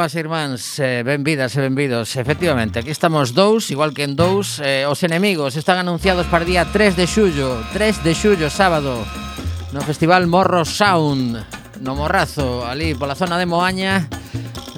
irmás 0.00 0.16
e 0.16 0.20
irmáns, 0.24 0.62
eh, 0.80 1.04
benvidas 1.04 1.52
e 1.52 1.60
benvidos. 1.60 2.16
Efectivamente, 2.16 2.80
aquí 2.80 2.88
estamos 2.88 3.36
dous, 3.36 3.68
igual 3.68 3.92
que 3.92 4.08
en 4.08 4.16
dous, 4.16 4.56
eh, 4.64 4.88
os 4.88 5.04
enemigos 5.04 5.60
están 5.60 5.76
anunciados 5.76 6.24
para 6.24 6.48
día 6.48 6.64
3 6.64 6.96
de 6.96 7.04
xullo, 7.04 7.60
3 7.76 8.00
de 8.00 8.16
xullo, 8.16 8.48
sábado, 8.48 9.04
no 9.76 9.84
Festival 9.84 10.24
Morro 10.24 10.64
Sound, 10.64 11.44
no 11.84 11.92
Morrazo, 11.92 12.64
ali 12.64 12.96
pola 12.96 13.12
zona 13.12 13.36
de 13.36 13.44
Moaña, 13.44 14.08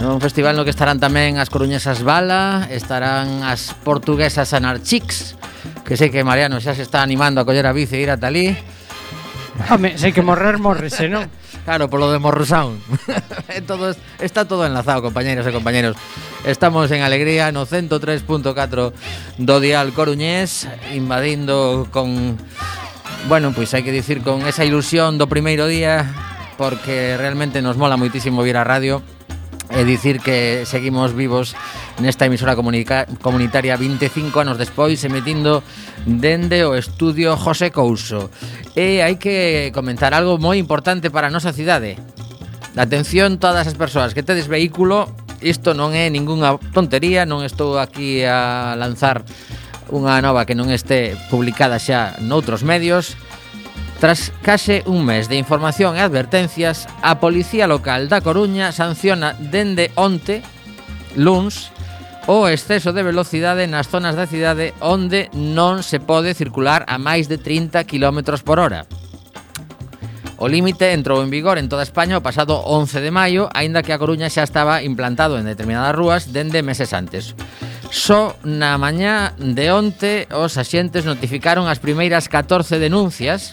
un 0.02 0.18
festival 0.18 0.58
no 0.58 0.66
que 0.66 0.74
estarán 0.74 0.98
tamén 0.98 1.38
as 1.38 1.46
coruñesas 1.46 2.02
Bala, 2.02 2.66
estarán 2.74 3.46
as 3.46 3.78
portuguesas 3.86 4.50
Anarchix, 4.50 5.38
que 5.86 5.94
sei 5.94 6.10
que 6.10 6.26
Mariano 6.26 6.58
xa 6.58 6.74
se 6.74 6.82
está 6.82 6.98
animando 6.98 7.38
a 7.38 7.46
coller 7.46 7.70
a 7.70 7.70
bici 7.70 7.94
e 7.94 8.02
ir 8.02 8.10
ata 8.10 8.26
ali. 8.26 8.58
Home, 9.70 9.94
sei 9.94 10.10
que 10.10 10.26
morrer 10.26 10.58
morrese, 10.58 11.06
non? 11.06 11.30
Claro, 11.64 11.88
por 11.88 12.00
lo 12.00 12.10
de 12.10 12.18
Morrosound. 12.18 12.80
Eh, 13.48 13.60
todo, 13.60 13.94
está 14.18 14.46
todo 14.46 14.64
enlazado, 14.64 15.02
compañeros 15.02 15.44
e 15.44 15.52
compañeros. 15.52 15.96
Estamos 16.48 16.88
en 16.88 17.04
alegría 17.04 17.52
no 17.52 17.68
103.4 17.68 18.96
do 19.36 19.56
Dial 19.60 19.92
Coruñés, 19.92 20.64
invadindo 20.96 21.84
con... 21.92 22.40
Bueno, 23.28 23.52
pois 23.52 23.68
pues 23.68 23.76
hai 23.76 23.84
que 23.84 23.92
dicir 23.92 24.24
con 24.24 24.48
esa 24.48 24.64
ilusión 24.64 25.20
do 25.20 25.28
primeiro 25.28 25.68
día 25.68 26.08
porque 26.56 27.20
realmente 27.20 27.60
nos 27.60 27.76
mola 27.76 28.00
moitísimo 28.00 28.40
vir 28.40 28.56
a 28.56 28.64
radio 28.64 29.04
e 29.72 29.88
dicir 29.88 30.20
que 30.20 30.68
seguimos 30.68 31.16
vivos 31.16 31.56
nesta 31.96 32.28
emisora 32.28 32.52
comunitaria 32.54 33.80
25 33.80 34.36
anos 34.36 34.60
despois 34.60 35.00
emitindo 35.04 35.64
dende 36.04 36.60
o 36.68 36.76
estudio 36.76 37.34
José 37.40 37.72
Couso. 37.72 38.28
E 38.76 39.00
hai 39.00 39.16
que 39.16 39.72
comentar 39.72 40.12
algo 40.12 40.36
moi 40.36 40.60
importante 40.60 41.08
para 41.08 41.32
a 41.32 41.34
nosa 41.34 41.56
cidade. 41.56 41.96
Atención 42.76 43.40
todas 43.40 43.64
as 43.64 43.76
persoas 43.76 44.12
que 44.12 44.24
tedes 44.24 44.48
vehículo, 44.48 45.08
isto 45.40 45.72
non 45.72 45.96
é 45.96 46.08
ningunha 46.12 46.60
tontería, 46.76 47.24
non 47.24 47.40
estou 47.44 47.80
aquí 47.80 48.24
a 48.28 48.76
lanzar 48.76 49.24
unha 49.92 50.20
nova 50.24 50.48
que 50.48 50.56
non 50.56 50.72
este 50.72 51.16
publicada 51.28 51.76
xa 51.76 52.16
noutros 52.20 52.64
medios, 52.64 53.16
Tras 54.02 54.32
case 54.42 54.82
un 54.86 55.06
mes 55.06 55.28
de 55.28 55.38
información 55.38 55.94
e 55.94 56.02
advertencias, 56.02 56.90
a 57.06 57.22
Policía 57.22 57.70
Local 57.70 58.10
da 58.10 58.18
Coruña 58.18 58.74
sanciona 58.74 59.38
dende 59.38 59.94
onte, 59.94 60.42
luns, 61.14 61.70
o 62.26 62.50
exceso 62.50 62.90
de 62.90 63.06
velocidade 63.06 63.70
nas 63.70 63.86
zonas 63.86 64.18
da 64.18 64.26
cidade 64.26 64.74
onde 64.82 65.30
non 65.30 65.86
se 65.86 66.02
pode 66.02 66.34
circular 66.34 66.82
a 66.90 66.98
máis 66.98 67.30
de 67.30 67.38
30 67.38 67.86
km 67.86 68.42
por 68.42 68.58
hora. 68.58 68.90
O 70.34 70.50
límite 70.50 70.90
entrou 70.90 71.22
en 71.22 71.30
vigor 71.30 71.54
en 71.62 71.70
toda 71.70 71.86
España 71.86 72.18
o 72.18 72.26
pasado 72.26 72.58
11 72.58 72.98
de 72.98 73.14
maio, 73.14 73.54
aínda 73.54 73.86
que 73.86 73.94
a 73.94 74.02
Coruña 74.02 74.26
xa 74.26 74.42
estaba 74.42 74.82
implantado 74.82 75.38
en 75.38 75.46
determinadas 75.46 75.94
rúas 75.94 76.34
dende 76.34 76.66
meses 76.66 76.90
antes. 76.90 77.38
Só 77.92 78.40
na 78.40 78.80
mañá 78.80 79.36
de 79.36 79.68
onte 79.68 80.24
os 80.32 80.56
axentes 80.56 81.04
notificaron 81.04 81.68
as 81.68 81.76
primeiras 81.76 82.24
14 82.24 82.80
denuncias 82.80 83.52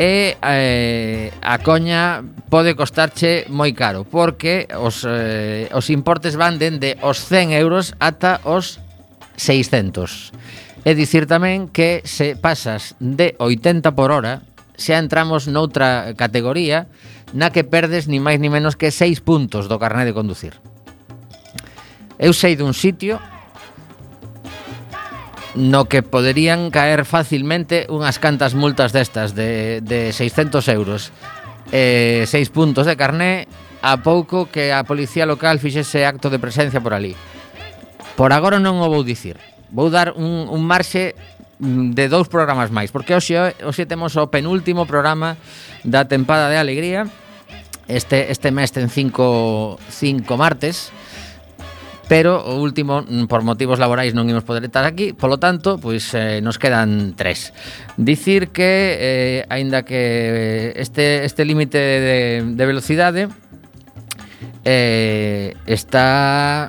e 0.00 0.40
eh, 0.40 1.28
a 1.44 1.60
coña 1.60 2.24
pode 2.48 2.72
costarche 2.72 3.44
moi 3.52 3.76
caro 3.76 4.08
porque 4.08 4.72
os, 4.80 5.04
eh, 5.04 5.68
os 5.76 5.92
importes 5.92 6.40
van 6.40 6.56
dende 6.56 6.96
os 7.04 7.20
100 7.20 7.60
euros 7.60 7.92
ata 8.00 8.40
os 8.48 8.80
600 9.36 10.32
É 10.82 10.98
dicir 10.98 11.30
tamén 11.30 11.70
que 11.70 12.02
se 12.02 12.34
pasas 12.34 12.98
de 12.98 13.38
80 13.38 13.94
por 13.94 14.10
hora 14.10 14.42
xa 14.74 14.98
entramos 14.98 15.46
noutra 15.46 16.16
categoría 16.18 16.90
na 17.36 17.54
que 17.54 17.68
perdes 17.68 18.10
ni 18.10 18.18
máis 18.18 18.42
ni 18.42 18.48
menos 18.48 18.74
que 18.74 18.90
6 18.90 19.20
puntos 19.22 19.70
do 19.70 19.78
carné 19.78 20.02
de 20.08 20.16
conducir. 20.16 20.58
Eu 22.18 22.32
sei 22.32 22.56
dun 22.56 22.76
sitio 22.76 23.20
no 25.54 25.84
que 25.84 26.00
poderían 26.00 26.72
caer 26.72 27.04
facilmente 27.04 27.84
unhas 27.92 28.16
cantas 28.16 28.56
multas 28.56 28.96
destas 28.96 29.36
de, 29.36 29.84
de 29.84 30.12
600 30.16 30.64
euros 30.72 31.12
e 31.68 32.24
eh, 32.24 32.30
6 32.30 32.48
puntos 32.52 32.88
de 32.88 32.96
carné 32.96 33.48
a 33.84 34.00
pouco 34.00 34.48
que 34.48 34.72
a 34.72 34.84
policía 34.84 35.26
local 35.26 35.60
fixese 35.60 36.06
acto 36.06 36.30
de 36.30 36.38
presencia 36.40 36.80
por 36.80 36.94
ali. 36.94 37.12
Por 38.16 38.32
agora 38.32 38.62
non 38.62 38.80
o 38.80 38.88
vou 38.88 39.04
dicir. 39.04 39.36
Vou 39.72 39.88
dar 39.88 40.16
un, 40.16 40.48
un 40.48 40.62
marxe 40.64 41.16
mm, 41.60 41.96
de 41.96 42.06
dous 42.08 42.28
programas 42.28 42.72
máis, 42.72 42.92
porque 42.92 43.16
hoxe, 43.16 43.36
hoxe 43.64 43.84
temos 43.84 44.16
o 44.16 44.28
penúltimo 44.28 44.88
programa 44.88 45.36
da 45.84 46.04
tempada 46.08 46.48
de 46.48 46.56
alegría, 46.60 47.08
este, 47.88 48.30
este 48.30 48.54
mes 48.54 48.70
ten 48.70 48.88
cinco, 48.88 49.76
cinco 49.90 50.38
martes, 50.38 50.94
pero 52.12 52.44
o 52.44 52.60
último, 52.60 53.00
mm, 53.00 53.24
por 53.24 53.40
motivos 53.40 53.80
laborais 53.80 54.12
non 54.12 54.28
imos 54.28 54.44
poder 54.44 54.68
estar 54.68 54.84
aquí, 54.84 55.16
polo 55.16 55.40
tanto, 55.40 55.80
pois 55.80 56.12
eh, 56.12 56.44
nos 56.44 56.60
quedan 56.60 57.16
tres. 57.16 57.56
Dicir 57.96 58.52
que, 58.52 59.00
eh, 59.00 59.38
aínda 59.48 59.80
que 59.88 60.76
este, 60.76 61.24
este 61.24 61.48
límite 61.48 61.80
de, 61.80 62.44
de 62.52 62.64
velocidade 62.68 63.32
eh, 64.60 65.56
está 65.64 66.68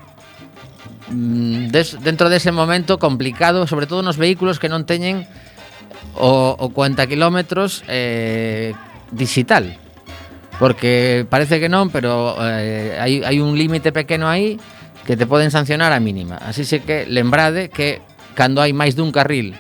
mm, 1.12 1.76
des, 1.76 2.00
dentro 2.00 2.32
dese 2.32 2.56
momento 2.56 2.96
complicado, 2.96 3.68
sobre 3.68 3.84
todo 3.84 4.00
nos 4.00 4.16
vehículos 4.16 4.64
que 4.64 4.72
non 4.72 4.88
teñen 4.88 5.28
o, 6.16 6.56
o 6.56 6.72
cuanta 6.72 7.04
kilómetros 7.04 7.84
eh, 7.92 8.72
digital. 9.12 9.76
Porque 10.56 11.28
parece 11.28 11.60
que 11.60 11.68
non, 11.68 11.92
pero 11.92 12.40
eh, 12.40 12.96
hai, 12.96 13.28
hai 13.28 13.44
un 13.44 13.60
límite 13.60 13.92
pequeno 13.92 14.32
aí 14.32 14.56
que 15.06 15.18
te 15.18 15.28
poden 15.28 15.52
sancionar 15.52 15.92
a 15.92 16.00
mínima. 16.00 16.38
Así 16.38 16.66
se 16.66 16.82
que 16.82 17.06
lembrade 17.06 17.70
que 17.70 18.02
cando 18.34 18.64
hai 18.64 18.74
máis 18.74 18.96
dun 18.98 19.14
carril, 19.14 19.54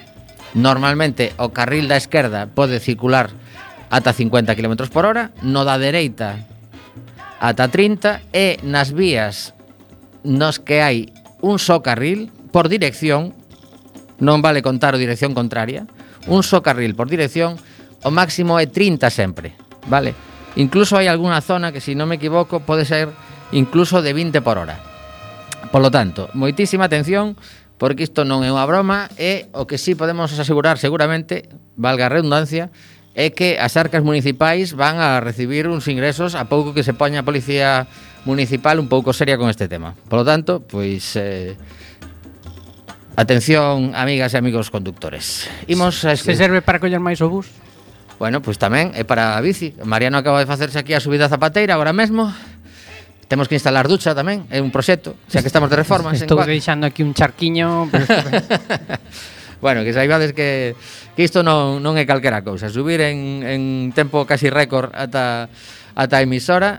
normalmente 0.56 1.34
o 1.38 1.54
carril 1.54 1.86
da 1.90 2.00
esquerda 2.00 2.50
pode 2.50 2.80
circular 2.80 3.30
ata 3.94 4.14
50 4.14 4.56
km 4.58 4.90
por 4.90 5.06
hora, 5.06 5.30
no 5.46 5.66
da 5.68 5.78
dereita 5.78 6.42
ata 7.44 7.68
30 7.68 8.34
e 8.34 8.58
nas 8.64 8.96
vías 8.96 9.52
nos 10.24 10.58
que 10.64 10.80
hai 10.80 11.12
un 11.44 11.60
só 11.60 11.84
carril 11.84 12.32
por 12.56 12.72
dirección, 12.72 13.36
non 14.24 14.40
vale 14.40 14.64
contar 14.64 14.96
o 14.96 15.02
dirección 15.02 15.36
contraria, 15.36 15.84
un 16.32 16.42
só 16.42 16.64
carril 16.64 16.96
por 16.96 17.12
dirección, 17.12 17.60
o 18.08 18.10
máximo 18.10 18.56
é 18.58 18.66
30 18.66 19.12
sempre, 19.12 19.52
vale? 19.92 20.16
Incluso 20.56 20.96
hai 20.96 21.12
algunha 21.12 21.44
zona 21.44 21.76
que, 21.76 21.84
se 21.84 21.92
si 21.92 22.00
non 22.00 22.08
me 22.08 22.16
equivoco, 22.16 22.64
pode 22.64 22.88
ser 22.88 23.12
incluso 23.52 24.00
de 24.00 24.16
20 24.16 24.40
por 24.40 24.56
hora. 24.56 24.93
Polo 25.72 25.92
tanto, 25.92 26.28
moitísima 26.34 26.90
atención 26.90 27.38
porque 27.78 28.04
isto 28.04 28.24
non 28.24 28.48
é 28.48 28.50
unha 28.52 28.64
broma 28.64 29.12
e 29.20 29.52
o 29.52 29.68
que 29.68 29.76
sí 29.76 29.92
podemos 29.96 30.32
asegurar 30.32 30.80
seguramente, 30.80 31.52
valga 31.76 32.08
a 32.08 32.14
redundancia, 32.14 32.72
é 33.14 33.30
que 33.30 33.60
as 33.60 33.78
arcas 33.78 34.02
municipais 34.02 34.74
van 34.74 34.98
a 34.98 35.22
recibir 35.22 35.70
uns 35.70 35.86
ingresos 35.92 36.34
a 36.34 36.50
pouco 36.50 36.74
que 36.74 36.82
se 36.82 36.98
poña 36.98 37.22
a 37.22 37.28
policía 37.28 37.86
municipal 38.26 38.80
un 38.80 38.90
pouco 38.90 39.14
seria 39.14 39.38
con 39.38 39.52
este 39.52 39.68
tema. 39.68 39.94
Por 40.10 40.24
lo 40.24 40.26
tanto, 40.26 40.66
pois 40.66 41.14
eh, 41.20 41.54
atención 43.16 43.94
amigas 43.94 44.34
e 44.34 44.38
amigos 44.40 44.74
conductores. 44.74 45.46
Imos 45.70 46.02
a 46.06 46.18
este... 46.18 46.34
Se 46.34 46.40
serve 46.40 46.66
para 46.66 46.82
coller 46.82 47.04
máis 47.04 47.22
o 47.22 47.30
bus? 47.30 47.52
Bueno, 48.18 48.42
pois 48.42 48.58
tamén 48.58 48.96
é 48.98 49.04
para 49.06 49.38
a 49.38 49.42
bici. 49.44 49.78
Mariano 49.84 50.18
acaba 50.18 50.42
de 50.42 50.50
facerse 50.50 50.80
aquí 50.80 50.96
a 50.98 51.04
subida 51.04 51.30
zapateira 51.30 51.76
agora 51.78 51.94
mesmo. 51.94 52.32
Temos 53.34 53.50
que 53.50 53.58
instalar 53.58 53.90
ducha 53.90 54.14
tamén, 54.14 54.46
é 54.54 54.62
un 54.62 54.70
proxecto, 54.70 55.18
xa 55.26 55.42
que 55.42 55.50
estamos 55.50 55.66
de 55.66 55.74
reformas. 55.74 56.14
Estou 56.22 56.38
en 56.38 56.54
deixando 56.54 56.86
aquí 56.86 57.02
un 57.02 57.18
charquiño. 57.18 57.90
Pero... 57.90 58.06
bueno, 59.66 59.82
que 59.82 59.90
saibades 59.90 60.38
que, 60.38 60.78
que 61.18 61.26
isto 61.26 61.42
non, 61.42 61.82
non 61.82 61.98
é 61.98 62.06
calquera 62.06 62.46
cousa. 62.46 62.70
Subir 62.70 63.02
en, 63.02 63.42
en 63.42 63.90
tempo 63.90 64.30
casi 64.30 64.54
récord 64.54 64.94
ata, 64.94 65.50
ata 65.98 66.14
a 66.14 66.22
emisora 66.22 66.78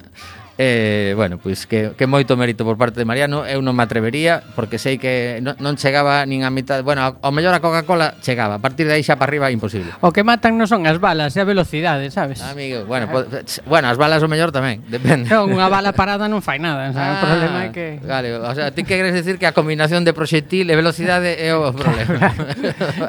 Eh, 0.56 1.12
bueno, 1.16 1.38
pois 1.42 1.66
que, 1.66 1.92
que 1.98 2.06
moito 2.06 2.38
mérito 2.38 2.62
por 2.62 2.78
parte 2.78 3.02
de 3.02 3.06
Mariano. 3.06 3.42
Eu 3.42 3.58
non 3.58 3.74
me 3.74 3.82
atrevería 3.82 4.42
Porque 4.54 4.78
sei 4.78 5.02
que 5.02 5.42
non, 5.42 5.58
non 5.58 5.74
chegaba 5.74 6.22
nin 6.24 6.46
a 6.46 6.50
mitad 6.54 6.78
Bueno, 6.86 7.02
ao 7.02 7.32
mellor 7.34 7.54
a 7.54 7.60
Coca-Cola 7.60 8.14
chegaba. 8.22 8.56
A 8.56 8.62
partir 8.62 8.86
de 8.86 8.94
aí 8.94 9.02
xa 9.02 9.18
para 9.18 9.34
arriba 9.34 9.50
imposible. 9.50 9.90
O 9.98 10.14
que 10.14 10.22
matan 10.22 10.54
non 10.54 10.70
son 10.70 10.86
as 10.86 11.02
balas, 11.02 11.34
é 11.34 11.42
a 11.42 11.48
velocidade, 11.48 12.06
sabes? 12.14 12.38
Amigo, 12.38 12.86
bueno, 12.86 13.10
pues, 13.10 13.62
bueno 13.66 13.90
as 13.90 13.98
balas 13.98 14.22
o 14.22 14.28
mellor 14.30 14.54
tamén 14.54 14.86
Depende. 14.94 15.26
Non, 15.26 15.50
unha 15.50 15.66
bala 15.66 15.90
parada 15.90 16.30
non 16.30 16.38
fai 16.38 16.62
nada? 16.62 16.94
Ah, 16.94 17.18
o 17.18 17.24
problema 17.24 17.58
é 17.66 17.68
que... 17.74 17.86
Vale, 18.06 18.38
o 18.38 18.54
sea, 18.54 18.70
ti 18.70 18.86
que 18.86 18.94
queres 18.94 19.14
decir 19.14 19.42
que 19.42 19.50
a 19.50 19.54
combinación 19.56 20.06
de 20.06 20.14
proxectil 20.14 20.70
e 20.70 20.74
velocidade 20.78 21.34
é 21.34 21.50
o 21.50 21.74
problema. 21.74 22.30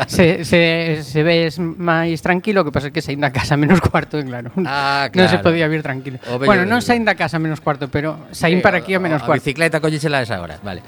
se, 0.10 0.42
se, 0.42 1.06
se 1.06 1.22
ves 1.22 1.62
máis 1.62 2.26
tranquilo 2.26 2.66
Que 2.66 2.72
pasa 2.72 2.90
que 2.90 3.02
saín 3.02 3.22
da 3.22 3.30
casa 3.30 3.54
menos 3.58 3.82
cuarto, 3.82 4.18
claro. 4.24 4.50
Ah, 4.66 5.12
claro 5.14 5.30
Non 5.30 5.30
se 5.30 5.40
podía 5.46 5.70
vir 5.70 5.86
tranquilo. 5.86 6.18
O 6.26 6.42
Bueno, 6.42 6.66
non 6.66 6.82
saín 6.82 7.06
da 7.06 7.14
casa 7.14 7.35
a 7.36 7.40
menos 7.40 7.60
cuarto, 7.60 7.92
pero 7.92 8.18
saín 8.32 8.62
para 8.62 8.80
aquí 8.80 8.94
a 8.96 9.00
menos 9.00 9.22
cuarto. 9.22 9.34
A 9.34 9.44
bicicleta 9.44 9.80
collisela 9.80 10.22
esa 10.22 10.40
hora, 10.40 10.58
vale. 10.64 10.82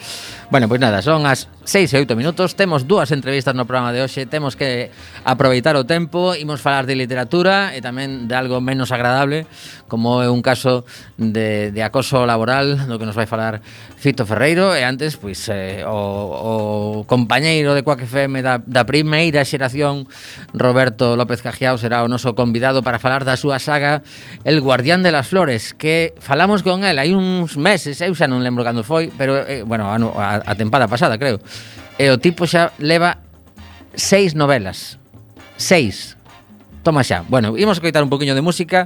Bueno, 0.49 0.67
pois 0.67 0.79
pues 0.79 0.81
nada, 0.81 1.01
son 1.01 1.25
as 1.27 1.49
6 1.67 1.93
e 1.93 1.97
8 1.99 2.15
minutos, 2.15 2.55
temos 2.55 2.87
dúas 2.87 3.11
entrevistas 3.11 3.51
no 3.51 3.67
programa 3.67 3.91
de 3.91 3.99
hoxe, 3.99 4.23
temos 4.23 4.55
que 4.55 4.87
aproveitar 5.27 5.75
o 5.75 5.83
tempo, 5.83 6.31
imos 6.39 6.63
falar 6.63 6.87
de 6.87 6.95
literatura 6.95 7.75
e 7.75 7.83
tamén 7.83 8.31
de 8.31 8.35
algo 8.37 8.63
menos 8.63 8.95
agradable, 8.95 9.43
como 9.91 10.23
é 10.23 10.31
un 10.31 10.39
caso 10.39 10.87
de, 11.17 11.75
de 11.75 11.81
acoso 11.83 12.23
laboral, 12.23 12.87
do 12.87 12.95
que 12.95 13.03
nos 13.03 13.17
vai 13.17 13.27
falar 13.27 13.59
Fito 13.97 14.23
Ferreiro, 14.23 14.77
e 14.77 14.85
antes, 14.85 15.17
pois, 15.17 15.41
eh, 15.49 15.83
o, 15.83 17.01
o 17.01 17.09
compañeiro 17.09 17.73
de 17.73 17.81
Coac 17.81 18.05
FM 18.05 18.45
da, 18.45 18.61
da 18.61 18.85
primeira 18.85 19.41
xeración, 19.41 20.05
Roberto 20.53 21.17
López 21.17 21.41
Cajiao, 21.41 21.81
será 21.81 22.05
o 22.05 22.07
noso 22.07 22.37
convidado 22.37 22.85
para 22.85 23.01
falar 23.01 23.25
da 23.25 23.33
súa 23.33 23.57
saga 23.57 24.05
El 24.45 24.61
Guardián 24.61 25.01
de 25.01 25.09
las 25.09 25.27
Flores, 25.27 25.73
que 25.73 26.13
fala 26.21 26.36
falamos 26.37 26.61
con 26.61 26.83
el 26.85 26.99
hai 27.01 27.17
uns 27.17 27.57
meses, 27.57 27.97
eu 28.05 28.13
xa 28.13 28.29
non 28.29 28.45
lembro 28.45 28.61
cando 28.61 28.85
foi, 28.85 29.09
pero, 29.09 29.41
eh, 29.41 29.65
bueno, 29.65 29.89
ano, 29.89 30.13
a, 30.13 30.37
a 30.37 30.53
tempada 30.53 30.85
pasada, 30.85 31.17
creo. 31.17 31.41
E 31.97 32.13
o 32.13 32.21
tipo 32.21 32.45
xa 32.45 32.77
leva 32.77 33.17
seis 33.97 34.37
novelas. 34.37 35.01
Seis. 35.57 36.13
Toma 36.85 37.01
xa. 37.01 37.25
Bueno, 37.25 37.57
imos 37.57 37.81
coitar 37.81 38.05
un 38.05 38.13
poquinho 38.13 38.37
de 38.37 38.45
música. 38.45 38.85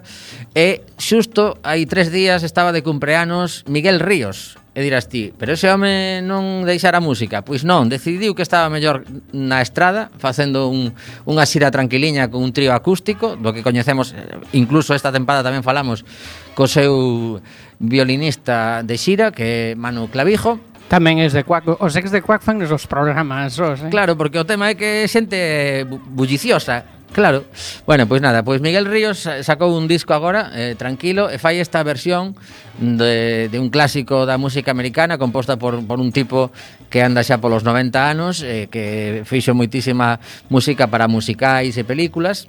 E 0.55 0.88
xusto 0.96 1.60
hai 1.67 1.84
tres 1.91 2.08
días 2.08 2.48
estaba 2.48 2.72
de 2.72 2.88
cumpleanos 2.88 3.67
Miguel 3.67 4.00
Ríos, 4.00 4.55
E 4.71 4.79
dirás 4.79 5.11
ti, 5.11 5.35
pero 5.35 5.51
ese 5.51 5.67
home 5.67 6.23
non 6.23 6.63
deixara 6.63 7.03
música? 7.03 7.43
Pois 7.43 7.67
non, 7.67 7.91
decidiu 7.91 8.31
que 8.31 8.39
estaba 8.39 8.71
mellor 8.71 9.03
na 9.35 9.59
estrada 9.59 10.07
Facendo 10.15 10.71
un, 10.71 10.95
unha 11.27 11.43
xira 11.43 11.67
tranquiliña 11.67 12.31
con 12.31 12.39
un 12.39 12.55
trío 12.55 12.71
acústico 12.71 13.35
Do 13.35 13.51
que 13.51 13.67
coñecemos, 13.67 14.15
eh, 14.15 14.39
incluso 14.55 14.95
esta 14.95 15.11
tempada 15.11 15.43
tamén 15.43 15.59
falamos 15.59 16.07
Co 16.55 16.71
seu 16.71 17.43
violinista 17.83 18.79
de 18.79 18.95
xira, 18.95 19.35
que 19.35 19.75
é 19.75 19.75
Manu 19.75 20.07
Clavijo 20.07 20.63
Tamén 20.87 21.19
es 21.19 21.35
de 21.35 21.43
Quack, 21.43 21.79
os 21.83 21.95
ex 21.99 22.07
de 22.07 22.23
Quack 22.23 22.39
fan 22.39 22.63
os 22.63 22.87
programas 22.87 23.59
os, 23.59 23.79
eh? 23.79 23.91
Claro, 23.91 24.15
porque 24.15 24.39
o 24.39 24.47
tema 24.47 24.71
é 24.71 24.79
que 24.79 25.03
xente 25.11 25.83
bulliciosa 25.87 27.00
Claro. 27.11 27.43
Bueno, 27.85 28.07
pois 28.07 28.21
nada, 28.21 28.43
pois 28.43 28.61
Miguel 28.61 28.87
Ríos 28.87 29.27
sacou 29.43 29.75
un 29.75 29.91
disco 29.91 30.15
agora, 30.15 30.47
eh, 30.55 30.79
tranquilo, 30.79 31.27
e 31.27 31.35
fai 31.35 31.59
esta 31.59 31.83
versión 31.83 32.39
de, 32.79 33.51
de 33.51 33.57
un 33.59 33.67
clásico 33.67 34.23
da 34.23 34.39
música 34.39 34.71
americana 34.71 35.19
composta 35.19 35.59
por, 35.59 35.83
por 35.83 35.99
un 35.99 36.15
tipo 36.15 36.55
que 36.87 37.03
anda 37.03 37.19
xa 37.19 37.43
polos 37.43 37.67
90 37.67 37.99
anos, 37.99 38.39
eh, 38.47 38.71
que 38.71 39.27
fixo 39.27 39.51
moitísima 39.51 40.23
música 40.47 40.87
para 40.87 41.11
musicais 41.11 41.75
e 41.75 41.83
películas. 41.83 42.47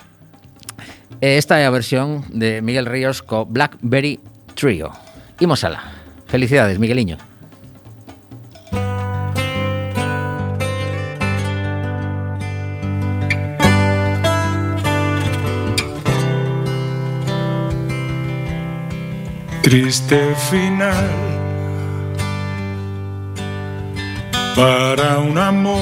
E 1.19 1.35
esta 1.35 1.59
é 1.59 1.67
a 1.67 1.75
versión 1.75 2.23
de 2.31 2.63
Miguel 2.63 2.87
Ríos 2.87 3.19
co 3.19 3.43
Blackberry 3.43 4.23
Trio. 4.55 4.95
Imos 5.43 5.67
ala. 5.67 5.83
Felicidades, 6.31 6.79
Migueliño. 6.79 7.32
Triste 19.63 20.35
final 20.51 21.09
para 24.57 25.19
un 25.19 25.39
amor. 25.39 25.79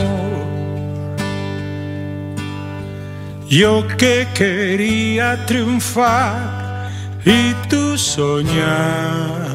Yo 3.48 3.86
que 3.96 4.28
quería 4.34 5.46
triunfar 5.46 6.90
y 7.24 7.54
tú 7.70 7.96
soñar 7.96 9.48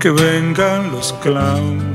que 0.00 0.10
vengan 0.10 0.90
los 0.90 1.12
clowns. 1.22 1.94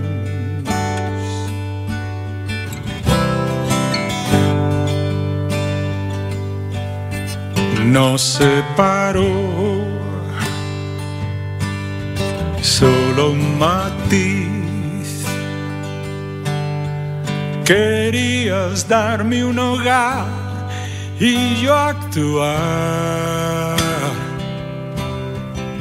nos 7.89 8.21
separó. 8.21 9.68
Solo 12.61 13.31
un 13.31 13.57
matiz. 13.57 15.25
Querías 17.65 18.87
darme 18.87 19.43
un 19.43 19.59
hogar 19.59 20.25
y 21.19 21.55
yo 21.61 21.75
actuar. 21.75 22.59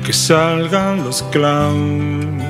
Que 0.05 0.13
salgan 0.13 1.05
los 1.05 1.23
clowns, 1.25 2.43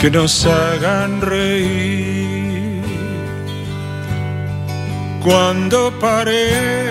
que 0.00 0.10
nos 0.10 0.46
hagan 0.46 1.20
reír. 1.20 2.82
Cuando 5.24 5.92
paré 5.98 6.86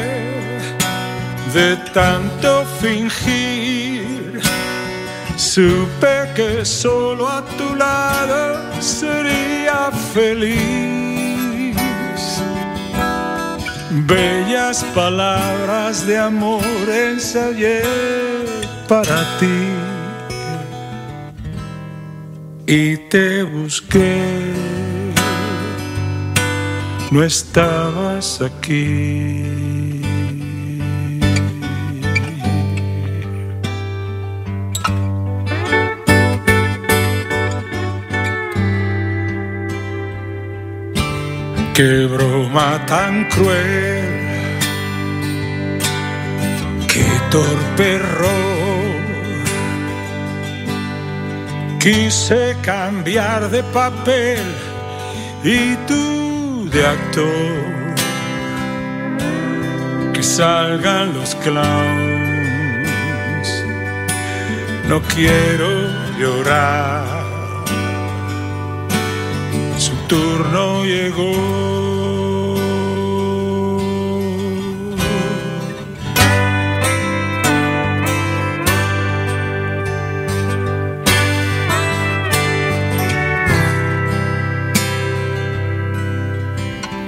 de 1.53 1.77
tanto 1.93 2.65
fingir, 2.81 3.84
supe 5.55 6.15
que 6.35 6.65
solo 6.65 7.29
a 7.29 7.41
tu 7.57 7.75
lado 7.75 8.81
sería 8.81 9.89
feliz. 10.13 11.77
Bellas 14.05 14.83
palabras 14.93 16.05
de 16.05 16.17
amor 16.17 16.89
ensayé 16.89 17.83
para 18.89 19.17
ti 19.39 19.61
y 22.67 22.97
te 23.09 23.43
busqué. 23.43 24.21
No 27.11 27.23
estabas 27.23 28.41
aquí. 28.41 30.04
Qué 41.75 42.05
broma 42.05 42.85
tan 42.85 43.25
cruel, 43.25 44.05
qué 46.87 47.05
torpe 47.29 47.95
error. 47.95 48.95
Quise 51.77 52.55
cambiar 52.61 53.49
de 53.49 53.61
papel 53.61 54.39
y 55.43 55.75
tú 55.85 56.69
de 56.71 56.87
actor. 56.87 57.93
Que 60.13 60.23
salgan 60.23 61.13
los 61.13 61.35
clowns. 61.35 61.65
No 64.87 65.01
quiero 65.13 65.89
llorar 66.17 67.14
turno 70.07 70.83
llegó. 70.83 71.65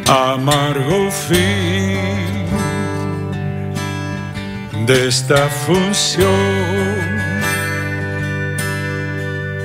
Amargo 0.10 1.12
fin 1.12 2.48
de 4.86 5.08
esta 5.10 5.50
función 5.50 6.78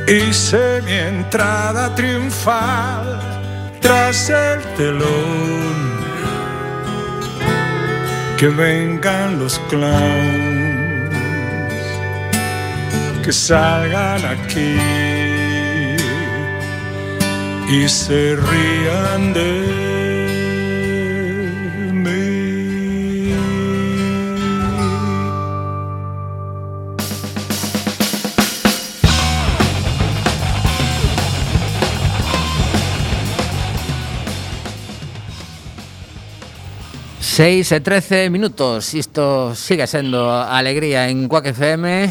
Hice 0.09 0.83
mi 0.85 0.93
entrada 0.93 1.95
triunfal 1.95 3.12
tras 3.83 4.31
el 4.31 4.61
telón. 4.77 5.83
Que 8.39 8.49
vengan 8.49 9.39
los 9.39 9.59
clowns, 9.71 11.15
que 13.23 13.33
salgan 13.33 14.25
aquí 14.25 14.77
y 17.73 17.89
se 17.89 18.37
rían 18.37 19.33
de 19.33 19.62
6 37.33 37.73
e 37.73 37.81
13 37.81 38.29
minutos, 38.29 38.93
isto 38.93 39.57
sigue 39.57 39.87
sendo 39.87 40.29
alegría 40.29 41.09
en 41.09 41.33
Coac 41.33 41.47
FM 41.47 42.05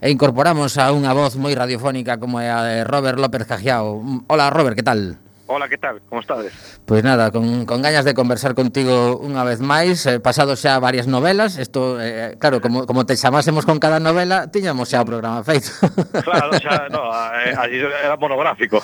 e 0.00 0.06
incorporamos 0.08 0.80
a 0.80 0.88
unha 0.96 1.12
voz 1.12 1.36
moi 1.36 1.52
radiofónica 1.52 2.16
como 2.16 2.40
é 2.40 2.48
a 2.48 2.64
de 2.64 2.76
Robert 2.88 3.20
López 3.20 3.44
Cajiao. 3.44 4.00
Hola 4.32 4.48
Robert, 4.48 4.72
que 4.72 4.80
tal? 4.80 5.20
Hola, 5.54 5.68
que 5.68 5.76
tal? 5.76 6.00
Como 6.08 6.22
estades? 6.22 6.80
Pois 6.86 7.04
nada, 7.04 7.30
con, 7.30 7.66
con 7.66 7.82
gañas 7.82 8.06
de 8.06 8.14
conversar 8.14 8.54
contigo 8.56 9.20
unha 9.20 9.44
vez 9.44 9.60
máis 9.60 10.00
eh, 10.08 10.16
Pasado 10.16 10.56
xa 10.56 10.80
varias 10.80 11.04
novelas 11.04 11.60
Isto, 11.60 12.00
eh, 12.00 12.40
claro, 12.40 12.64
como, 12.64 12.88
como 12.88 13.04
te 13.04 13.20
chamásemos 13.20 13.68
con 13.68 13.76
cada 13.76 14.00
novela 14.00 14.48
Tiñamos 14.48 14.88
xa 14.88 15.04
o 15.04 15.06
programa 15.06 15.44
feito 15.44 15.68
Claro, 16.24 16.56
xa, 16.56 16.88
no, 16.88 17.04
eh, 17.36 17.52
allí 17.52 17.84
era 17.84 18.16
monográfico 18.16 18.80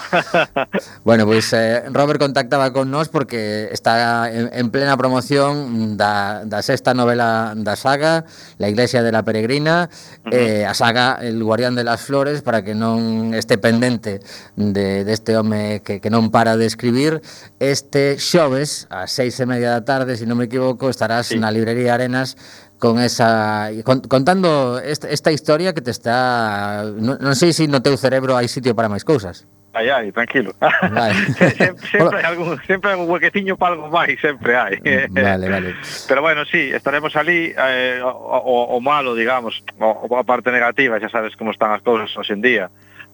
Bueno, 1.08 1.24
pois 1.24 1.48
eh, 1.56 1.88
Robert 1.88 2.20
contactaba 2.20 2.68
con 2.76 2.92
nós 2.92 3.08
Porque 3.08 3.72
está 3.72 4.28
en, 4.28 4.52
en 4.52 4.68
plena 4.68 4.92
promoción 5.00 5.96
da, 5.96 6.44
da 6.44 6.60
sexta 6.60 6.92
novela 6.92 7.56
da 7.56 7.80
saga 7.80 8.28
La 8.60 8.68
Iglesia 8.68 9.00
de 9.00 9.08
la 9.08 9.24
Peregrina 9.24 9.88
uh 9.88 10.28
-huh. 10.28 10.36
eh, 10.36 10.68
A 10.68 10.76
saga 10.76 11.16
El 11.24 11.40
Guardián 11.40 11.72
de 11.72 11.88
las 11.88 12.04
Flores 12.04 12.44
Para 12.44 12.60
que 12.60 12.76
non 12.76 13.32
este 13.32 13.56
pendente 13.56 14.20
de, 14.52 15.08
deste 15.08 15.32
de 15.32 15.40
home 15.40 15.80
que, 15.80 16.04
que 16.04 16.12
non 16.12 16.28
para 16.28 16.57
de 16.58 16.66
escribir. 16.66 17.22
Este 17.58 18.18
xoves, 18.18 18.90
a 18.90 19.06
seis 19.06 19.38
e 19.40 19.46
media 19.46 19.70
da 19.70 19.86
tarde, 19.86 20.18
se 20.18 20.24
si 20.24 20.28
non 20.28 20.36
me 20.36 20.50
equivoco, 20.50 20.90
estarás 20.90 21.30
sí. 21.30 21.38
na 21.38 21.54
librería 21.54 21.94
Arenas 21.94 22.36
con 22.78 22.98
esa 22.98 23.70
con, 23.82 24.00
contando 24.02 24.78
esta, 24.78 25.10
esta 25.10 25.32
historia 25.32 25.74
que 25.74 25.82
te 25.82 25.90
está 25.90 26.84
non, 26.84 27.18
non 27.18 27.34
sei 27.34 27.50
se 27.50 27.66
no 27.66 27.82
teu 27.82 27.98
cerebro 27.98 28.38
hai 28.38 28.46
sitio 28.46 28.74
para 28.74 28.90
máis 28.90 29.02
cousas. 29.02 29.46
Ai, 29.78 29.90
ai, 29.90 30.12
tranquilo. 30.12 30.54
Vale. 30.90 31.14
sempre, 31.58 31.86
sempre, 31.86 32.22
algún, 32.22 32.58
sempre 32.66 32.90
hai 32.90 32.98
un 32.98 33.06
huequeciño 33.06 33.56
para 33.56 33.74
algo 33.74 33.86
máis, 33.92 34.18
sempre 34.18 34.56
hai. 34.56 34.80
Mm, 34.80 35.14
vale, 35.14 35.46
vale. 35.48 35.70
Pero 36.08 36.22
bueno, 36.22 36.44
sí, 36.46 36.70
estaremos 36.72 37.14
ali 37.14 37.54
eh, 37.54 38.00
o, 38.02 38.08
o, 38.08 38.74
o 38.74 38.80
malo, 38.80 39.14
digamos, 39.14 39.62
o, 39.78 40.16
a 40.16 40.24
parte 40.24 40.50
negativa, 40.50 40.98
xa 40.98 41.12
sabes 41.12 41.36
como 41.36 41.52
están 41.52 41.70
as 41.70 41.82
cousas 41.84 42.10
hoxe 42.16 42.32
en 42.32 42.42
día 42.42 42.66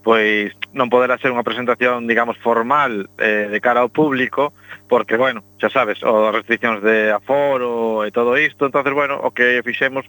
pois 0.04 0.52
non 0.76 0.92
poderá 0.92 1.16
ser 1.16 1.32
unha 1.32 1.42
presentación, 1.42 2.04
digamos, 2.04 2.36
formal 2.44 3.08
eh, 3.16 3.48
de 3.48 3.58
cara 3.64 3.80
ao 3.80 3.88
público, 3.88 4.52
porque, 4.84 5.16
bueno, 5.16 5.40
xa 5.56 5.72
sabes, 5.72 6.04
o 6.04 6.28
restriccións 6.28 6.84
de 6.84 7.08
aforo 7.08 8.04
e 8.04 8.12
todo 8.12 8.36
isto, 8.36 8.68
entonces, 8.68 8.92
bueno, 8.92 9.16
o 9.16 9.32
que 9.32 9.64
fixemos 9.64 10.04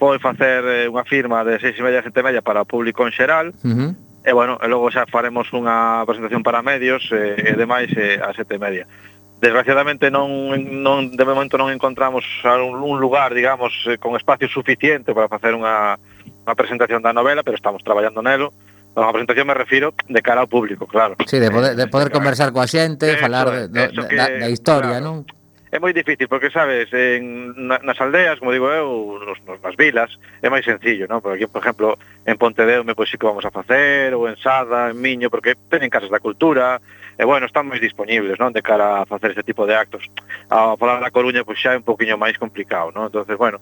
foi 0.00 0.16
facer 0.18 0.64
eh, 0.64 0.88
unha 0.88 1.04
firma 1.04 1.44
de 1.44 1.60
seis 1.60 1.76
e 1.76 1.84
media, 1.84 2.00
sete 2.00 2.24
e 2.24 2.26
media 2.26 2.40
para 2.40 2.64
o 2.64 2.66
público 2.66 3.04
en 3.04 3.12
xeral, 3.12 3.52
uh 3.52 3.68
-huh. 3.68 3.90
e, 4.24 4.32
bueno, 4.32 4.56
e 4.64 4.66
logo 4.66 4.88
xa 4.88 5.04
faremos 5.12 5.52
unha 5.52 6.02
presentación 6.08 6.40
para 6.40 6.64
medios 6.64 7.04
eh, 7.12 7.36
e 7.36 7.52
demais 7.52 7.92
eh, 8.00 8.16
a 8.24 8.32
sete 8.32 8.56
e 8.56 8.62
media. 8.64 8.88
Desgraciadamente 9.44 10.08
non, 10.08 10.56
non 10.80 11.12
de 11.12 11.24
momento 11.28 11.60
non 11.60 11.68
encontramos 11.68 12.24
un, 12.48 12.80
un 12.80 12.96
lugar, 12.96 13.36
digamos, 13.36 13.76
eh, 13.84 14.00
con 14.00 14.16
espacio 14.16 14.48
suficiente 14.48 15.12
para 15.12 15.28
facer 15.28 15.52
unha, 15.52 16.00
unha 16.48 16.54
presentación 16.56 17.04
da 17.04 17.12
novela, 17.12 17.44
pero 17.44 17.60
estamos 17.60 17.84
traballando 17.84 18.24
nelo, 18.24 18.56
a 18.96 19.12
presentación 19.12 19.46
me 19.46 19.54
refiro 19.54 19.94
de 20.06 20.22
cara 20.22 20.46
ao 20.46 20.48
público, 20.48 20.86
claro. 20.86 21.18
Sí, 21.26 21.42
de 21.42 21.50
poder, 21.50 21.74
de 21.74 21.86
poder 21.90 22.08
eh, 22.08 22.14
conversar 22.14 22.54
coa 22.54 22.70
xente, 22.70 23.10
eso, 23.10 23.22
falar 23.26 23.50
de, 23.50 23.90
de 23.90 23.90
que, 23.90 24.14
da, 24.14 24.30
da 24.30 24.48
historia, 24.48 25.02
claro. 25.02 25.26
non? 25.26 25.44
É 25.74 25.82
moi 25.82 25.90
difícil, 25.90 26.30
porque, 26.30 26.54
sabes, 26.54 26.86
en, 26.94 27.50
nas 27.58 27.98
aldeas, 27.98 28.38
como 28.38 28.54
digo 28.54 28.70
eu, 28.70 29.18
nos, 29.18 29.42
nos, 29.42 29.58
nas 29.58 29.74
vilas, 29.74 30.06
é 30.38 30.46
máis 30.46 30.62
sencillo, 30.62 31.10
non? 31.10 31.18
Porque 31.18 31.42
aquí, 31.42 31.50
por 31.50 31.66
exemplo, 31.66 31.98
en 32.22 32.38
Pontedeume, 32.38 32.94
pois 32.94 33.10
sí 33.10 33.18
que 33.18 33.26
vamos 33.26 33.42
a 33.42 33.50
facer, 33.50 34.14
ou 34.14 34.30
en 34.30 34.38
Sada, 34.38 34.94
en 34.94 35.02
Miño, 35.02 35.34
porque 35.34 35.58
teñen 35.66 35.90
casas 35.90 36.14
da 36.14 36.22
cultura, 36.22 36.78
e 37.18 37.26
bueno, 37.26 37.50
están 37.50 37.66
máis 37.66 37.82
disponibles, 37.82 38.38
non? 38.38 38.54
De 38.54 38.62
cara 38.62 39.02
a 39.02 39.06
facer 39.10 39.34
este 39.34 39.42
tipo 39.42 39.66
de 39.66 39.74
actos. 39.74 40.06
A 40.46 40.78
falar 40.78 41.02
da 41.02 41.10
Coruña, 41.10 41.42
pois 41.42 41.58
xa 41.58 41.74
é 41.74 41.82
un 41.82 41.82
poquinho 41.82 42.14
máis 42.14 42.38
complicado, 42.38 42.94
non? 42.94 43.10
Entonces, 43.10 43.34
bueno, 43.34 43.58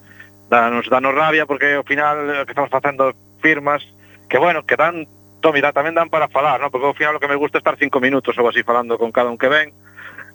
danos, 0.52 0.92
danos 0.92 1.16
rabia, 1.16 1.48
porque 1.48 1.80
ao 1.80 1.88
final, 1.88 2.44
que 2.44 2.52
estamos 2.52 2.68
facendo 2.68 3.16
firmas, 3.40 3.80
que 4.28 4.36
bueno, 4.36 4.68
que 4.68 4.76
dan 4.76 5.08
Tom, 5.42 5.52
mira, 5.52 5.74
tamén 5.74 5.98
dan 5.98 6.06
para 6.06 6.30
falar, 6.30 6.62
¿no? 6.62 6.70
porque 6.70 6.86
ao 6.86 6.94
final 6.94 7.18
o 7.18 7.20
que 7.20 7.26
me 7.26 7.34
gusta 7.34 7.58
é 7.58 7.60
estar 7.60 7.74
cinco 7.74 7.98
minutos 7.98 8.38
ou 8.38 8.46
así 8.46 8.62
falando 8.62 8.94
con 8.94 9.10
cada 9.10 9.28
un 9.28 9.36
que 9.36 9.50
ven, 9.50 9.74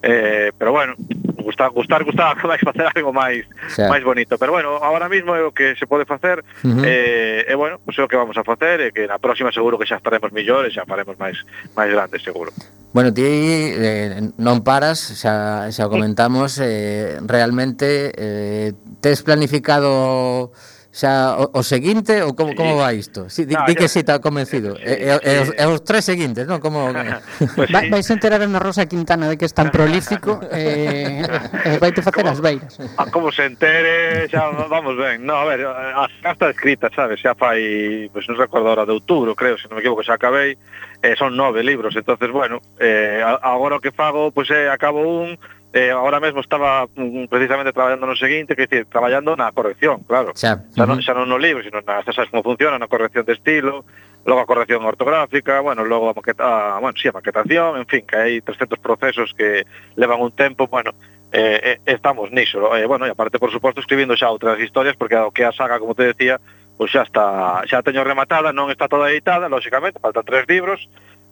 eh, 0.04 0.52
pero 0.60 0.76
bueno, 0.76 1.00
gustar, 1.48 1.72
gustar, 1.72 2.04
gustar, 2.10 2.36
vais 2.44 2.62
facer 2.62 2.92
algo 2.94 3.16
máis 3.16 3.48
sí. 3.72 3.82
máis 3.88 4.04
bonito. 4.04 4.38
Pero 4.38 4.52
bueno, 4.52 4.76
agora 4.84 5.08
mismo 5.08 5.32
é 5.32 5.42
o 5.48 5.56
que 5.56 5.80
se 5.80 5.88
pode 5.88 6.04
facer, 6.04 6.44
uh 6.44 6.68
-huh. 6.68 6.84
eh, 6.84 7.48
e 7.48 7.54
bueno, 7.56 7.80
pois 7.80 7.96
pues 7.96 8.04
é 8.04 8.04
o 8.04 8.10
que 8.12 8.20
vamos 8.20 8.36
a 8.36 8.44
facer, 8.44 8.84
e 8.84 8.92
que 8.92 9.08
na 9.08 9.18
próxima 9.18 9.50
seguro 9.56 9.80
que 9.80 9.88
xa 9.88 9.98
estaremos 9.98 10.36
millores, 10.36 10.76
xa 10.76 10.84
faremos 10.84 11.16
máis 11.16 11.40
máis 11.72 11.90
grandes, 11.90 12.20
seguro. 12.22 12.52
Bueno, 12.92 13.16
ti 13.16 13.24
eh, 13.24 14.20
non 14.38 14.62
paras, 14.68 15.00
xa, 15.00 15.72
xa 15.72 15.88
comentamos, 15.88 16.60
eh, 16.60 17.16
realmente 17.24 18.12
eh, 18.12 18.76
tes 19.00 19.24
planificado 19.24 20.52
Xa 20.98 21.38
o, 21.38 21.46
o 21.54 21.62
seguinte 21.62 22.26
ou 22.26 22.34
como 22.34 22.52
sí. 22.52 22.58
como 22.58 22.82
va 22.82 22.90
isto? 22.90 23.30
Si, 23.30 23.46
di, 23.46 23.54
no, 23.54 23.70
di 23.70 23.78
que 23.78 23.86
si 23.86 24.02
está 24.02 24.18
convencido. 24.18 24.74
Sí, 24.82 24.82
e, 24.82 25.14
e, 25.14 25.46
sí. 25.46 25.54
e, 25.54 25.66
os 25.70 25.86
tres 25.86 26.10
seguintes, 26.10 26.50
non? 26.50 26.58
Como 26.58 26.90
pues 27.54 27.70
vai, 27.70 27.86
sí. 27.86 27.94
vais 27.94 28.10
enterar 28.10 28.42
a 28.42 28.50
Rosa 28.58 28.90
Quintana 28.90 29.30
de 29.30 29.38
que 29.38 29.46
es 29.46 29.54
tan 29.54 29.70
prolífico 29.70 30.42
e 30.50 31.22
eh, 31.22 31.40
eh, 31.70 31.78
vai 31.78 31.94
te 31.94 32.02
facer 32.02 32.26
as 32.26 32.42
beiras. 32.42 32.82
A 32.98 33.06
como 33.14 33.30
se 33.30 33.46
entere, 33.46 34.26
xa 34.26 34.50
vamos 34.66 34.98
ben. 34.98 35.22
No, 35.22 35.38
a 35.38 35.46
ver, 35.46 35.70
a 35.70 36.10
carta 36.26 36.50
escrita, 36.50 36.90
sabes, 36.90 37.22
xa 37.22 37.38
fai, 37.38 38.10
pois 38.10 38.26
pues, 38.26 38.34
non 38.34 38.42
recordo 38.42 38.74
hora 38.74 38.90
de 38.90 38.98
outubro, 38.98 39.38
creo, 39.38 39.54
se 39.62 39.70
non 39.70 39.78
me 39.78 39.86
equivoco, 39.86 40.02
xa 40.02 40.18
acabei. 40.18 40.58
Eh, 41.06 41.14
son 41.14 41.38
nove 41.38 41.62
libros, 41.62 41.94
entonces 41.94 42.34
bueno, 42.34 42.58
eh, 42.82 43.22
agora 43.22 43.78
o 43.78 43.84
que 43.86 43.94
fago, 43.94 44.34
pois 44.34 44.50
pues, 44.50 44.66
eh, 44.66 44.66
acabo 44.66 45.06
un, 45.06 45.38
eh, 45.74 45.92
ahora 45.92 46.20
mesmo 46.20 46.40
estaba 46.40 46.88
mm, 46.96 47.24
mm 47.24 47.28
precisamente 47.28 47.74
traballando 47.74 48.08
no 48.08 48.16
seguinte, 48.16 48.56
que 48.56 48.68
decir, 48.68 48.86
traballando 48.88 49.36
na 49.36 49.52
corrección, 49.52 50.04
claro. 50.08 50.32
Xa, 50.36 50.64
xa, 50.72 50.86
non, 50.88 51.04
xa 51.04 51.14
non 51.14 51.28
no 51.28 51.38
libro, 51.38 51.64
sino 51.64 51.84
na, 51.84 52.02
xa 52.04 52.16
sabes 52.16 52.32
como 52.32 52.44
funciona, 52.44 52.80
na 52.80 52.88
corrección 52.88 53.28
de 53.28 53.36
estilo, 53.36 53.84
logo 54.28 54.42
a 54.42 54.50
corrección 54.50 54.84
ortográfica, 54.84 55.60
bueno, 55.62 55.84
logo 55.84 56.10
a, 56.10 56.14
maqueta, 56.14 56.76
a, 56.76 56.80
bueno, 56.80 56.98
sí, 57.00 57.08
a 57.08 57.16
maquetación, 57.16 57.78
en 57.80 57.88
fin, 57.88 58.04
que 58.04 58.16
hai 58.16 58.34
300 58.44 58.80
procesos 58.80 59.32
que 59.36 59.64
levan 59.96 60.20
un 60.20 60.36
tempo, 60.36 60.68
bueno, 60.68 60.92
eh, 61.32 61.60
eh, 61.64 61.80
estamos 61.86 62.32
niso. 62.32 62.76
Eh, 62.76 62.86
bueno, 62.86 63.08
e 63.08 63.12
aparte, 63.12 63.40
por 63.40 63.52
suposto, 63.52 63.80
escribindo 63.80 64.16
xa 64.16 64.32
outras 64.32 64.60
historias, 64.60 64.96
porque 64.96 65.16
o 65.16 65.32
que 65.32 65.48
a 65.48 65.56
saga, 65.56 65.80
como 65.80 65.96
te 65.96 66.12
decía, 66.12 66.40
pois 66.78 66.92
pues 66.92 67.00
xa 67.00 67.04
está, 67.04 67.26
xa 67.66 67.84
teño 67.84 68.04
rematada, 68.04 68.52
non 68.52 68.68
está 68.68 68.92
toda 68.92 69.10
editada, 69.10 69.50
lógicamente, 69.50 70.04
faltan 70.04 70.28
tres 70.28 70.46
libros, 70.48 70.86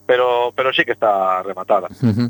pero 0.05 0.53
pero 0.55 0.71
sí 0.73 0.85
que 0.85 0.93
está 0.93 1.41
rematada. 1.43 1.87
Uh 2.01 2.13
-huh. 2.13 2.29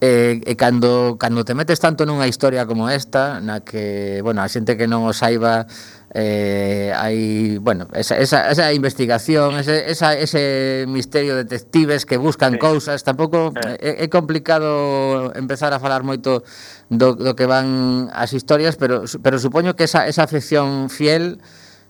eh, 0.00 0.40
e 0.44 0.56
cando 0.56 1.16
cando 1.20 1.44
te 1.44 1.54
metes 1.54 1.80
tanto 1.80 2.08
nunha 2.08 2.26
historia 2.26 2.64
como 2.64 2.88
esta, 2.88 3.40
na 3.40 3.60
que, 3.60 4.20
bueno, 4.24 4.40
a 4.40 4.48
xente 4.48 4.76
que 4.76 4.88
non 4.88 5.04
o 5.04 5.12
saiba 5.12 5.68
eh, 6.12 6.90
hai, 6.96 7.58
bueno, 7.62 7.86
esa, 7.94 8.18
esa, 8.18 8.50
esa 8.50 8.72
investigación, 8.72 9.54
ese, 9.54 9.90
esa, 9.90 10.18
ese 10.18 10.84
misterio 10.88 11.36
de 11.36 11.44
detectives 11.44 12.04
que 12.04 12.16
buscan 12.16 12.54
sí. 12.54 12.58
cousas, 12.58 13.04
tampouco 13.04 13.54
eh. 13.54 13.78
é, 13.78 14.04
é 14.04 14.08
complicado 14.10 15.30
empezar 15.36 15.70
a 15.70 15.78
falar 15.78 16.02
moito 16.02 16.42
do, 16.90 17.14
do 17.14 17.36
que 17.38 17.46
van 17.46 18.10
as 18.10 18.34
historias, 18.34 18.74
pero 18.74 19.06
pero 19.22 19.38
supoño 19.38 19.76
que 19.78 19.84
esa, 19.84 20.08
esa 20.10 20.26
afección 20.26 20.90
fiel 20.90 21.38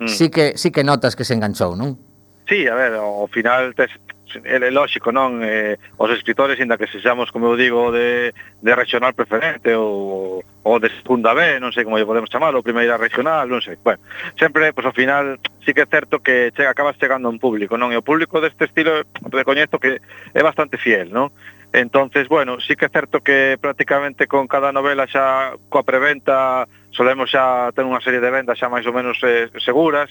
mm. 0.03 0.09
sí 0.11 0.29
que 0.29 0.59
sí 0.61 0.69
que 0.69 0.85
notas 0.85 1.17
que 1.17 1.25
se 1.25 1.33
enganchou, 1.33 1.73
non? 1.73 1.97
Sí, 2.45 2.67
a 2.67 2.75
ver, 2.75 2.99
ao 2.99 3.31
final 3.31 3.73
tes, 3.79 3.89
é 4.45 4.71
lógico, 4.71 5.11
non? 5.11 5.43
Eh, 5.43 5.81
os 5.99 6.11
escritores, 6.15 6.61
inda 6.61 6.79
que 6.79 6.87
sexamos, 6.87 7.31
como 7.35 7.51
eu 7.51 7.57
digo, 7.57 7.91
de, 7.91 8.31
de 8.33 8.73
regional 8.75 9.15
preferente 9.15 9.75
ou, 9.75 10.45
ou 10.63 10.77
de 10.79 10.93
segunda 11.03 11.35
B, 11.35 11.59
non 11.59 11.75
sei 11.75 11.83
como 11.83 11.99
lle 11.99 12.07
podemos 12.07 12.31
chamar, 12.31 12.55
ou 12.55 12.63
primeira 12.63 13.01
regional, 13.01 13.51
non 13.51 13.65
sei. 13.65 13.81
Bueno, 13.81 14.03
sempre, 14.39 14.71
pois, 14.71 14.87
ao 14.87 14.95
final, 14.95 15.41
sí 15.65 15.75
que 15.75 15.83
é 15.85 15.89
certo 15.89 16.23
que 16.23 16.55
chega, 16.55 16.71
acabas 16.71 17.01
chegando 17.01 17.27
a 17.27 17.35
un 17.35 17.43
público, 17.43 17.75
non? 17.75 17.91
E 17.91 17.99
o 17.99 18.07
público 18.07 18.39
deste 18.39 18.71
estilo, 18.71 19.03
recoñezo 19.31 19.83
que 19.83 19.99
é 20.35 20.43
bastante 20.45 20.79
fiel, 20.79 21.11
non? 21.11 21.33
Entonces, 21.73 22.27
bueno, 22.29 22.59
sí 22.61 22.75
que 22.75 22.87
é 22.87 22.89
certo 22.91 23.21
que 23.21 23.57
prácticamente 23.61 24.27
con 24.27 24.49
cada 24.51 24.73
novela 24.73 25.07
xa 25.07 25.55
coa 25.71 25.87
preventa 25.87 26.67
solemos 26.91 27.31
xa 27.31 27.71
ter 27.71 27.87
unha 27.87 28.03
serie 28.03 28.19
de 28.19 28.31
vendas 28.31 28.59
xa 28.59 28.67
máis 28.67 28.83
ou 28.87 28.95
menos 28.95 29.23
eh, 29.23 29.47
seguras, 29.63 30.11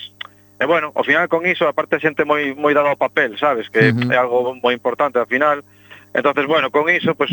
E 0.59 0.65
bueno, 0.67 0.91
ao 0.93 1.07
final 1.07 1.31
con 1.31 1.47
iso, 1.47 1.67
aparte 1.71 1.95
a 1.95 2.03
xente 2.03 2.27
moi 2.27 2.51
moi 2.51 2.75
dado 2.75 2.91
ao 2.91 2.99
papel, 2.99 3.39
sabes, 3.39 3.71
que 3.71 3.89
uh 3.89 3.95
-huh. 3.95 4.11
é 4.11 4.17
algo 4.19 4.59
moi 4.59 4.75
importante 4.75 5.15
ao 5.15 5.25
final. 5.25 5.63
Entonces, 6.11 6.45
bueno, 6.47 6.71
con 6.73 6.89
iso, 6.89 7.13
pues, 7.15 7.29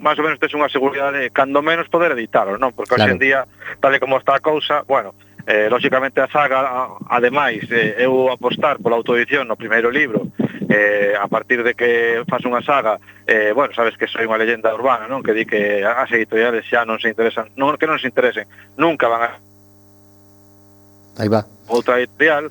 máis 0.00 0.16
ou 0.16 0.24
menos 0.24 0.38
tes 0.38 0.54
unha 0.54 0.70
seguridade, 0.72 1.28
cando 1.34 1.60
menos 1.60 1.90
poder 1.92 2.16
editaros, 2.16 2.56
non? 2.56 2.72
Porque 2.72 2.96
claro. 2.96 3.10
hoxe 3.10 3.14
en 3.14 3.20
día, 3.20 3.40
tal 3.82 3.92
como 4.00 4.16
está 4.16 4.38
a 4.38 4.40
cousa, 4.40 4.86
bueno, 4.86 5.12
eh, 5.46 5.68
lógicamente 5.68 6.22
a 6.22 6.28
saga, 6.30 6.88
ademais, 7.10 7.66
eh, 7.68 8.00
eu 8.00 8.32
apostar 8.32 8.78
pola 8.78 8.96
autoedición 8.96 9.44
no 9.50 9.60
primeiro 9.60 9.90
libro, 9.90 10.30
eh, 10.70 11.12
a 11.18 11.26
partir 11.26 11.66
de 11.66 11.74
que 11.74 12.22
faz 12.30 12.46
unha 12.46 12.62
saga, 12.62 13.02
eh, 13.26 13.50
bueno, 13.52 13.74
sabes 13.74 13.98
que 13.98 14.06
soy 14.06 14.24
unha 14.30 14.38
leyenda 14.38 14.72
urbana, 14.72 15.10
non? 15.10 15.20
Que 15.26 15.34
di 15.34 15.44
que 15.44 15.82
as 15.82 16.08
editoriales 16.14 16.62
xa 16.64 16.86
non 16.86 17.02
se 17.02 17.10
interesan, 17.10 17.50
non 17.58 17.74
que 17.76 17.90
non 17.90 17.98
se 17.98 18.06
interesen, 18.06 18.46
nunca 18.78 19.10
van 19.10 19.26
a 19.26 19.30
Aí 21.20 21.28
va. 21.28 21.44
Outra 21.68 21.98
editorial. 21.98 22.48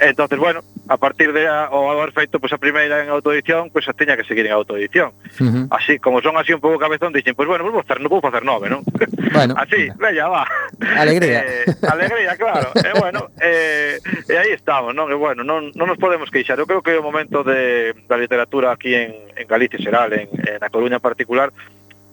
Entonces, 0.00 0.38
bueno, 0.38 0.60
a 0.88 0.96
partir 0.96 1.32
de 1.32 1.46
a, 1.46 1.68
o 1.70 1.90
haber 1.90 2.12
feito 2.12 2.40
pues, 2.40 2.52
a 2.52 2.58
primeira 2.58 3.02
en 3.02 3.10
autoedición, 3.10 3.68
pois 3.70 3.84
pues, 3.84 3.88
a 3.88 3.92
teña 3.92 4.16
que 4.16 4.24
seguir 4.24 4.46
en 4.46 4.52
autoedición. 4.52 5.12
Uh 5.40 5.44
-huh. 5.44 5.68
Así, 5.70 5.98
como 5.98 6.22
son 6.22 6.36
así 6.38 6.52
un 6.54 6.60
pouco 6.60 6.78
cabezón, 6.78 7.12
dixen, 7.12 7.34
pois 7.34 7.46
pues, 7.46 7.60
bueno, 7.60 7.68
vou 7.68 7.82
facer, 7.82 7.98
vou 8.08 8.22
facer 8.22 8.44
nove, 8.44 8.70
non? 8.70 8.80
Bueno. 9.34 9.54
Así, 9.62 9.90
bella, 9.98 10.28
va. 10.28 10.48
Alegría. 10.96 11.44
Eh, 11.44 11.66
alegría, 11.84 12.32
claro. 12.36 12.70
E 12.74 12.88
eh, 12.88 12.94
bueno, 12.96 13.20
eh, 13.42 13.98
eh 14.00 14.32
e 14.32 14.34
aí 14.38 14.50
estamos, 14.56 14.94
non? 14.94 15.10
E 15.10 15.14
eh, 15.14 15.18
bueno, 15.18 15.44
non, 15.44 15.68
non 15.74 15.86
nos 15.90 15.98
podemos 15.98 16.30
queixar. 16.30 16.56
Eu 16.56 16.66
creo 16.66 16.80
que 16.80 16.96
o 16.96 17.04
momento 17.04 17.44
de, 17.44 17.92
da 18.08 18.16
literatura 18.16 18.72
aquí 18.72 18.94
en, 18.94 19.12
en 19.36 19.46
Galicia, 19.50 19.82
xeral, 19.82 20.14
en, 20.14 20.30
en 20.32 20.62
A 20.62 20.70
Coruña 20.72 21.02
en 21.02 21.04
particular, 21.04 21.52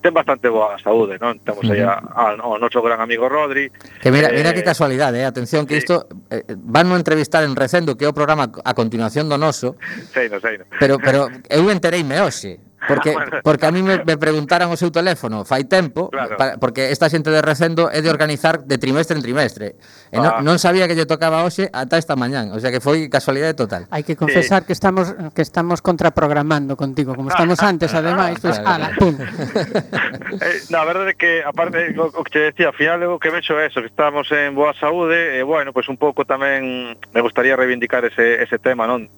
ten 0.06 0.14
bastante 0.14 0.54
boa 0.54 0.78
saúde, 0.78 1.18
non? 1.18 1.42
Temos 1.42 1.66
aí 1.66 1.82
a, 1.82 1.98
a, 1.98 2.38
ao 2.38 2.62
noso 2.62 2.78
gran 2.78 3.02
amigo 3.02 3.26
Rodri. 3.26 3.74
Que 4.06 4.14
mira, 4.14 4.30
eh, 4.30 4.38
mira 4.38 4.54
que 4.54 4.62
casualidade, 4.62 5.18
eh? 5.18 5.26
atención 5.26 5.66
que 5.66 5.82
isto 5.82 6.06
eh, 6.30 6.46
van 6.54 6.94
a 6.94 6.96
entrevistar 7.02 7.42
en 7.42 7.58
Recendo, 7.58 7.98
que 7.98 8.06
é 8.06 8.10
o 8.10 8.14
programa 8.14 8.54
a 8.54 8.78
continuación 8.78 9.26
do 9.26 9.42
noso. 9.42 9.82
Sei, 10.14 10.30
no, 10.30 10.38
sei, 10.38 10.62
no. 10.62 10.70
Pero 10.78 11.02
pero 11.02 11.34
eu 11.50 11.74
entereime 11.74 12.22
hoxe. 12.22 12.62
Porque, 12.88 13.12
ah, 13.12 13.14
bueno. 13.14 13.38
porque 13.44 13.66
a 13.66 13.72
mí 13.72 13.82
me, 13.82 14.04
me 14.04 14.18
preguntaran 14.18 14.70
o 14.70 14.78
seu 14.78 14.92
teléfono 14.94 15.42
fai 15.42 15.66
tempo, 15.66 16.14
claro. 16.14 16.38
para, 16.38 16.58
porque 16.62 16.94
esta 16.94 17.10
xente 17.10 17.34
de 17.34 17.42
Recendo 17.42 17.90
é 17.90 18.04
de 18.04 18.10
organizar 18.14 18.62
de 18.62 18.78
trimestre 18.78 19.18
en 19.18 19.24
trimestre. 19.26 19.80
E 20.14 20.22
ah. 20.22 20.44
non, 20.46 20.62
sabía 20.62 20.86
que 20.86 20.94
lle 20.94 21.10
tocaba 21.10 21.42
hoxe 21.42 21.66
ata 21.74 21.98
esta 21.98 22.14
mañán, 22.14 22.54
o 22.54 22.60
sea 22.62 22.70
que 22.70 22.84
foi 22.84 23.10
casualidade 23.10 23.58
total. 23.58 23.90
Hai 23.90 24.06
que 24.06 24.14
confesar 24.14 24.62
sí. 24.62 24.70
que 24.70 24.76
estamos 24.76 25.18
que 25.34 25.42
estamos 25.42 25.82
contraprogramando 25.82 26.78
contigo, 26.78 27.18
como 27.18 27.34
estamos 27.34 27.58
ah. 27.64 27.74
antes 27.74 27.90
ademais, 27.96 28.38
pois 28.38 28.62
claro, 28.62 28.86
ala, 28.86 28.88
pum. 29.02 29.18
eh, 29.18 30.60
na 30.70 30.86
verdade 30.86 31.18
que 31.18 31.42
aparte 31.42 31.90
o, 31.98 32.12
o 32.12 32.22
que 32.22 32.32
te 32.32 32.42
decía, 32.54 32.70
ao 32.70 32.78
final 32.78 33.02
o 33.10 33.18
que 33.18 33.34
vexo 33.34 33.58
é 33.58 33.66
eso, 33.66 33.82
que 33.82 33.90
estamos 33.90 34.30
en 34.30 34.54
boa 34.54 34.78
saúde 34.78 35.40
e 35.40 35.42
bueno, 35.42 35.74
pois 35.74 35.90
pues 35.90 35.90
un 35.90 35.98
pouco 35.98 36.22
tamén 36.22 36.94
me 37.02 37.22
gustaría 37.26 37.58
reivindicar 37.58 38.06
ese 38.06 38.46
ese 38.46 38.62
tema, 38.62 38.86
non? 38.86 39.10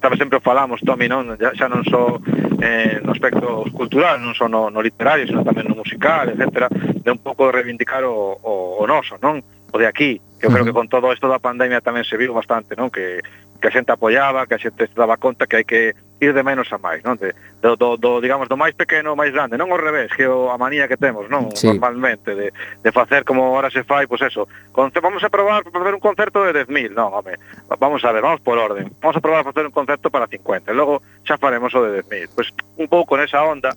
Sabe, 0.00 0.18
sempre 0.18 0.40
falamos, 0.40 0.80
Tommy, 0.82 1.06
non? 1.06 1.36
Xa, 1.36 1.52
xa 1.54 1.66
non 1.68 1.84
só 1.86 2.18
so 2.18 2.51
eh, 2.62 3.02
no 3.02 3.10
aspecto 3.10 3.66
cultural, 3.74 4.22
non 4.22 4.38
só 4.38 4.46
no, 4.46 4.70
no 4.70 4.78
literario, 4.78 5.26
senón 5.26 5.42
tamén 5.42 5.66
no 5.66 5.74
musical, 5.74 6.30
etc., 6.30 6.70
de 6.70 7.10
un 7.10 7.18
pouco 7.18 7.50
reivindicar 7.50 8.06
o, 8.06 8.38
o, 8.38 8.78
o 8.78 8.84
noso, 8.86 9.18
non? 9.18 9.42
o 9.72 9.78
de 9.78 9.88
aquí. 9.88 10.20
Eu 10.42 10.50
creo 10.50 10.64
que 10.64 10.72
con 10.72 10.88
todo 10.88 11.12
isto 11.12 11.30
da 11.30 11.38
pandemia 11.38 11.80
tamén 11.80 12.04
se 12.04 12.18
viu 12.20 12.36
bastante, 12.36 12.76
non? 12.76 12.92
Que, 12.92 13.24
que 13.62 13.68
a 13.68 13.72
xente 13.72 13.94
apoiaba, 13.94 14.44
que 14.50 14.58
a 14.58 14.60
xente 14.60 14.90
se 14.90 14.96
daba 14.98 15.16
conta 15.16 15.46
que 15.46 15.56
hai 15.56 15.66
que 15.66 15.94
ir 16.18 16.34
de 16.34 16.42
menos 16.42 16.66
a 16.74 16.78
máis, 16.82 16.98
non? 17.06 17.14
De, 17.14 17.30
do, 17.62 17.78
do, 17.78 17.94
do 17.94 18.18
digamos, 18.18 18.50
do 18.50 18.58
máis 18.58 18.74
pequeno 18.74 19.14
ao 19.14 19.18
máis 19.18 19.30
grande, 19.30 19.54
non 19.54 19.70
ao 19.70 19.78
revés, 19.78 20.10
que 20.10 20.26
o, 20.26 20.50
a 20.50 20.58
manía 20.58 20.90
que 20.90 20.98
temos, 20.98 21.30
non? 21.30 21.54
Sí. 21.54 21.70
Normalmente, 21.70 22.34
de, 22.34 22.50
de 22.52 22.90
facer 22.90 23.22
como 23.22 23.54
ahora 23.54 23.70
se 23.70 23.86
fai, 23.86 24.10
pois 24.10 24.20
eso, 24.20 24.50
con, 24.74 24.90
vamos 24.90 25.22
a 25.22 25.30
probar 25.30 25.62
para 25.62 25.78
facer 25.78 25.94
un 25.94 26.02
concerto 26.02 26.42
de 26.42 26.66
10.000, 26.66 26.90
non, 26.90 27.14
home, 27.14 27.38
vamos 27.78 28.02
a 28.02 28.10
ver, 28.10 28.26
vamos 28.26 28.42
por 28.42 28.58
orden, 28.58 28.90
vamos 28.98 29.14
a 29.14 29.22
probar 29.22 29.46
a 29.46 29.48
facer 29.48 29.62
un 29.62 29.74
concerto 29.74 30.10
para 30.10 30.26
50, 30.26 30.68
e 30.68 30.74
logo 30.74 31.00
xa 31.22 31.38
faremos 31.38 31.70
o 31.70 31.86
de 31.86 32.02
10.000, 32.02 32.34
pois 32.34 32.50
un 32.82 32.90
pouco 32.90 33.14
nesa 33.14 33.46
onda, 33.46 33.70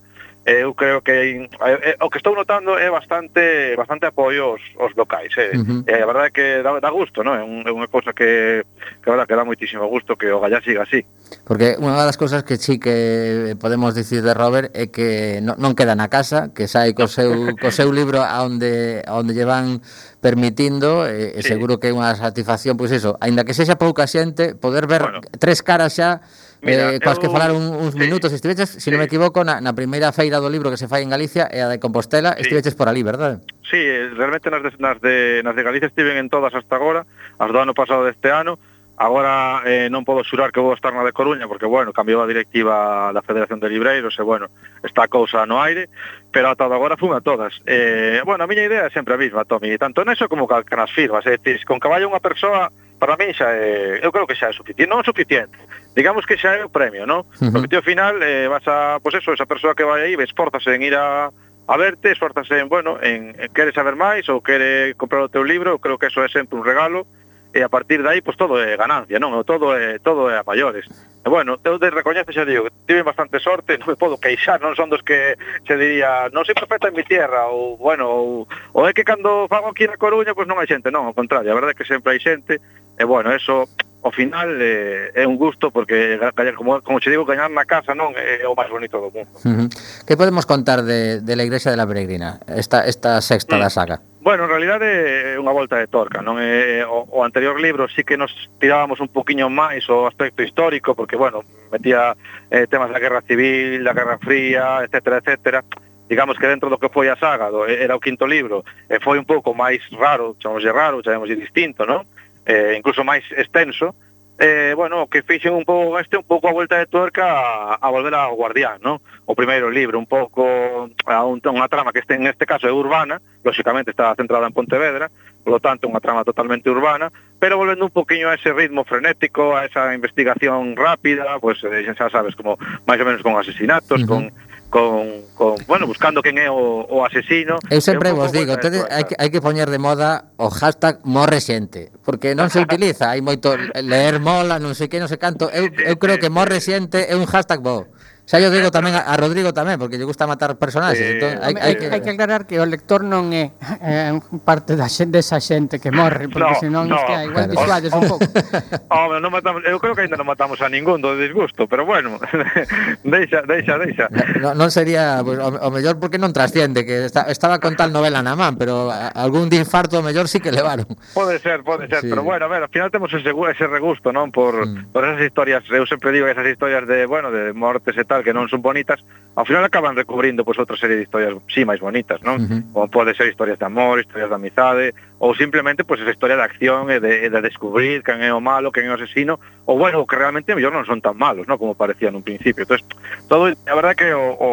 eu 0.45 0.75
creo 0.75 1.01
que 1.01 1.11
eh, 1.11 1.49
eh, 1.57 1.97
o 2.01 2.09
que 2.09 2.21
estou 2.21 2.35
notando 2.35 2.77
é 2.77 2.89
bastante 2.93 3.73
bastante 3.75 4.05
apoio 4.05 4.53
aos, 4.53 4.61
aos 4.77 4.93
locais, 4.93 5.33
eh. 5.37 5.57
Uh 5.57 5.65
-huh. 5.65 5.81
eh 5.89 6.01
a 6.01 6.05
verdade 6.05 6.27
é 6.27 6.31
que 6.31 6.45
dá, 6.61 6.79
dá 6.79 6.89
gusto, 6.93 7.25
non? 7.25 7.33
É, 7.33 7.41
un, 7.41 7.65
é 7.65 7.73
unha 7.73 7.89
cousa 7.89 8.13
que 8.13 8.61
que 9.01 9.09
verdade 9.09 9.25
que 9.25 9.37
dá 9.37 9.41
moitísimo 9.41 9.89
gusto 9.89 10.13
que 10.13 10.29
o 10.29 10.37
Gallá 10.37 10.61
siga 10.61 10.85
así. 10.85 11.01
Porque 11.49 11.73
unha 11.81 11.97
das 12.05 12.13
cousas 12.21 12.45
que 12.45 12.61
sí 12.61 12.77
que 12.77 13.57
podemos 13.57 13.97
dicir 13.97 14.21
de 14.21 14.37
Robert 14.37 14.69
é 14.77 14.93
que 14.93 15.41
non, 15.41 15.57
non 15.57 15.73
queda 15.73 15.97
na 15.97 16.13
casa, 16.13 16.53
que 16.53 16.69
sai 16.69 16.93
co 16.93 17.09
seu 17.09 17.33
co 17.61 17.73
seu 17.73 17.89
libro 17.89 18.21
aonde 18.21 19.01
aonde 19.09 19.33
lle 19.33 19.49
van 19.49 19.81
permitindo 20.21 21.09
e, 21.09 21.33
eh, 21.33 21.41
sí. 21.41 21.57
seguro 21.57 21.81
que 21.81 21.89
é 21.89 21.93
unha 21.93 22.13
satisfacción, 22.13 22.77
pois 22.77 22.93
pues 22.93 23.01
iso, 23.01 23.17
aínda 23.17 23.41
que 23.49 23.57
sexa 23.57 23.81
pouca 23.81 24.05
xente, 24.05 24.53
poder 24.53 24.85
ver 24.85 25.01
bueno. 25.01 25.25
tres 25.41 25.65
caras 25.65 25.97
xa 25.97 26.21
Mira, 26.61 26.93
eh, 26.95 26.99
coas 26.99 27.17
eu... 27.17 27.21
que 27.25 27.29
falaron 27.29 27.59
uns 27.59 27.93
sí. 27.93 27.99
minutos 27.99 28.31
estiveches, 28.31 28.69
se 28.69 28.79
si 28.79 28.87
sí. 28.87 28.91
non 28.93 29.01
me 29.01 29.07
equivoco, 29.09 29.43
na, 29.43 29.59
na 29.59 29.73
primeira 29.75 30.11
feira 30.15 30.39
do 30.39 30.47
libro 30.47 30.71
que 30.71 30.79
se 30.79 30.87
fai 30.87 31.03
en 31.03 31.11
Galicia 31.11 31.49
e 31.51 31.59
a 31.59 31.67
de 31.67 31.79
Compostela, 31.81 32.35
sí. 32.37 32.47
estiveches 32.47 32.75
por 32.77 32.87
ali, 32.87 33.03
verdade? 33.03 33.43
Sí, 33.67 33.79
eh, 33.79 34.11
realmente 34.15 34.47
nas 34.47 34.63
de, 34.63 34.71
nas 34.79 34.97
de, 35.01 35.41
nas 35.43 35.55
de 35.55 35.63
Galicia 35.63 35.89
estiven 35.89 36.17
en 36.17 36.31
todas 36.31 36.53
hasta 36.55 36.75
agora, 36.75 37.03
as 37.39 37.49
do 37.51 37.57
ano 37.59 37.73
pasado 37.73 38.05
deste 38.05 38.31
ano, 38.31 38.55
Agora 38.97 39.59
eh, 39.67 39.91
non 39.91 40.07
podo 40.07 40.23
xurar 40.23 40.55
que 40.55 40.63
vou 40.63 40.71
estar 40.71 40.95
na 40.95 41.03
de 41.03 41.11
Coruña 41.11 41.51
porque, 41.51 41.67
bueno, 41.67 41.91
cambiou 41.91 42.23
a 42.23 42.31
directiva 42.31 43.11
da 43.11 43.19
Federación 43.27 43.59
de 43.59 43.67
Libreiros 43.67 44.15
e, 44.15 44.23
bueno, 44.23 44.47
está 44.87 45.03
a 45.03 45.11
cousa 45.11 45.43
no 45.43 45.59
aire, 45.59 45.91
pero 46.31 46.47
ata 46.47 46.63
agora 46.63 46.95
fun 46.95 47.11
a 47.11 47.19
todas. 47.19 47.59
Eh, 47.67 48.23
bueno, 48.23 48.47
a 48.47 48.47
miña 48.47 48.63
idea 48.63 48.87
é 48.87 48.91
sempre 48.95 49.11
a 49.11 49.19
mesma, 49.19 49.43
Tomi, 49.43 49.75
tanto 49.75 50.07
neso 50.07 50.31
como 50.31 50.47
ca, 50.47 50.63
nas 50.63 50.95
firmas, 50.95 51.27
é 51.27 51.35
dicir, 51.35 51.67
con 51.67 51.75
que 51.75 51.91
vaya 51.91 52.07
unha 52.07 52.23
persoa, 52.23 52.71
para 52.95 53.19
mí 53.19 53.35
xa 53.35 53.51
é, 53.51 53.99
eu 53.99 54.15
creo 54.15 54.23
que 54.23 54.39
xa 54.39 54.47
é 54.47 54.55
suficiente, 54.55 54.87
non 54.87 55.03
é 55.03 55.05
suficiente, 55.11 55.59
digamos 55.95 56.25
que 56.27 56.37
xa 56.37 56.59
é 56.59 56.65
o 56.65 56.69
premio, 56.69 57.07
non? 57.07 57.23
Uh 57.39 57.49
-huh. 57.49 57.67
ti 57.71 57.75
ao 57.79 57.87
final 57.87 58.19
eh, 58.19 58.51
vas 58.51 58.67
a, 58.67 58.99
pois 58.99 59.15
pues 59.15 59.23
eso, 59.23 59.33
esa 59.33 59.47
persoa 59.47 59.73
que 59.73 59.87
vai 59.87 60.03
aí, 60.03 60.13
esforzase 60.19 60.75
en 60.75 60.83
ir 60.83 60.95
a, 60.95 61.31
a 61.31 61.75
verte, 61.79 62.11
esforzase 62.11 62.59
en, 62.59 62.67
bueno, 62.67 62.99
en, 63.01 63.33
en 63.39 63.49
quere 63.55 63.71
saber 63.71 63.95
máis 63.95 64.27
ou 64.27 64.43
quere 64.43 64.93
comprar 64.99 65.23
o 65.23 65.31
teu 65.31 65.47
libro, 65.47 65.79
creo 65.79 65.97
que 65.97 66.11
eso 66.11 66.19
é 66.21 66.29
sempre 66.29 66.59
un 66.59 66.67
regalo, 66.67 67.07
e 67.55 67.63
a 67.63 67.71
partir 67.71 68.03
de 68.03 68.09
aí, 68.11 68.19
pois 68.19 68.35
pues, 68.35 68.37
todo 68.37 68.59
é 68.59 68.75
ganancia, 68.75 69.15
non? 69.15 69.31
Todo 69.47 69.71
é, 69.71 69.95
todo 70.03 70.27
é 70.27 70.35
a 70.35 70.43
maiores. 70.43 70.83
E 71.23 71.27
bueno, 71.31 71.55
eu 71.63 71.79
de 71.79 71.87
recoñezo 71.87 72.35
xa 72.35 72.43
digo, 72.43 72.67
tive 72.83 72.99
bastante 72.99 73.39
sorte, 73.39 73.73
non 73.79 73.87
me 73.87 73.95
podo 73.95 74.19
queixar, 74.19 74.59
non 74.59 74.75
son 74.75 74.91
dos 74.91 74.99
que 74.99 75.39
se 75.63 75.79
diría, 75.79 76.27
non 76.35 76.43
sei 76.43 76.51
perfecta 76.51 76.91
en 76.91 76.99
mi 76.99 77.07
tierra, 77.07 77.47
ou 77.47 77.79
bueno, 77.79 78.11
ou, 78.11 78.43
ou 78.75 78.83
é 78.83 78.91
que 78.91 79.07
cando 79.07 79.47
fago 79.47 79.71
aquí 79.71 79.87
na 79.87 79.95
Coruña, 79.95 80.35
pois 80.35 80.43
pues 80.43 80.51
non 80.51 80.59
hai 80.59 80.67
xente, 80.67 80.91
non, 80.91 81.07
ao 81.07 81.15
contrario, 81.15 81.47
a 81.47 81.55
verdade 81.55 81.71
é 81.71 81.79
que 81.79 81.87
sempre 81.87 82.11
hai 82.11 82.19
xente, 82.19 82.59
e 82.99 83.03
bueno, 83.07 83.31
eso 83.31 83.71
ao 84.05 84.11
final 84.11 84.61
eh, 84.61 85.09
é 85.17 85.25
un 85.25 85.35
gusto 85.35 85.71
porque 85.71 86.19
como, 86.55 86.79
como 86.81 86.99
che 86.99 87.09
digo, 87.09 87.25
gañar 87.25 87.49
na 87.49 87.65
casa 87.65 87.97
non 87.97 88.13
é 88.13 88.45
o 88.45 88.53
máis 88.53 88.69
bonito 88.69 89.01
do 89.01 89.09
mundo. 89.09 89.33
Uh 89.41 89.65
-huh. 89.65 89.67
Que 90.05 90.13
podemos 90.13 90.45
contar 90.45 90.85
de, 90.85 91.25
de 91.25 91.33
la 91.33 91.41
Igrexa 91.41 91.73
de 91.73 91.77
la 91.81 91.89
Peregrina, 91.89 92.37
esta, 92.45 92.85
esta 92.85 93.17
sexta 93.25 93.57
mm. 93.57 93.61
da 93.65 93.69
saga? 93.73 93.97
Bueno, 94.21 94.45
en 94.45 94.53
realidad 94.53 94.77
é 94.85 95.41
unha 95.41 95.49
volta 95.49 95.81
de 95.81 95.89
torca, 95.89 96.21
non 96.21 96.37
é 96.37 96.85
o, 96.85 97.09
o 97.09 97.25
anterior 97.25 97.57
libro 97.57 97.89
sí 97.89 98.05
que 98.05 98.13
nos 98.13 98.29
tirábamos 98.61 99.01
un 99.01 99.09
poquiño 99.09 99.49
máis 99.49 99.89
o 99.89 100.05
aspecto 100.05 100.45
histórico 100.45 100.93
porque 100.93 101.17
bueno, 101.17 101.41
metía 101.73 102.13
eh, 102.53 102.69
temas 102.69 102.93
da 102.93 103.01
Guerra 103.01 103.25
Civil, 103.25 103.81
da 103.81 103.97
Guerra 103.97 104.21
Fría, 104.21 104.85
etcétera, 104.85 105.17
etcétera 105.17 105.65
digamos 106.05 106.37
que 106.37 106.45
dentro 106.45 106.69
do 106.69 106.77
que 106.77 106.93
foi 106.93 107.09
a 107.09 107.17
saga, 107.17 107.49
do, 107.49 107.65
era 107.65 107.97
o 107.97 107.99
quinto 107.99 108.29
libro, 108.29 108.61
e 108.85 109.01
foi 109.01 109.17
un 109.17 109.25
pouco 109.25 109.57
máis 109.57 109.81
raro, 109.97 110.37
chamamos 110.37 110.61
raro, 110.61 111.01
chamamos 111.01 111.29
distinto, 111.33 111.89
non? 111.89 112.05
eh, 112.45 112.75
incluso 112.77 113.03
máis 113.03 113.25
extenso, 113.33 113.93
eh, 114.37 114.73
bueno, 114.75 115.07
que 115.07 115.23
fixen 115.23 115.53
un 115.53 115.63
pouco 115.63 115.99
este 115.99 116.17
un 116.17 116.23
pouco 116.23 116.49
a 116.49 116.53
volta 116.53 116.77
de 116.77 116.87
tuerca 116.87 117.23
a, 117.23 117.75
a 117.75 117.89
volver 117.89 118.13
ao 118.13 118.35
Guardián, 118.35 118.79
¿no? 118.83 119.01
O 119.25 119.35
primeiro 119.35 119.69
libro, 119.71 119.97
un 119.97 120.05
pouco 120.05 120.89
a 121.07 121.17
un, 121.23 121.39
unha 121.39 121.71
trama 121.71 121.95
que 121.95 122.03
este, 122.03 122.19
en 122.19 122.27
este 122.27 122.43
caso 122.43 122.67
é 122.67 122.73
urbana, 122.73 123.23
lóxicamente 123.47 123.95
está 123.95 124.11
centrada 124.19 124.47
en 124.47 124.53
Pontevedra, 124.53 125.07
polo 125.39 125.63
tanto 125.63 125.87
unha 125.87 126.03
trama 126.03 126.27
totalmente 126.27 126.67
urbana, 126.67 127.07
pero 127.39 127.55
volvendo 127.55 127.87
un 127.87 127.95
poquinho 127.95 128.27
a 128.27 128.35
ese 128.35 128.51
ritmo 128.51 128.83
frenético, 128.83 129.55
a 129.55 129.65
esa 129.71 129.95
investigación 129.95 130.75
rápida, 130.75 131.39
pues, 131.39 131.63
eh, 131.63 131.87
xa 131.95 132.11
sabes, 132.11 132.35
como 132.35 132.59
máis 132.83 132.99
ou 132.99 133.07
menos 133.07 133.23
con 133.23 133.39
asesinatos, 133.39 134.03
uh 134.03 134.05
-huh. 134.05 134.09
con 134.09 134.21
con, 134.69 135.23
con 135.35 135.55
bueno, 135.67 135.87
buscando 135.87 136.21
quen 136.21 136.37
é 136.37 136.49
o, 136.49 136.85
o 136.85 137.05
asesino. 137.05 137.59
Eu 137.69 137.81
sempre 137.81 138.11
vos 138.11 138.31
digo, 138.31 138.57
tedes, 138.57 138.83
hai, 138.91 139.05
que, 139.05 139.15
hai 139.17 139.29
que 139.29 139.39
poñer 139.39 139.69
de 139.69 139.79
moda 139.79 140.31
o 140.37 140.49
hashtag 140.49 140.99
morre 141.03 141.39
xente, 141.39 141.91
porque 142.03 142.35
non 142.35 142.51
se 142.51 142.59
utiliza, 142.65 143.13
hai 143.13 143.21
moito 143.23 143.55
leer 143.79 144.19
mola, 144.19 144.59
non 144.59 144.75
sei 144.75 144.91
que, 144.91 144.99
non 144.99 145.07
sei 145.07 145.21
canto, 145.21 145.47
eu, 145.53 145.71
eu 145.71 145.95
creo 145.95 146.19
que 146.19 146.33
morre 146.33 146.59
xente 146.59 147.07
é 147.07 147.15
un 147.15 147.29
hashtag 147.29 147.63
bo. 147.63 147.87
Xa 148.25 148.41
yo 148.41 148.49
digo 148.49 148.73
tamén 148.73 148.97
a, 148.97 149.05
a 149.05 149.13
Rodrigo 149.21 149.53
tamén, 149.53 149.77
porque 149.77 150.01
lle 150.01 150.07
gusta 150.09 150.25
matar 150.25 150.57
personaxes. 150.57 151.05
Eh, 151.05 151.13
entón, 151.21 151.31
hai, 151.45 151.53
hai, 151.61 151.73
que... 151.77 151.93
hai 151.93 152.01
que 152.01 152.11
aclarar 152.17 152.49
que 152.49 152.57
o 152.57 152.65
lector 152.65 153.05
non 153.05 153.29
é 153.29 153.53
eh, 153.85 154.17
parte 154.41 154.73
da 154.73 154.89
xente, 154.89 155.21
desa 155.21 155.37
xente 155.37 155.77
que 155.77 155.93
morre, 155.93 156.25
porque 156.25 156.57
no, 156.57 156.61
senón 156.61 156.85
no. 156.89 156.97
que 157.05 157.13
igual 157.29 157.45
claro. 157.45 157.53
disuades 157.53 157.91
un 157.93 158.03
pouco. 158.09 158.25
Home, 158.89 159.21
non 159.21 159.29
matamos, 159.29 159.61
eu 159.69 159.77
creo 159.77 159.93
que 159.93 160.09
ainda 160.09 160.17
non 160.17 160.25
matamos 160.25 160.57
a 160.65 160.67
ningún 160.73 161.05
do 161.05 161.13
disgusto, 161.13 161.69
pero 161.69 161.85
bueno, 161.85 162.17
deixa, 163.05 163.45
deixa, 163.45 163.77
deixa. 163.77 164.09
No, 164.41 164.57
non 164.57 164.73
sería, 164.73 165.21
pues, 165.21 165.37
o, 165.37 165.61
o 165.61 165.69
mellor 165.69 166.01
porque 166.01 166.17
non 166.17 166.33
trasciende, 166.33 166.81
que 166.81 167.05
esta, 167.05 167.29
estaba 167.29 167.61
con 167.61 167.77
tal 167.77 167.93
novela 167.93 168.25
na 168.25 168.33
man, 168.33 168.57
pero 168.57 168.89
algún 168.89 169.53
infarto 169.53 170.01
o 170.01 170.05
mellor 170.05 170.25
sí 170.25 170.41
que 170.41 170.49
levaron. 170.49 170.89
Pode 171.13 171.37
ser, 171.37 171.61
pode 171.61 171.85
ser, 171.85 172.01
sí. 172.01 172.09
pero 172.09 172.25
bueno, 172.25 172.45
a 172.45 172.49
ver, 172.49 172.65
ao 172.65 172.73
final 172.73 172.89
temos 172.89 173.13
ese, 173.13 173.29
ese 173.29 173.65
regusto, 173.69 174.09
non, 174.09 174.33
por, 174.33 174.65
mm. 174.65 174.89
por 174.89 175.05
esas 175.05 175.21
historias, 175.21 175.61
eu 175.69 175.85
sempre 175.85 176.09
digo 176.09 176.25
esas 176.25 176.49
historias 176.49 176.89
de, 176.89 177.05
bueno, 177.05 177.29
de 177.29 177.53
mortes 177.53 177.93
e 177.93 178.05
tal, 178.05 178.14
tal 178.15 178.23
que 178.23 178.31
non 178.31 178.47
son 178.47 178.63
bonitas, 178.63 179.03
ao 179.35 179.43
final 179.43 179.59
acaban 179.67 179.99
recobrindo 179.99 180.47
pois 180.47 180.55
outra 180.55 180.79
serie 180.79 180.95
de 180.95 181.03
historias 181.03 181.35
si 181.51 181.59
sí, 181.59 181.67
máis 181.67 181.83
bonitas, 181.83 182.23
non? 182.23 182.39
Uh 182.39 182.47
-huh. 182.47 182.61
Como 182.71 182.87
pode 182.87 183.11
ser 183.19 183.27
historias 183.27 183.59
de 183.59 183.67
amor, 183.67 183.99
historias 183.99 184.31
de 184.31 184.39
amizade, 184.39 184.95
ou 185.19 185.35
simplemente 185.35 185.83
pois 185.83 185.99
esa 185.99 186.15
historia 186.15 186.39
de 186.39 186.47
acción 186.47 186.87
e 186.87 187.03
de, 187.03 187.27
e 187.27 187.27
de 187.27 187.39
descubrir 187.43 187.99
quen 188.07 188.23
é 188.23 188.31
o 188.31 188.39
malo, 188.39 188.71
quen 188.71 188.87
é 188.87 188.91
o 188.91 188.95
asesino, 188.95 189.35
ou 189.67 189.75
bueno, 189.75 190.07
que 190.07 190.15
realmente 190.15 190.55
mellor 190.55 190.71
non 190.71 190.87
son 190.87 191.03
tan 191.03 191.19
malos, 191.19 191.43
non? 191.51 191.59
Como 191.59 191.75
parecía 191.75 192.07
nun 192.07 192.23
principio. 192.23 192.63
Entonces, 192.63 192.87
todo, 193.27 193.51
a 193.51 193.75
verdad 193.75 193.99
que 193.99 194.15
o, 194.15 194.23
o, 194.39 194.49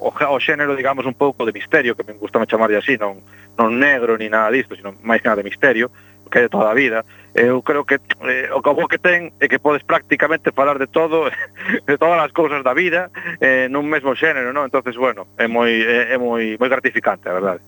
o, 0.00 0.08
o 0.08 0.38
xénero, 0.40 0.72
digamos, 0.72 1.04
un 1.04 1.12
pouco 1.12 1.44
de 1.44 1.52
misterio, 1.52 1.92
que 1.92 2.08
me 2.08 2.16
gusta 2.16 2.40
me 2.40 2.48
chamar 2.48 2.72
de 2.72 2.80
así, 2.80 2.96
non, 2.96 3.20
non 3.60 3.76
negro 3.76 4.16
ni 4.16 4.32
nada 4.32 4.48
disto, 4.48 4.72
sino 4.72 4.96
máis 5.04 5.20
que 5.20 5.28
nada 5.28 5.44
de 5.44 5.48
misterio, 5.52 5.92
que 6.34 6.40
é 6.40 6.48
toda 6.48 6.68
a 6.70 6.74
vida. 6.74 7.06
Eu 7.32 7.62
creo 7.62 7.84
que 7.84 7.94
eh, 7.94 8.50
o 8.50 8.58
que 8.58 8.74
que 8.90 8.98
ten 8.98 9.30
é 9.38 9.46
que 9.46 9.62
podes 9.62 9.86
prácticamente 9.86 10.50
falar 10.50 10.82
de 10.82 10.90
todo, 10.90 11.30
de 11.86 11.94
todas 11.94 12.18
as 12.18 12.32
cousas 12.34 12.66
da 12.66 12.74
vida, 12.74 13.14
eh, 13.38 13.70
nun 13.70 13.86
mesmo 13.86 14.18
xénero, 14.18 14.50
non? 14.50 14.66
Entonces, 14.66 14.98
bueno, 14.98 15.30
é 15.38 15.46
moi 15.46 15.70
é, 15.70 16.10
é 16.10 16.16
moi 16.18 16.58
moi 16.58 16.66
gratificante, 16.66 17.30
a 17.30 17.38
verdade. 17.38 17.62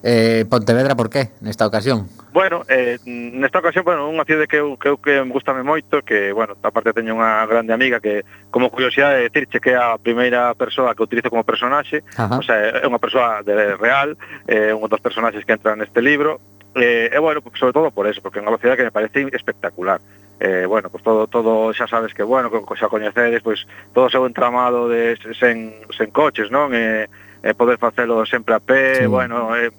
Eh, 0.00 0.44
Pontevedra 0.48 0.96
por 0.96 1.10
qué 1.12 1.32
nesta 1.44 1.66
ocasión? 1.66 2.08
Bueno, 2.32 2.64
eh, 2.68 2.96
nesta 3.04 3.60
ocasión, 3.60 3.84
bueno, 3.84 4.08
unha 4.08 4.24
cidade 4.24 4.48
que 4.48 4.64
eu 4.64 4.80
que, 4.80 4.88
eu, 4.88 4.96
que 4.96 5.20
me 5.20 5.32
gustame 5.36 5.60
moito, 5.60 6.00
que, 6.00 6.32
bueno, 6.32 6.56
aparte 6.64 6.96
teño 6.96 7.20
unha 7.20 7.44
grande 7.44 7.76
amiga 7.76 8.00
que, 8.00 8.24
como 8.48 8.72
curiosidade, 8.72 9.28
de 9.28 9.60
que 9.60 9.72
é 9.72 9.76
a 9.76 10.00
primeira 10.00 10.56
persoa 10.56 10.96
que 10.96 11.04
utilizo 11.04 11.28
como 11.28 11.44
personaxe, 11.44 12.00
Ajá. 12.16 12.40
o 12.40 12.44
sea, 12.44 12.80
é 12.80 12.86
unha 12.88 13.00
persoa 13.00 13.44
de 13.44 13.76
real, 13.76 14.16
é 14.48 14.72
eh, 14.72 14.76
un 14.76 14.88
dos 14.88 15.04
personaxes 15.04 15.44
que 15.44 15.52
entra 15.52 15.76
neste 15.76 16.00
libro, 16.00 16.55
Eh, 16.76 17.08
e 17.10 17.18
bueno, 17.18 17.40
sobre 17.58 17.72
todo 17.72 17.90
por 17.90 18.06
eso, 18.06 18.20
porque 18.20 18.38
é 18.38 18.44
unha 18.44 18.52
velocidade 18.52 18.76
que 18.76 18.88
me 18.88 18.92
parece 18.92 19.24
espectacular. 19.32 19.96
Eh, 20.36 20.68
bueno, 20.68 20.92
pues 20.92 21.00
todo 21.00 21.24
todo 21.24 21.72
xa 21.72 21.88
sabes 21.88 22.12
que 22.12 22.20
bueno, 22.20 22.52
que 22.52 22.60
xa 22.76 22.92
coñecedes, 22.92 23.40
pois 23.40 23.64
pues, 23.64 23.92
todo 23.96 24.04
o 24.06 24.12
seu 24.12 24.28
entramado 24.28 24.84
de 24.84 25.16
sen 25.40 25.72
sen 25.96 26.12
coches, 26.12 26.52
non? 26.52 26.76
Eh, 26.76 27.08
eh 27.40 27.54
poder 27.56 27.80
facelo 27.80 28.28
sempre 28.28 28.52
a 28.52 28.60
pé, 28.60 29.00
sí. 29.00 29.06
bueno, 29.08 29.56
eh, 29.56 29.72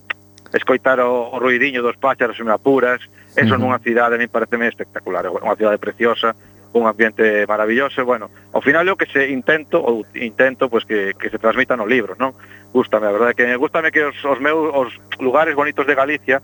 escoitar 0.58 0.98
o, 1.06 1.30
o 1.30 1.38
ruidiño 1.38 1.86
dos 1.86 2.02
páxaros 2.02 2.42
en 2.42 2.50
apuras, 2.50 2.98
eso 3.38 3.54
uh 3.54 3.58
-huh. 3.58 3.62
nunha 3.62 3.78
cidade 3.78 4.18
a 4.18 4.22
mí 4.22 4.26
pareceme 4.26 4.66
espectacular, 4.66 5.22
é 5.22 5.30
unha 5.30 5.54
cidade 5.54 5.78
preciosa, 5.78 6.34
un 6.74 6.90
ambiente 6.90 7.46
maravilloso, 7.46 8.02
bueno, 8.02 8.34
ao 8.58 8.62
final 8.66 8.82
é 8.90 8.92
o 8.92 8.98
que 8.98 9.06
se 9.06 9.30
intento 9.30 9.78
ou 9.78 10.02
intento 10.18 10.66
pois 10.66 10.82
pues, 10.90 11.14
que 11.14 11.14
que 11.14 11.30
se 11.30 11.38
transmita 11.38 11.78
no 11.78 11.86
libro, 11.86 12.18
non? 12.18 12.34
Gústame, 12.74 13.06
a 13.06 13.14
verdade 13.14 13.38
que 13.38 13.46
gústame 13.62 13.94
que 13.94 14.02
os, 14.10 14.18
os 14.26 14.42
meus 14.42 14.74
os 14.74 14.90
lugares 15.22 15.54
bonitos 15.54 15.86
de 15.86 15.94
Galicia 15.94 16.42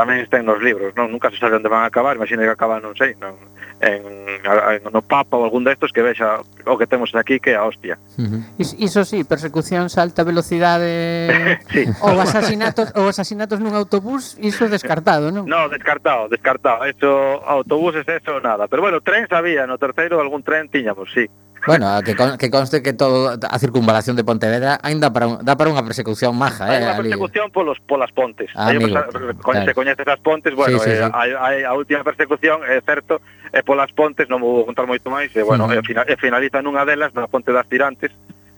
tamén 0.00 0.24
estén 0.24 0.48
nos 0.48 0.64
libros, 0.64 0.96
non? 0.96 1.12
Nunca 1.12 1.28
se 1.28 1.36
sabe 1.36 1.60
onde 1.60 1.68
van 1.68 1.84
a 1.84 1.92
acabar, 1.92 2.16
imagina 2.16 2.40
que 2.48 2.56
acaban, 2.56 2.80
non 2.80 2.96
sei, 2.96 3.20
non? 3.20 3.36
En, 3.84 4.00
en, 4.40 4.80
no 4.88 5.04
Papa 5.04 5.36
ou 5.36 5.44
algún 5.44 5.60
destos 5.60 5.92
que 5.92 6.00
vexa 6.00 6.40
o 6.40 6.74
que 6.80 6.88
temos 6.88 7.12
aquí 7.12 7.36
que 7.36 7.52
é 7.52 7.60
a 7.60 7.68
hostia. 7.68 8.00
Uh 8.16 8.24
-huh. 8.24 8.40
Is, 8.56 8.72
iso 8.80 9.04
sí, 9.04 9.28
persecucións 9.28 10.00
a 10.00 10.04
alta 10.08 10.24
velocidade 10.24 11.60
sí. 11.74 11.84
ou 12.00 12.16
asasinatos 12.16 12.96
ou 12.96 13.12
asasinatos 13.12 13.60
nun 13.60 13.76
autobús, 13.76 14.40
iso 14.40 14.72
descartado, 14.72 15.28
non? 15.28 15.44
No, 15.44 15.68
descartado, 15.68 16.32
descartado. 16.32 16.88
Eso 16.88 17.44
autobuses, 17.44 18.08
eso 18.08 18.40
nada. 18.40 18.72
Pero 18.72 18.80
bueno, 18.80 19.04
tren 19.04 19.28
sabía, 19.28 19.68
no 19.68 19.76
terceiro 19.76 20.16
algún 20.16 20.40
tren 20.40 20.72
tiñamos, 20.72 21.12
sí. 21.12 21.28
Bueno, 21.66 22.00
que, 22.04 22.16
con, 22.16 22.38
que 22.38 22.50
conste 22.50 22.82
que 22.82 22.92
todo 22.92 23.36
a 23.36 23.58
circunvalación 23.58 24.16
de 24.16 24.24
Pontevedra 24.24 24.78
ainda 24.82 25.12
para 25.12 25.26
un, 25.26 25.44
dá 25.44 25.56
para 25.56 25.68
unha 25.68 25.84
persecución 25.84 26.32
maja, 26.32 26.64
hai 26.64 26.80
eh? 26.80 26.88
Hai 26.88 26.96
unha 26.96 26.96
persecución 26.96 27.46
ali. 27.48 27.56
polos 27.56 27.78
polas 27.84 28.12
pontes. 28.16 28.48
Ah, 28.56 28.72
hai, 28.72 28.80
amigo, 28.80 28.96
claro. 29.44 29.68
Se 29.68 29.74
coñeces 29.76 30.08
as 30.08 30.20
pontes, 30.24 30.52
bueno, 30.56 30.80
sí, 30.80 30.88
sí, 30.88 30.96
eh, 30.96 31.04
sí. 31.04 31.12
A, 31.12 31.22
a, 31.36 31.48
a 31.68 31.72
última 31.76 32.00
persecución, 32.00 32.64
é 32.64 32.80
certo, 32.80 33.20
é 33.52 33.60
polas 33.60 33.92
pontes, 33.92 34.24
non 34.32 34.40
vou 34.40 34.64
contar 34.64 34.88
moito 34.88 35.12
máis, 35.12 35.28
e 35.36 35.44
bueno, 35.44 35.68
uh 35.68 35.76
-huh. 35.76 36.04
e 36.08 36.14
finaliza 36.16 36.64
nunha 36.64 36.88
delas, 36.88 37.12
na 37.12 37.28
ponte 37.28 37.52
das 37.52 37.68
tirantes, 37.68 38.08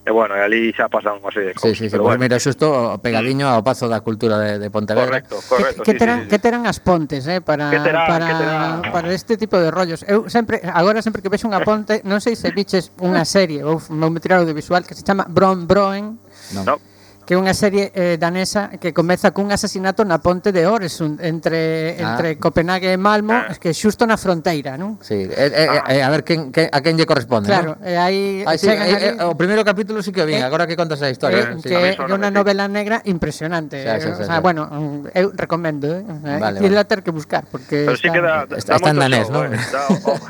E 0.03 0.11
bueno, 0.11 0.35
e 0.35 0.43
ali 0.43 0.75
xa 0.75 0.91
pasan 0.91 1.23
unha 1.23 1.31
serie 1.31 1.51
de 1.51 1.55
cousas. 1.55 1.79
Sí, 1.79 1.87
sí, 1.87 1.87
sí, 1.87 1.95
pero 1.95 2.03
pues 2.03 2.19
bueno. 2.19 2.27
mira, 2.27 2.43
xusto 2.43 2.99
pegadiño 2.99 3.47
ao 3.47 3.63
pazo 3.63 3.87
da 3.87 4.03
cultura 4.03 4.35
de, 4.35 4.59
de 4.59 4.67
Pontevedra. 4.67 5.23
Correcto, 5.23 5.39
correcto. 5.47 5.87
Que, 5.87 5.95
que, 5.95 5.99
terán, 5.99 6.19
sí, 6.19 6.23
sí, 6.27 6.31
que 6.35 6.39
terán 6.43 6.63
as 6.67 6.79
pontes, 6.83 7.23
eh, 7.31 7.39
para, 7.39 7.71
que 7.71 7.79
terán, 7.79 8.07
para, 8.11 8.27
que 8.27 8.35
terán. 8.35 8.83
para 8.91 9.07
este 9.15 9.39
tipo 9.39 9.63
de 9.63 9.71
rollos. 9.71 10.03
Eu 10.11 10.27
sempre, 10.27 10.59
agora 10.67 11.07
sempre 11.07 11.23
que 11.23 11.31
vexo 11.31 11.47
unha 11.47 11.63
ponte, 11.63 12.03
non 12.03 12.19
sei 12.19 12.35
se 12.35 12.51
biches 12.51 12.91
unha 12.99 13.23
serie 13.23 13.63
ou 13.63 13.79
un 13.79 14.03
de 14.03 14.27
audiovisual 14.27 14.83
que 14.83 14.99
se 14.99 15.07
chama 15.07 15.23
Bron 15.31 15.71
Broen. 15.71 16.19
No. 16.51 16.67
no 16.67 16.92
que 17.33 17.37
é 17.37 17.41
unha 17.41 17.57
serie 17.57 17.89
eh, 17.97 18.21
danesa 18.21 18.69
que 18.77 18.93
comeza 18.93 19.33
cun 19.33 19.49
asasinato 19.49 20.05
na 20.05 20.21
ponte 20.21 20.53
de 20.53 20.69
Oresund 20.69 21.17
entre 21.25 21.97
ah. 21.97 22.13
entre 22.13 22.37
Copenhague 22.37 22.93
e 22.93 23.01
Malmo, 23.01 23.33
ah. 23.33 23.57
que 23.57 23.73
xusto 23.73 24.05
na 24.05 24.21
fronteira, 24.21 24.77
non? 24.77 25.01
Sí, 25.01 25.33
eh, 25.33 25.49
eh, 25.49 25.65
ah. 25.65 25.89
eh, 25.89 26.05
a 26.05 26.13
ver 26.13 26.29
quen, 26.29 26.53
quen, 26.53 26.69
a 26.69 26.85
quen 26.85 27.01
lle 27.01 27.09
corresponde, 27.09 27.49
Claro, 27.49 27.81
¿no? 27.81 27.89
eh, 27.89 27.97
aí 27.97 28.45
ah, 28.45 28.53
sí, 28.61 28.69
eh, 28.69 29.17
eh, 29.17 29.25
o 29.25 29.33
primeiro 29.33 29.65
capítulo 29.65 30.05
sí 30.05 30.13
que 30.13 30.21
o 30.21 30.29
vin, 30.29 30.45
eh, 30.45 30.45
agora 30.45 30.69
que 30.69 30.77
contas 30.77 31.01
a 31.01 31.09
historia, 31.09 31.57
eh, 31.57 31.65
sí. 31.65 31.73
que 31.73 31.97
é 31.97 31.97
unha 31.97 32.29
novela 32.29 32.69
negra 32.69 33.01
impresionante. 33.09 33.81
Sí, 33.81 33.89
sí, 33.89 33.97
eh, 33.97 34.01
sí, 34.05 34.09
o 34.13 34.29
sea, 34.29 34.37
sí. 34.37 34.45
bueno, 34.45 34.69
eu 35.17 35.33
recomendo, 35.33 35.89
eh. 35.89 36.05
Vale, 36.37 36.61
e 36.61 36.69
vale. 36.69 36.85
ter 36.85 37.01
que 37.01 37.17
buscar 37.17 37.49
porque 37.49 37.89
Pero 37.89 37.97
está, 37.97 38.05
sí 38.05 38.13
que 38.13 38.21
da, 38.21 38.45
da, 38.45 38.61
está, 38.61 38.77
está 38.77 38.93
en 38.93 39.01
danés, 39.01 39.33
non? 39.33 39.49
Está, 39.57 39.89
eh, 39.89 40.05
oh, 40.05 40.21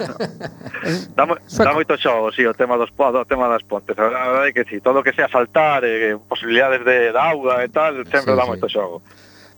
oh, 1.27 1.75
moito 1.83 1.99
xogo, 1.99 2.31
si 2.31 2.43
sí, 2.43 2.47
o 2.47 2.55
tema 2.55 2.79
dos 2.79 2.95
o 2.95 3.27
tema 3.27 3.51
das 3.51 3.67
pontes. 3.67 3.99
A 3.99 4.07
verdade 4.07 4.51
é 4.51 4.55
que 4.55 4.62
si 4.71 4.79
sí, 4.79 4.87
todo 4.87 5.01
o 5.01 5.03
que 5.03 5.11
sea 5.11 5.27
saltar, 5.27 5.83
eh, 5.83 6.15
posibilidades 6.29 6.85
de 6.85 6.92
de, 6.93 7.17
auga 7.17 7.65
e 7.65 7.69
tal, 7.73 8.05
sempre 8.05 8.33
sí, 8.33 8.39
dá 8.39 8.45
sí. 8.45 8.51
moito 8.53 8.69
xogo. 8.69 9.01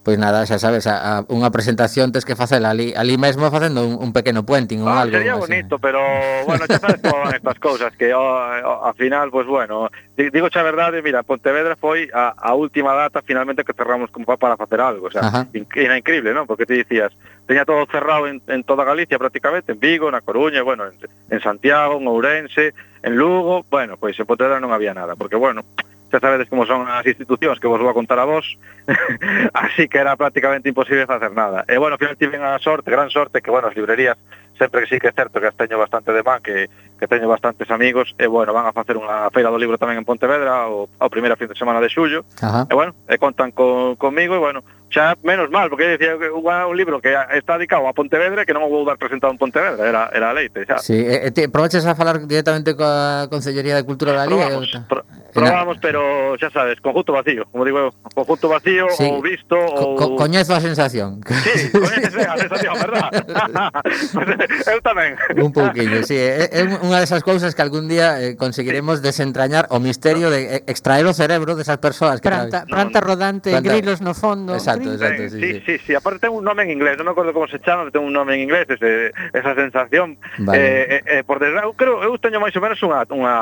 Pois 0.05 0.18
nada, 0.18 0.44
xa 0.44 0.61
sabes, 0.61 0.85
a, 0.85 1.01
a 1.01 1.12
unha 1.33 1.49
presentación 1.49 2.12
tes 2.12 2.29
que 2.29 2.37
facela 2.37 2.77
ali, 2.77 2.92
ali 2.92 3.16
mesmo 3.16 3.49
facendo 3.49 3.88
un, 3.88 3.97
un 3.97 4.12
pequeno 4.12 4.44
puenting 4.44 4.85
ou 4.85 4.92
ah, 4.92 5.01
algo. 5.01 5.16
Sería 5.16 5.40
bonito, 5.40 5.81
así. 5.81 5.85
pero 5.88 6.05
bueno, 6.44 6.68
xa 6.68 6.77
sabes 6.77 7.01
como 7.01 7.25
van 7.25 7.33
estas 7.33 7.57
cousas, 7.57 7.88
que 7.97 8.12
oh, 8.12 8.20
oh, 8.20 8.85
ao 8.85 8.92
final, 9.01 9.33
pois 9.33 9.49
pues, 9.49 9.64
bueno, 9.64 9.88
digo 10.12 10.53
xa 10.53 10.61
a 10.61 10.68
verdade, 10.68 11.01
mira, 11.01 11.25
Pontevedra 11.25 11.73
foi 11.81 12.12
a, 12.12 12.37
a 12.37 12.53
última 12.53 12.92
data 12.92 13.25
finalmente 13.25 13.64
que 13.64 13.73
cerramos 13.73 14.12
como 14.12 14.29
para 14.37 14.61
facer 14.61 14.85
algo, 14.85 15.09
o 15.09 15.11
sea, 15.11 15.25
Ajá. 15.25 15.49
in, 15.57 15.64
era 15.73 15.97
increíble, 15.97 16.37
non? 16.37 16.44
Porque 16.44 16.68
te 16.68 16.77
dicías, 16.77 17.16
teña 17.49 17.64
todo 17.64 17.88
cerrado 17.88 18.29
en, 18.29 18.44
en 18.44 18.61
toda 18.61 18.85
Galicia 18.85 19.16
prácticamente, 19.16 19.73
en 19.73 19.81
Vigo, 19.81 20.12
na 20.12 20.20
Coruña, 20.20 20.61
bueno, 20.61 20.85
en, 20.85 21.01
en 21.33 21.40
Santiago, 21.40 21.97
en 21.97 22.05
Ourense, 22.12 22.77
en 23.01 23.16
Lugo, 23.16 23.64
bueno, 23.73 23.97
pois 23.97 24.12
pues, 24.12 24.20
en 24.20 24.29
Pontevedra 24.29 24.61
non 24.61 24.68
había 24.68 24.92
nada, 24.92 25.16
porque 25.16 25.40
bueno, 25.40 25.64
xa 26.14 26.22
sabedes 26.22 26.46
como 26.48 26.62
son 26.62 26.87
as 26.87 27.03
institucións 27.03 27.59
que 27.59 27.66
vos 27.66 27.83
vou 27.83 27.90
a 27.90 27.96
contar 27.96 28.22
a 28.22 28.24
vos, 28.24 28.46
así 29.66 29.90
que 29.90 29.98
era 29.98 30.14
prácticamente 30.14 30.70
imposible 30.70 31.11
facer 31.11 31.35
nada. 31.35 31.66
E 31.66 31.74
bueno, 31.74 31.98
ao 31.98 32.03
final 32.03 32.14
tiven 32.14 32.46
a 32.46 32.55
sorte, 32.62 32.94
gran 32.94 33.11
sorte, 33.11 33.42
que 33.42 33.50
bueno, 33.50 33.66
as 33.66 33.74
librerías, 33.74 34.14
sempre 34.55 34.87
que 34.87 34.94
sí 34.94 34.96
que 35.03 35.11
é 35.11 35.12
certo 35.12 35.42
que 35.42 35.50
as 35.50 35.59
teño 35.59 35.74
bastante 35.74 36.14
de 36.14 36.22
man, 36.22 36.38
que, 36.38 36.70
que 36.94 37.11
teño 37.11 37.27
bastantes 37.27 37.66
amigos, 37.74 38.14
e 38.14 38.31
bueno, 38.31 38.55
van 38.55 38.70
a 38.70 38.72
facer 38.72 38.94
unha 38.94 39.27
feira 39.35 39.50
do 39.50 39.59
libro 39.59 39.74
tamén 39.74 39.98
en 39.98 40.07
Pontevedra, 40.07 40.70
o, 40.70 40.87
ao 40.87 41.11
primeira 41.11 41.35
fin 41.35 41.50
de 41.50 41.59
semana 41.59 41.83
de 41.83 41.90
xullo, 41.90 42.22
Ajá. 42.38 42.70
e 42.70 42.74
bueno, 42.79 42.94
e 43.11 43.18
contan 43.18 43.50
con, 43.50 43.98
conmigo, 43.98 44.38
e 44.38 44.40
bueno, 44.40 44.62
xa 44.94 45.18
menos 45.27 45.50
mal, 45.50 45.66
porque 45.66 45.98
decía 45.98 46.14
que 46.14 46.31
un 46.31 46.77
libro 46.79 47.03
que 47.03 47.11
está 47.35 47.59
dedicado 47.59 47.90
a 47.90 47.92
Pontevedra 47.92 48.46
que 48.46 48.55
non 48.55 48.62
o 48.62 48.70
vou 48.70 48.87
dar 48.87 48.94
presentado 48.94 49.35
en 49.35 49.38
Pontevedra, 49.42 49.83
era, 49.83 50.07
era 50.14 50.31
leite, 50.31 50.62
xa. 50.62 50.79
Sí, 50.79 50.94
e, 50.94 51.27
e 51.27 51.31
te, 51.35 51.50
a 51.50 51.94
falar 51.98 52.22
directamente 52.22 52.79
coa 52.79 53.27
Consellería 53.27 53.74
de 53.74 53.83
Cultura 53.83 54.14
da 54.14 54.31
Liga? 54.31 54.55
Probamos, 54.55 54.70
pro, 54.87 55.03
Probamos, 55.35 55.79
pero 55.83 56.38
xa 56.38 56.49
sabes, 56.51 56.79
conjunto 56.81 57.12
vacío, 57.12 57.44
como 57.51 57.66
digo 57.66 57.79
eu, 57.79 57.90
conjunto 58.14 58.47
vacío 58.47 58.87
sí. 58.94 59.03
ou 59.03 59.18
visto 59.18 59.59
ou 59.59 59.99
co, 59.99 60.14
ou... 60.14 60.16
Coñezo 60.16 60.55
a 60.55 60.62
sensación. 60.62 61.18
Sí, 61.27 61.75
coñeces 61.75 62.14
a 62.23 62.38
sensación, 62.38 62.75
verdad? 62.79 63.11
eu 64.73 64.79
tamén. 64.79 65.18
Un 65.35 65.51
pouquiño, 65.51 66.07
sí, 66.07 66.14
eh, 66.14 66.47
eh, 66.47 66.49
é, 66.55 66.61
é 66.62 66.79
unha 66.87 67.03
desas 67.03 67.27
cousas 67.27 67.59
que 67.59 67.62
algún 67.66 67.90
día 67.90 68.23
eh, 68.23 68.38
conseguiremos 68.38 69.03
desentrañar 69.03 69.66
o 69.75 69.83
misterio 69.83 70.31
de 70.31 70.62
eh, 70.62 70.70
extraer 70.70 71.03
o 71.11 71.12
cerebro 71.12 71.59
desas 71.59 71.83
persoas 71.83 72.23
que 72.23 72.31
planta, 72.31 72.62
sabes. 72.62 72.70
planta 72.70 72.99
rodante, 73.03 73.51
planta... 73.51 73.66
grilos 73.75 73.99
no 73.99 74.14
fondo. 74.14 74.55
Exacto, 74.55 74.94
exacto, 74.94 75.35
sí, 75.35 75.40
sí. 75.40 75.40
Sí, 75.42 75.61
sí, 75.66 75.75
sí. 75.83 75.92
aparte 75.99 76.31
ten 76.31 76.33
un 76.33 76.47
nome 76.47 76.62
en 76.62 76.70
inglés, 76.70 76.94
non 76.94 77.11
me 77.11 77.12
acordo 77.12 77.35
como 77.35 77.51
se 77.51 77.59
chama, 77.59 77.90
ten 77.90 78.07
un 78.07 78.14
nome 78.14 78.38
en 78.38 78.47
inglés, 78.47 78.70
ese, 78.70 79.11
esa 79.35 79.53
sensación 79.59 80.14
vale. 80.38 81.03
eh, 81.03 81.03
eh, 81.18 81.23
por 81.27 81.42
desgracia, 81.42 81.66
eu 81.66 81.75
creo, 81.75 82.07
eu 82.07 82.14
teño 82.23 82.38
máis 82.38 82.55
ou 82.55 82.62
menos 82.62 82.79
unha 82.87 83.03
unha 83.11 83.35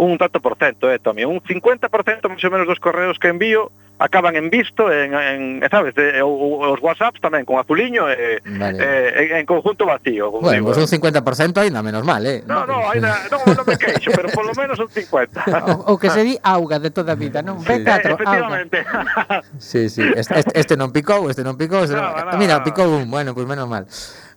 un 0.00 0.16
tanto 0.16 0.40
por 0.40 0.56
cento, 0.56 0.90
eh, 0.90 0.98
Tommy, 0.98 1.24
un 1.24 1.44
50% 1.44 1.92
máis 2.24 2.44
ou 2.44 2.50
menos 2.50 2.64
dos 2.64 2.80
correos 2.80 3.20
que 3.20 3.28
envío 3.28 3.68
acaban 4.00 4.34
en 4.34 4.48
visto 4.48 4.90
en, 4.90 5.12
en 5.12 5.62
eh, 5.62 5.68
sabes, 5.70 5.94
de, 5.94 6.22
o, 6.24 6.72
os 6.72 6.80
WhatsApps 6.80 7.20
tamén 7.20 7.44
con 7.44 7.60
azuliño 7.60 8.08
e, 8.08 8.40
vale. 8.56 8.80
eh, 8.80 9.36
en 9.36 9.44
conjunto 9.44 9.84
vacío. 9.84 10.32
Bueno, 10.40 10.64
digo. 10.64 10.72
pues 10.72 10.80
un 10.80 10.88
50% 10.88 11.60
ainda 11.60 11.84
menos 11.84 12.00
mal, 12.00 12.24
eh. 12.24 12.40
No, 12.48 12.64
no, 12.64 12.88
ainda, 12.88 13.28
no, 13.28 13.44
no 13.44 13.60
me 13.60 13.76
queixo, 13.76 14.08
pero 14.16 14.32
polo 14.32 14.56
menos 14.56 14.80
un 14.80 14.88
50. 14.88 15.44
O, 15.60 15.92
o 15.92 15.98
que 16.00 16.08
se 16.08 16.24
di 16.24 16.40
auga 16.40 16.80
de 16.80 16.88
toda 16.88 17.12
a 17.12 17.20
vida, 17.20 17.44
non? 17.44 17.60
Sí. 17.60 17.68
B4, 17.68 18.16
Efectivamente. 18.16 18.80
Auga. 18.88 19.44
sí, 19.60 19.92
sí, 19.92 20.00
este, 20.16 20.40
este 20.56 20.74
non 20.80 20.88
picou, 20.96 21.28
este 21.28 21.44
non 21.44 21.60
picou, 21.60 21.84
este 21.84 21.92
no, 21.92 22.08
non... 22.16 22.32
No, 22.32 22.40
Mira, 22.40 22.64
picou 22.64 22.88
un, 22.88 23.12
bueno, 23.12 23.36
pues 23.36 23.44
menos 23.44 23.68
mal. 23.68 23.84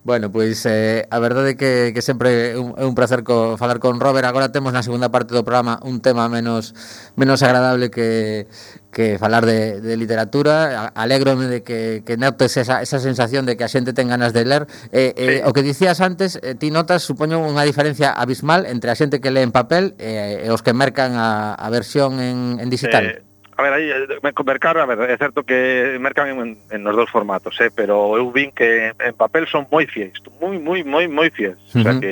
Bueno, 0.04 0.34
pois 0.34 0.66
eh, 0.66 1.08
a 1.10 1.20
verdade 1.24 1.52
é 1.52 1.56
que, 1.56 1.96
que 1.96 2.04
sempre 2.04 2.52
é 2.52 2.60
un, 2.60 2.76
é 2.76 2.84
un 2.84 2.92
placer 2.92 3.24
co, 3.24 3.56
falar 3.56 3.80
con 3.80 4.04
Robert. 4.04 4.28
Agora 4.28 4.52
temos 4.52 4.76
na 4.76 4.84
segunda 4.84 5.08
parte 5.16 5.32
do 5.32 5.48
programa 5.48 5.80
un 5.80 6.04
tema 6.04 6.28
menos 6.28 6.76
menos 7.16 7.40
agradable 7.40 7.88
que, 7.88 8.52
que 8.92 9.16
falar 9.16 9.48
de, 9.48 9.80
de 9.80 9.96
literatura. 9.96 10.92
Alégrome 10.92 11.48
de 11.48 11.64
que, 11.64 12.04
que 12.04 12.20
notes 12.20 12.60
esa, 12.60 12.84
esa 12.84 13.00
sensación 13.00 13.48
de 13.48 13.56
que 13.56 13.64
a 13.64 13.72
xente 13.72 13.96
ten 13.96 14.12
ganas 14.12 14.36
de 14.36 14.44
ler. 14.44 14.68
Eh, 14.92 15.16
eh, 15.16 15.40
sí. 15.40 15.48
O 15.48 15.56
que 15.56 15.64
dicías 15.64 16.04
antes, 16.04 16.36
eh, 16.44 16.52
ti 16.52 16.68
notas 16.68 17.08
supoño 17.08 17.40
unha 17.40 17.64
diferencia 17.64 18.12
abismal 18.12 18.68
entre 18.68 18.92
a 18.92 19.00
xente 19.00 19.24
que 19.24 19.32
lee 19.32 19.48
en 19.48 19.56
papel 19.56 19.96
eh, 20.04 20.44
e 20.44 20.52
os 20.52 20.60
que 20.60 20.76
mercan 20.76 21.16
a, 21.16 21.56
a 21.56 21.68
versión 21.72 22.20
en, 22.20 22.60
en 22.60 22.68
digital. 22.68 23.08
Eh, 23.08 23.33
A 23.56 23.62
ver, 23.62 23.74
aí, 23.74 23.90
eh, 23.92 24.44
mercar, 24.46 24.78
a 24.78 24.86
ver, 24.86 25.10
é 25.10 25.18
certo 25.18 25.44
que 25.44 25.98
mercan 26.00 26.30
en, 26.30 26.58
en 26.72 26.84
nos 26.84 26.96
dous 26.96 27.10
formatos, 27.10 27.60
eh, 27.62 27.70
pero 27.74 28.18
eu 28.18 28.32
vin 28.32 28.52
que 28.52 28.94
en 28.98 29.14
papel 29.14 29.46
son 29.48 29.68
moi 29.70 29.86
fiéis, 29.86 30.18
moi, 30.42 30.58
moi, 30.58 30.84
moi, 30.84 31.06
moi 31.08 31.30
fiéis. 31.30 31.58
Uh 31.74 31.78
-huh. 31.78 31.80
O 31.80 31.84
sea 31.84 31.94
que 32.02 32.12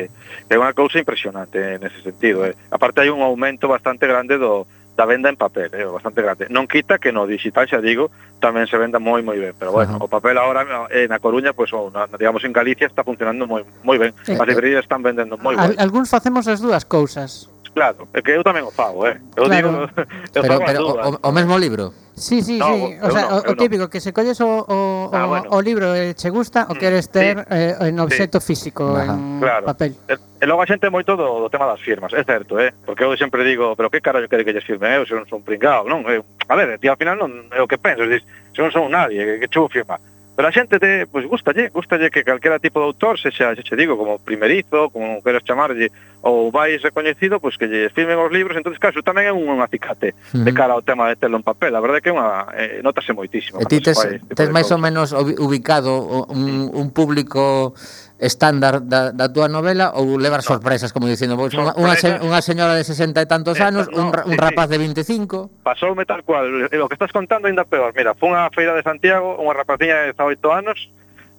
é 0.50 0.56
unha 0.58 0.74
cousa 0.74 1.02
impresionante 1.02 1.58
eh, 1.58 1.78
nese 1.82 2.02
sentido. 2.02 2.46
Eh. 2.46 2.54
Aparte 2.70 3.02
hai 3.02 3.10
un 3.10 3.26
aumento 3.26 3.66
bastante 3.68 4.06
grande 4.06 4.38
do, 4.38 4.70
da 4.96 5.06
venda 5.06 5.30
en 5.30 5.36
papel, 5.36 5.74
eh, 5.74 5.86
bastante 5.86 6.22
grande. 6.22 6.48
Non 6.50 6.70
quita 6.70 7.02
que 7.02 7.12
no 7.12 7.26
digital, 7.26 7.66
xa 7.66 7.82
digo, 7.82 8.14
tamén 8.38 8.70
se 8.70 8.78
venda 8.78 9.02
moi 9.02 9.26
moi 9.26 9.38
ben, 9.42 9.58
pero 9.58 9.74
bueno, 9.74 9.98
uh 9.98 10.06
-huh. 10.06 10.06
o 10.06 10.14
papel 10.14 10.38
agora 10.38 10.66
eh, 10.94 11.10
na 11.10 11.18
Coruña, 11.18 11.54
pois 11.58 11.72
pues, 11.74 11.94
na, 11.94 12.06
digamos 12.18 12.46
en 12.46 12.54
Galicia 12.54 12.86
está 12.86 13.02
funcionando 13.04 13.50
moi 13.50 13.66
moi 13.82 13.98
ben. 13.98 14.14
As 14.14 14.30
eh, 14.30 14.38
eh. 14.38 14.46
librerías 14.46 14.86
están 14.86 15.02
vendendo 15.02 15.42
moi 15.42 15.56
ben. 15.58 15.74
Al, 15.78 15.90
facemos 16.06 16.48
as 16.48 16.62
dúas 16.62 16.86
cousas 16.86 17.51
claro, 17.74 18.08
é 18.14 18.22
que 18.22 18.32
eu 18.32 18.44
tamén 18.44 18.64
o 18.68 18.72
fago, 18.72 19.08
eh. 19.08 19.20
Eu 19.36 19.48
claro. 19.48 19.56
digo, 19.56 19.70
eu 20.38 20.42
pero, 20.44 20.54
fago 20.60 20.66
pero 20.66 20.80
o, 20.84 20.94
o, 20.94 21.30
o 21.30 21.32
mesmo 21.32 21.56
libro. 21.58 21.94
Sí, 22.14 22.44
sí, 22.44 22.60
no, 22.60 22.68
sí, 22.68 22.98
o 23.02 23.10
sea, 23.10 23.30
no, 23.30 23.38
o 23.50 23.54
típico 23.56 23.88
no. 23.88 23.90
que 23.90 24.00
se 24.00 24.14
colles 24.14 24.38
o 24.42 24.62
o, 24.68 25.10
ah, 25.10 25.26
bueno. 25.26 25.48
o 25.50 25.60
libro 25.62 25.96
e 25.96 26.14
che 26.14 26.30
gusta 26.30 26.68
o 26.70 26.76
mm, 26.76 26.78
queres 26.78 27.10
ter 27.10 27.40
sí. 27.40 27.56
eh, 27.56 27.90
en 27.90 27.98
obxecto 27.98 28.40
sí. 28.40 28.54
físico, 28.54 28.94
Ajá. 28.94 29.16
en 29.16 29.40
claro. 29.40 29.66
papel. 29.66 29.96
E, 30.06 30.14
e 30.20 30.46
logo 30.46 30.62
a 30.62 30.68
xente 30.68 30.92
moito 30.92 31.16
do, 31.16 31.42
do 31.42 31.50
tema 31.50 31.66
das 31.66 31.82
firmas, 31.82 32.12
é 32.14 32.22
certo, 32.22 32.60
eh? 32.60 32.76
Porque 32.86 33.08
eu 33.08 33.16
sempre 33.18 33.42
digo, 33.48 33.74
pero 33.74 33.90
que 33.90 34.04
carallo 34.04 34.28
quere 34.28 34.44
que 34.44 34.54
lles 34.54 34.68
firme 34.68 35.00
eu 35.00 35.08
se 35.08 35.16
non 35.16 35.26
son 35.26 35.42
pringado, 35.42 35.88
non? 35.88 36.06
Eu, 36.06 36.22
a 36.46 36.54
ver, 36.54 36.78
ti 36.78 36.92
ao 36.92 37.00
final 37.00 37.18
non 37.18 37.50
é 37.50 37.64
o 37.64 37.68
que 37.68 37.80
pensas, 37.80 38.06
dis, 38.06 38.22
se 38.54 38.60
non 38.62 38.70
son 38.70 38.92
nadie, 38.92 39.24
que, 39.26 39.36
que 39.42 39.50
chuvo 39.50 39.72
firma 39.72 39.98
Pero 40.42 40.50
a 40.50 40.58
xente 40.58 40.80
te, 40.80 41.06
pois, 41.06 41.24
gustalle, 41.30 41.70
gustalle 41.70 42.10
que 42.10 42.24
calquera 42.24 42.58
tipo 42.58 42.80
de 42.80 42.90
autor, 42.90 43.20
se 43.22 43.30
xa, 43.30 43.54
xa 43.54 43.62
che 43.62 43.76
digo, 43.78 43.94
como 43.94 44.18
primerizo, 44.18 44.90
como 44.90 45.22
queres 45.22 45.46
chamarlle, 45.46 45.94
ou 46.26 46.50
vais 46.50 46.82
recoñecido, 46.82 47.38
pois 47.38 47.62
que 47.62 47.70
lle 47.70 47.94
firmen 47.94 48.18
os 48.18 48.34
libros, 48.34 48.58
entonces 48.58 48.82
claro, 48.82 49.06
tamén 49.06 49.30
é 49.30 49.34
un, 49.38 49.46
un 49.46 49.62
acicate 49.62 50.18
uh 50.18 50.42
-huh. 50.42 50.42
de 50.42 50.50
cara 50.50 50.74
ao 50.74 50.82
tema 50.82 51.06
de 51.14 51.22
telo 51.22 51.38
en 51.38 51.46
papel, 51.46 51.78
a 51.78 51.82
verdade 51.86 52.02
é 52.02 52.02
que 52.02 52.10
é 52.10 52.18
unha, 52.18 52.50
eh, 52.58 52.82
notase 52.82 53.14
moitísimo. 53.14 53.62
E 53.62 53.70
ti 53.70 53.86
tes, 53.86 54.02
tes 54.34 54.50
máis 54.50 54.66
ou 54.74 54.82
menos 54.82 55.14
ubicado 55.14 56.26
un, 56.34 56.74
un 56.74 56.88
público 56.90 57.78
estándar 58.22 58.86
da, 58.86 59.10
da 59.10 59.28
túa 59.34 59.50
novela 59.50 59.98
ou 59.98 60.14
levar 60.16 60.46
sorpresas, 60.46 60.94
como 60.94 61.10
dicindo, 61.10 61.34
pois, 61.34 61.58
unha, 61.58 61.74
unha 62.22 62.40
señora 62.46 62.78
de 62.78 62.86
60 62.86 63.18
e 63.18 63.26
tantos 63.26 63.58
anos, 63.58 63.90
no, 63.90 63.98
un, 63.98 64.08
sí, 64.14 64.30
un 64.30 64.38
rapaz 64.38 64.70
de 64.70 64.78
25... 64.78 65.66
Pasoume 65.66 66.06
tal 66.06 66.22
cual, 66.22 66.70
o 66.70 66.88
que 66.88 66.96
estás 66.96 67.10
contando 67.10 67.50
ainda 67.50 67.66
peor. 67.66 67.90
Mira, 67.98 68.14
foi 68.14 68.30
unha 68.30 68.46
feira 68.54 68.78
de 68.78 68.86
Santiago, 68.86 69.42
unha 69.42 69.58
rapaciña 69.58 70.06
de 70.06 70.14
18 70.14 70.38
anos, 70.54 70.78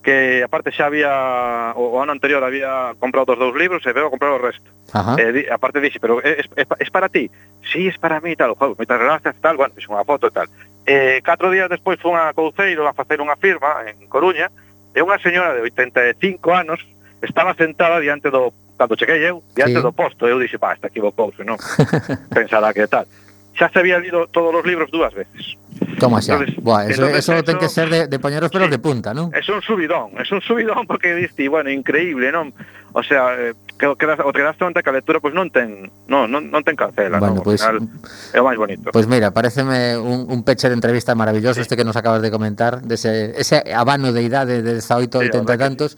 que 0.03 0.43
aparte 0.43 0.75
xa 0.75 0.91
había 0.91 1.73
o, 1.79 1.95
o 1.95 2.03
ano 2.03 2.11
anterior 2.11 2.43
había 2.43 2.99
comprado 2.99 3.33
os 3.33 3.39
dous 3.39 3.55
libros 3.55 3.87
e 3.87 3.95
veo 3.95 4.11
comprar 4.11 4.35
o 4.35 4.43
resto. 4.43 4.67
Ajá. 4.91 5.15
Eh, 5.23 5.31
di, 5.31 5.43
aparte 5.47 5.79
dixe, 5.79 6.03
pero 6.03 6.19
é, 6.19 6.43
é, 6.59 6.67
é 6.67 6.87
para 6.91 7.07
ti? 7.07 7.31
Sí, 7.63 7.87
es 7.87 7.97
para 7.97 8.19
mí 8.19 8.35
tal, 8.35 8.59
joder, 8.59 8.75
moitas 8.75 8.99
gracias 8.99 9.39
tal, 9.39 9.55
bueno, 9.55 9.71
fixe 9.79 9.87
unha 9.87 10.03
foto 10.03 10.27
e 10.27 10.35
tal. 10.35 10.51
Eh, 10.83 11.23
catro 11.23 11.47
días 11.55 11.71
despois 11.71 12.03
fun 12.03 12.19
a 12.19 12.35
Couceiro 12.35 12.83
a 12.91 12.93
facer 12.93 13.23
unha 13.23 13.39
firma 13.39 13.87
en 13.87 14.11
Coruña, 14.11 14.51
e 14.93 15.01
unha 15.01 15.17
señora 15.21 15.57
de 15.57 15.65
85 15.69 16.41
anos 16.53 16.81
estaba 17.25 17.57
sentada 17.57 18.01
diante 18.01 18.29
do 18.29 18.53
cando 18.77 18.97
cheguei 18.97 19.23
eu, 19.23 19.43
diante 19.55 19.79
sí. 19.79 19.83
do 19.83 19.93
posto, 19.93 20.27
eu 20.27 20.41
dixe, 20.41 20.59
pa, 20.59 20.75
está 20.75 20.89
equivocouse, 20.89 21.45
non? 21.45 21.57
Pensará 22.35 22.75
que 22.75 22.87
tal 22.89 23.07
xa 23.55 23.69
se 23.71 23.79
había 23.79 23.99
lido 23.99 24.27
todos 24.29 24.55
os 24.55 24.65
libros 24.65 24.91
dúas 24.91 25.13
veces. 25.15 25.57
Toma 25.99 26.21
xa, 26.21 26.35
entonces, 26.35 26.57
Buah, 26.63 26.87
eso, 26.87 27.07
entonces, 27.07 27.19
eso, 27.19 27.33
eso 27.35 27.45
ten 27.45 27.59
que 27.59 27.69
ser 27.69 27.89
de, 27.89 28.07
de 28.07 28.19
poñer 28.19 28.43
os 28.43 28.51
pelos 28.51 28.69
sí, 28.69 28.75
de 28.75 28.81
punta, 28.81 29.15
non? 29.15 29.31
É 29.33 29.41
un 29.51 29.63
subidón, 29.63 30.15
é 30.19 30.25
un 30.29 30.43
subidón 30.43 30.87
porque 30.87 31.15
diste, 31.15 31.47
bueno, 31.49 31.71
increíble, 31.71 32.33
non? 32.33 32.51
O 32.93 33.03
sea, 33.03 33.33
eh, 33.39 33.55
que 33.79 33.87
o 33.87 33.97
que 33.97 34.07
das, 34.07 34.21
o 34.21 34.31
que 34.33 34.43
das 34.45 34.57
conta 34.57 34.83
que 34.83 34.91
a 34.91 34.95
lectura 34.95 35.19
pois 35.19 35.33
pues, 35.33 35.35
non 35.35 35.49
ten, 35.49 35.89
non, 36.07 36.29
non, 36.29 36.53
non 36.53 36.63
ten 36.63 36.77
cancela, 36.77 37.19
bueno, 37.19 37.41
non? 37.41 37.47
Pois, 37.47 37.63
pues, 37.63 38.37
é 38.37 38.39
o 38.39 38.45
máis 38.45 38.59
bonito. 38.61 38.93
Pois 38.93 39.05
pues 39.05 39.07
mira, 39.09 39.33
pareceme 39.33 39.97
un, 39.97 40.29
un 40.29 40.41
peche 40.45 40.69
de 40.69 40.77
entrevista 40.77 41.17
maravilloso 41.17 41.61
sí. 41.61 41.67
este 41.67 41.75
que 41.75 41.87
nos 41.87 41.97
acabas 41.97 42.21
de 42.21 42.31
comentar, 42.31 42.83
dese 42.83 43.33
de 43.33 43.41
ese 43.41 43.65
abano 43.73 44.13
de 44.13 44.23
idade 44.23 44.63
de 44.63 44.83
18, 44.83 45.09
sí, 45.09 45.29
80 45.33 45.59
tantos. 45.59 45.97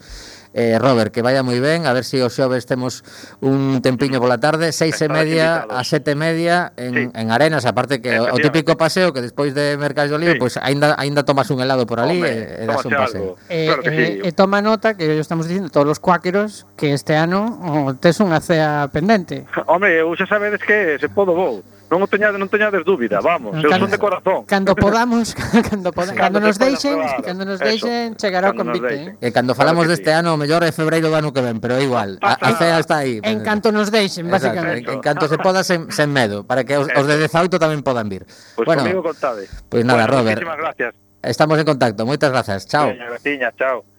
Eh, 0.57 0.79
Robert, 0.79 1.11
que 1.11 1.19
vaya 1.19 1.43
moi 1.43 1.59
ben, 1.59 1.83
a 1.83 1.91
ver 1.91 2.07
se 2.07 2.15
si 2.15 2.23
o 2.23 2.31
xoves 2.31 2.63
temos 2.63 3.03
un 3.43 3.83
tempiño 3.83 4.23
pola 4.23 4.39
tarde, 4.39 4.71
seis 4.71 4.95
e 5.03 5.11
media 5.11 5.67
a 5.67 5.83
sete 5.83 6.15
e 6.15 6.17
media 6.17 6.71
en, 6.79 6.95
sí. 6.95 7.03
en 7.11 7.27
Arenas, 7.27 7.67
aparte 7.67 7.99
que 7.99 8.15
o, 8.15 8.31
o 8.31 8.39
típico 8.39 8.79
paseo 8.79 9.11
que 9.11 9.19
despois 9.19 9.51
de 9.51 9.75
Mercado 9.75 10.15
do 10.15 10.15
Olivo, 10.15 10.31
sí. 10.31 10.39
pois 10.39 10.55
pues, 10.55 10.63
aínda 10.63 10.95
aínda 10.95 11.27
tomas 11.27 11.51
un 11.51 11.59
helado 11.59 11.83
por 11.83 11.99
ali 11.99 12.23
Hombre, 12.23 12.55
e, 12.55 12.63
e 12.63 12.71
das 12.71 12.87
un 12.87 12.95
paseo. 12.95 13.35
Algo. 13.35 13.51
Eh, 13.51 13.67
claro 13.67 13.81
eh, 13.83 13.91
sí. 13.91 14.05
eh, 14.23 14.31
toma 14.31 14.63
nota 14.63 14.95
que 14.95 15.19
estamos 15.19 15.51
dicindo 15.51 15.67
todos 15.67 15.91
os 15.91 15.99
cuáqueros 15.99 16.63
que 16.79 16.95
este 16.95 17.19
ano 17.19 17.59
oh, 17.59 17.91
tes 17.99 18.15
unha 18.23 18.39
cea 18.39 18.87
pendente. 18.95 19.43
Hombre, 19.67 19.91
eu 19.99 20.07
xa 20.15 20.23
sabedes 20.23 20.63
que 20.63 20.95
se 20.95 21.11
podo 21.11 21.35
vou. 21.35 21.67
Non 21.85 22.01
o 22.01 22.07
teñades, 22.09 22.41
non 22.41 22.49
teñades 22.49 22.81
dúbida, 22.81 23.21
vamos, 23.21 23.53
eu 23.61 23.69
son 23.69 23.93
de 23.93 24.01
corazón. 24.01 24.41
Cando 24.49 24.73
podamos, 24.73 25.37
cando 25.69 25.93
podamos, 25.93 26.17
cando, 26.17 26.41
cando 26.41 26.49
nos 26.49 26.57
deixen, 26.57 26.97
probar, 26.97 27.21
cando 27.21 27.43
nos 27.45 27.59
deixen, 27.61 28.17
chegará 28.17 28.49
o 28.49 28.57
convite. 28.57 28.89
Eh? 28.89 29.05
E 29.21 29.29
eh, 29.29 29.31
cando 29.31 29.53
falamos 29.53 29.85
claro 29.85 29.93
deste 29.93 30.09
sí. 30.09 30.17
ano, 30.17 30.33
mellor 30.33 30.65
é 30.65 30.73
febreiro 30.73 31.13
do 31.13 31.15
ano 31.15 31.29
que 31.29 31.45
ven, 31.45 31.61
pero 31.61 31.77
é 31.77 31.85
igual, 31.85 32.17
a, 32.25 32.41
a 32.41 32.57
cea 32.57 32.81
está 32.81 33.05
aí. 33.05 33.21
En 33.21 33.45
canto 33.45 33.69
nos 33.69 33.93
deixen, 33.93 34.25
basicamente. 34.25 34.89
En, 34.89 34.97
en 34.97 35.01
canto 35.05 35.29
se 35.29 35.37
poda 35.37 35.61
sen, 35.61 35.93
sen 35.93 36.09
medo, 36.09 36.41
para 36.41 36.65
que 36.65 36.73
os, 36.73 36.89
os 36.89 37.05
de 37.05 37.21
18 37.21 37.53
tamén 37.61 37.85
podan 37.85 38.09
vir. 38.09 38.25
Pois 38.57 38.65
pues 38.65 38.65
bueno, 38.65 38.81
comigo 38.81 39.05
contade. 39.05 39.45
Pois 39.69 39.69
pues 39.69 39.83
nada, 39.85 40.09
bueno, 40.09 40.25
Robert. 40.25 40.41
Moitísimas 40.41 40.57
gracias. 40.57 40.91
Estamos 41.21 41.61
en 41.61 41.65
contacto, 41.69 42.01
moitas 42.01 42.33
grazas. 42.33 42.65
Chao. 42.65 42.89
Gracias, 42.89 43.53
chao. 43.61 43.94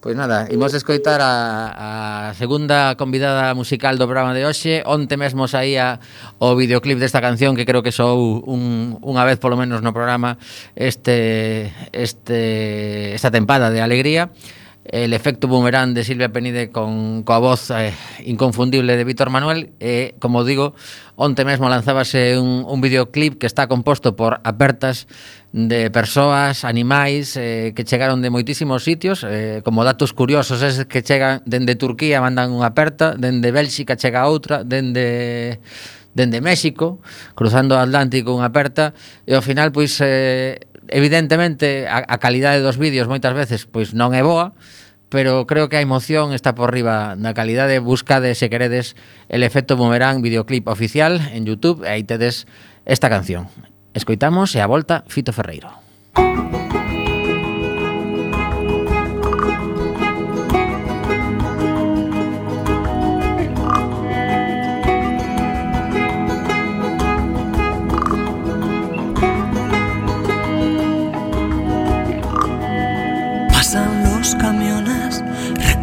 Pois 0.00 0.14
nada, 0.14 0.46
imos 0.54 0.70
escoitar 0.78 1.18
a, 1.18 2.30
a 2.30 2.34
segunda 2.38 2.94
convidada 2.94 3.50
musical 3.58 3.98
do 3.98 4.06
programa 4.06 4.30
de 4.30 4.46
hoxe. 4.46 4.86
Onte 4.86 5.18
mesmo 5.18 5.50
saía 5.50 5.98
o 6.38 6.54
videoclip 6.54 7.02
desta 7.02 7.18
canción 7.18 7.58
Que 7.58 7.66
creo 7.66 7.82
que 7.82 7.90
sou 7.90 8.38
un, 8.46 8.94
unha 9.02 9.26
vez 9.26 9.42
polo 9.42 9.58
menos 9.58 9.82
no 9.82 9.90
programa 9.90 10.38
este, 10.78 11.74
este, 11.90 13.10
Esta 13.10 13.34
tempada 13.34 13.74
de 13.74 13.82
alegría. 13.82 14.30
El 14.86 15.12
efecto 15.12 15.50
boomerang 15.50 15.92
de 15.92 16.06
Silvia 16.06 16.30
Penide 16.30 16.70
con 16.70 17.26
coa 17.26 17.42
voz 17.42 17.74
eh, 17.74 17.90
inconfundible 18.22 18.94
de 18.94 19.02
Víctor 19.02 19.34
Manuel. 19.34 19.74
E, 19.82 20.14
eh, 20.14 20.20
como 20.22 20.46
digo, 20.46 20.78
onte 21.18 21.42
mesmo 21.42 21.66
lanzábase 21.66 22.38
un, 22.38 22.62
un 22.62 22.78
videoclip 22.78 23.36
que 23.36 23.50
está 23.50 23.66
composto 23.66 24.14
por 24.14 24.38
apertas 24.46 25.10
de 25.52 25.90
persoas, 25.90 26.64
animais 26.64 27.36
eh, 27.36 27.72
que 27.74 27.84
chegaron 27.84 28.20
de 28.20 28.28
moitísimos 28.28 28.84
sitios 28.84 29.24
eh, 29.24 29.64
como 29.64 29.80
datos 29.80 30.12
curiosos 30.12 30.60
es 30.60 30.84
que 30.84 31.00
chegan 31.00 31.40
dende 31.48 31.72
Turquía 31.72 32.20
mandan 32.20 32.52
unha 32.52 32.68
aperta 32.68 33.16
dende 33.16 33.48
Bélxica 33.48 33.96
chega 33.96 34.28
outra 34.28 34.60
dende 34.60 35.56
dende 36.12 36.44
México 36.44 37.00
cruzando 37.32 37.76
o 37.76 37.80
Atlántico 37.80 38.36
unha 38.36 38.52
aperta 38.52 38.92
e 39.24 39.32
ao 39.32 39.40
final 39.40 39.72
pois 39.72 39.96
eh, 40.04 40.60
evidentemente 40.92 41.88
a, 41.88 42.04
a 42.04 42.16
calidade 42.20 42.60
dos 42.60 42.76
vídeos 42.76 43.08
moitas 43.08 43.32
veces 43.32 43.64
pois 43.64 43.96
non 43.96 44.12
é 44.12 44.20
boa 44.20 44.52
pero 45.08 45.48
creo 45.48 45.72
que 45.72 45.80
a 45.80 45.84
emoción 45.84 46.36
está 46.36 46.52
por 46.52 46.68
riba 46.68 47.16
na 47.16 47.32
calidade. 47.32 47.80
Buscade 47.80 48.36
se 48.36 48.52
queredes 48.52 48.92
el 49.32 49.40
efecto 49.40 49.72
boomerang 49.72 50.20
videoclip 50.20 50.68
oficial 50.68 51.32
en 51.32 51.48
Youtube 51.48 51.88
e 51.88 51.96
aí 51.96 52.04
tedes 52.04 52.44
esta 52.84 53.08
canción. 53.08 53.48
Escoitamos 53.98 54.54
e 54.54 54.62
a 54.62 54.70
volta 54.70 55.04
Fito 55.10 55.34
Ferreiro. 55.34 55.68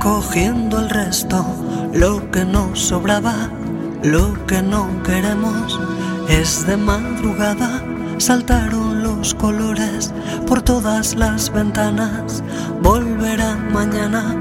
Cogiendo 0.06 0.80
el 0.80 0.90
resto, 0.90 1.44
lo 1.94 2.30
que 2.30 2.46
nos 2.46 2.80
sobraba, 2.80 3.50
lo 4.04 4.34
que 4.46 4.62
no 4.62 5.02
queremos, 5.02 5.80
es 6.30 6.68
de 6.68 6.78
madrugada, 6.78 7.82
saltaron 8.18 9.04
los 9.04 9.34
colores 9.34 10.14
por 10.48 10.62
todas 10.62 11.16
las 11.16 11.52
ventanas, 11.52 12.44
volverá 12.82 13.56
mañana. 13.56 14.36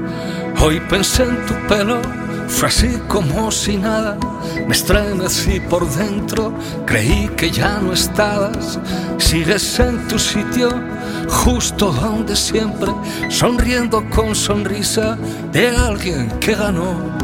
Hoy 0.61 0.79
pensé 0.89 1.23
en 1.23 1.45
tu 1.45 1.53
pelo, 1.67 2.01
fue 2.47 2.67
así 2.67 2.99
como 3.07 3.51
si 3.51 3.77
nada, 3.77 4.17
me 4.67 4.73
estremecí 4.73 5.59
por 5.59 5.87
dentro, 5.95 6.53
creí 6.85 7.29
que 7.37 7.51
ya 7.51 7.79
no 7.79 7.93
estabas, 7.93 8.79
sigues 9.17 9.79
en 9.79 10.07
tu 10.07 10.17
sitio 10.17 10.69
justo 11.29 11.91
donde 11.91 12.35
siempre, 12.35 12.91
sonriendo 13.29 14.07
con 14.09 14.35
sonrisa 14.35 15.17
de 15.51 15.69
alguien 15.69 16.29
que 16.39 16.55
ganó. 16.55 17.15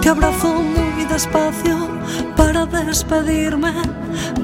Te 0.00 0.10
abrazo 0.10 0.48
muy 0.48 1.04
despacio 1.06 1.88
para 2.36 2.66
despedirme, 2.66 3.72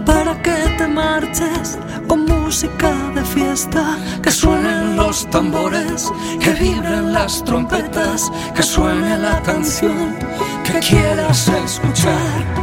para 0.05 0.41
que 0.43 0.75
te 0.79 0.87
marches 0.87 1.79
con 2.09 2.25
música 2.27 2.93
de 3.15 3.25
fiesta, 3.25 3.97
que 4.23 4.31
suenen 4.31 4.97
los 4.97 5.29
tambores, 5.31 6.11
que 6.41 6.51
vibren 6.53 7.13
las 7.13 7.45
trompetas, 7.45 8.31
que 8.55 8.63
suene 8.63 9.19
la 9.19 9.41
canción 9.43 10.17
que 10.65 10.79
quieras 10.81 11.49
escuchar. 11.49 12.60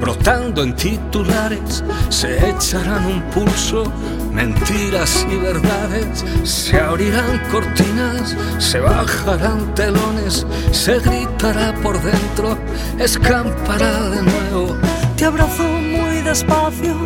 Brotando 0.00 0.62
en 0.62 0.76
titulares 0.76 1.82
se 2.08 2.50
echarán 2.50 3.06
un 3.06 3.22
pulso, 3.30 3.84
mentiras 4.32 5.26
y 5.28 5.36
verdades, 5.36 6.24
se 6.44 6.78
abrirán 6.78 7.40
cortinas, 7.50 8.36
se 8.58 8.78
bajarán 8.78 9.74
telones, 9.74 10.46
se 10.70 11.00
gritará 11.00 11.74
por 11.82 12.00
dentro, 12.00 12.56
escampará 12.98 14.10
de 14.10 14.22
nuevo. 14.22 14.76
Te 15.16 15.24
abrazo 15.24 15.64
muy 15.64 16.22
despacio 16.22 16.96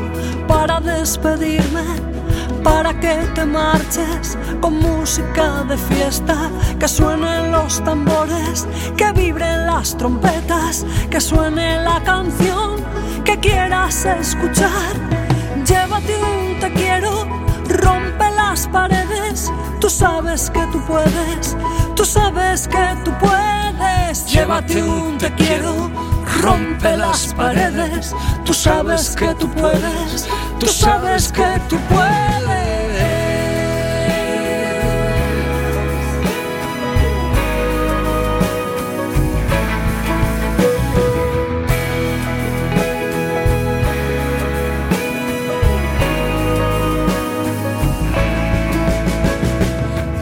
para 0.46 0.80
despedirme 0.80 2.17
para 2.62 2.98
que 2.98 3.14
te 3.34 3.44
marches 3.44 4.36
con 4.60 4.78
música 4.78 5.64
de 5.64 5.76
fiesta, 5.76 6.50
que 6.78 6.88
suenen 6.88 7.52
los 7.52 7.82
tambores, 7.84 8.66
que 8.96 9.12
vibren 9.12 9.66
las 9.66 9.96
trompetas, 9.96 10.84
que 11.10 11.20
suene 11.20 11.82
la 11.82 12.02
canción 12.02 12.82
que 13.24 13.38
quieras 13.38 14.04
escuchar. 14.04 14.92
Llévate 15.64 16.16
un 16.16 16.60
te 16.60 16.72
quiero, 16.72 17.26
rompe 17.68 18.30
las 18.36 18.66
paredes, 18.68 19.52
tú 19.80 19.90
sabes 19.90 20.50
que 20.50 20.66
tú 20.72 20.80
puedes, 20.86 21.56
tú 21.94 22.04
sabes 22.04 22.66
que 22.68 22.96
tú 23.04 23.12
puedes. 23.20 24.26
Llévate 24.26 24.82
un 24.82 25.18
te 25.18 25.32
quiero 25.34 26.17
rompe 26.40 26.96
las 26.96 27.34
paredes. 27.34 28.14
Tú 28.44 28.54
sabes 28.54 29.14
que 29.16 29.34
tú 29.34 29.48
puedes, 29.50 30.28
tú 30.58 30.66
sabes 30.66 31.32
que 31.32 31.60
tú 31.68 31.76
puedes. 31.88 32.28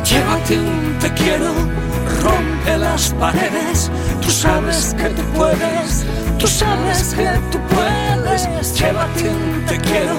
Llévate 0.04 0.58
un 0.58 0.98
te 1.00 1.12
quiero, 1.14 1.52
rompe 2.22 2.78
las 2.78 3.10
paredes 3.20 3.90
sabes 4.36 4.94
que 4.98 5.08
tú 5.08 5.22
puedes, 5.34 6.04
tú 6.38 6.46
sabes 6.46 7.14
que 7.14 7.28
tú 7.50 7.58
puedes. 7.74 8.78
Llévate 8.78 9.30
un 9.30 9.64
te 9.66 9.78
quiero, 9.78 10.16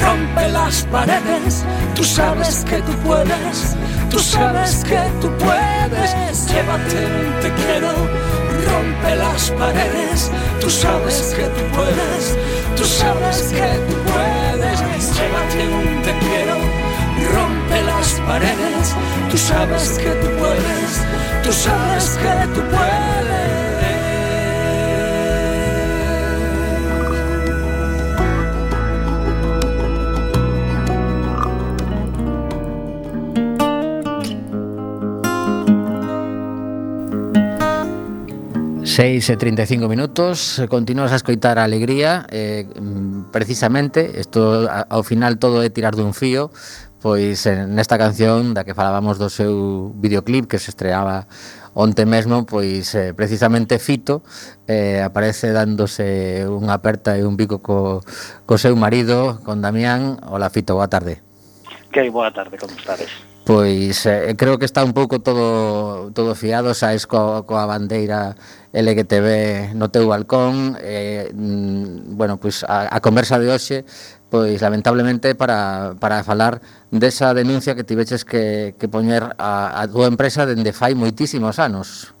rompe 0.00 0.48
las 0.48 0.82
paredes. 0.84 1.64
Tú 1.96 2.04
sabes 2.04 2.64
que 2.68 2.76
tú 2.82 2.92
puedes, 3.04 3.76
tú 4.10 4.18
sabes 4.18 4.84
que 4.84 5.00
tú 5.20 5.28
puedes. 5.38 6.10
Llévate 6.50 6.98
un 7.18 7.40
te 7.42 7.50
quiero, 7.60 7.92
rompe 8.68 9.16
las 9.16 9.50
paredes. 9.50 10.30
Tú 10.60 10.70
sabes 10.70 11.34
que 11.36 11.44
tú 11.56 11.62
puedes, 11.74 12.24
tú 12.76 12.84
sabes 12.84 13.38
que 13.58 13.68
tú 13.88 13.94
puedes. 14.12 14.78
Llévate 15.16 15.62
un 15.80 16.02
te 16.06 16.12
quiero, 16.24 16.56
rompe 17.34 17.82
las 17.90 18.08
paredes. 18.28 18.94
Tú 19.30 19.36
sabes 19.36 19.98
que 19.98 20.10
tú 20.20 20.28
puedes 20.38 21.21
Tú 21.42 21.52
sabes 21.52 22.18
que 22.22 22.54
tú 22.54 22.60
puedes. 22.70 23.12
Minutos, 39.88 40.60
continuas 40.68 41.12
a 41.12 41.16
escoitar 41.16 41.58
alegría. 41.58 42.26
Eh, 42.30 42.68
mm, 42.78 43.30
precisamente, 43.32 44.20
esto 44.20 44.68
ao 44.68 45.02
final 45.02 45.38
todo 45.38 45.62
é 45.64 45.70
tirar 45.70 45.96
dun 45.96 46.12
fío. 46.12 46.52
Pois 47.02 47.42
nesta 47.50 47.98
canción 47.98 48.54
da 48.54 48.62
que 48.62 48.78
falábamos 48.78 49.18
do 49.18 49.26
seu 49.26 49.90
videoclip 49.98 50.46
que 50.46 50.62
se 50.62 50.70
estreaba 50.70 51.26
onte 51.74 52.06
mesmo, 52.06 52.46
pois 52.46 52.94
eh, 52.94 53.10
precisamente 53.10 53.82
Fito 53.82 54.22
eh, 54.70 55.02
aparece 55.02 55.50
dándose 55.50 56.46
unha 56.46 56.78
aperta 56.78 57.18
e 57.18 57.26
un 57.26 57.34
bico 57.34 57.58
co, 57.58 58.06
co 58.46 58.54
seu 58.54 58.78
marido, 58.78 59.42
con 59.42 59.58
Damián. 59.58 60.22
Hola 60.30 60.46
Fito, 60.46 60.78
boa 60.78 60.86
tarde. 60.86 61.18
Que 61.90 62.06
boa 62.06 62.30
tarde, 62.30 62.54
como 62.54 62.70
estades? 62.78 63.10
Pois 63.42 64.06
eh, 64.06 64.38
creo 64.38 64.62
que 64.62 64.64
está 64.70 64.86
un 64.86 64.94
pouco 64.94 65.18
todo 65.18 66.14
todo 66.14 66.38
fiado, 66.38 66.70
saes 66.70 67.10
co, 67.10 67.42
coa 67.50 67.66
bandeira 67.66 68.38
LGTB 68.70 69.74
no 69.74 69.90
teu 69.90 70.06
balcón 70.06 70.78
eh, 70.78 71.34
mm, 71.34 72.14
Bueno, 72.14 72.38
pois 72.38 72.62
a, 72.62 72.86
a 72.86 73.02
conversa 73.02 73.42
de 73.42 73.50
hoxe 73.50 73.82
pois 74.32 74.62
lamentablemente 74.62 75.34
para, 75.34 75.92
para 76.00 76.24
falar 76.24 76.64
desa 76.88 77.36
denuncia 77.36 77.76
que 77.76 77.84
tiveches 77.84 78.24
que, 78.24 78.72
que 78.80 78.88
poñer 78.88 79.36
a, 79.36 79.76
a 79.76 79.84
túa 79.92 80.08
empresa 80.08 80.48
dende 80.48 80.72
fai 80.72 80.96
moitísimos 80.96 81.60
anos. 81.60 82.16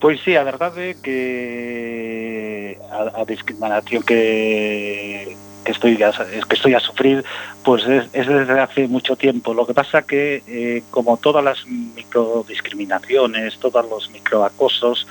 Pois 0.00 0.24
sí, 0.24 0.32
a 0.32 0.40
verdade 0.48 0.96
é 0.96 0.98
que 0.98 2.80
a, 2.88 3.20
a 3.20 3.22
discriminación 3.28 4.00
que 4.00 5.36
que 5.60 5.72
estoy 5.76 6.00
a, 6.00 6.10
que 6.10 6.56
estoy 6.56 6.72
a 6.72 6.80
sufrir 6.80 7.20
pues 7.62 7.84
es, 7.84 8.08
es, 8.16 8.26
desde 8.26 8.58
hace 8.58 8.88
mucho 8.88 9.14
tiempo 9.14 9.52
lo 9.52 9.68
que 9.68 9.76
pasa 9.76 10.02
que 10.02 10.42
eh, 10.48 10.82
como 10.90 11.20
todas 11.20 11.44
las 11.44 11.68
microdiscriminaciones 11.68 13.60
todos 13.60 13.84
los 13.86 14.10
microacosos 14.10 15.06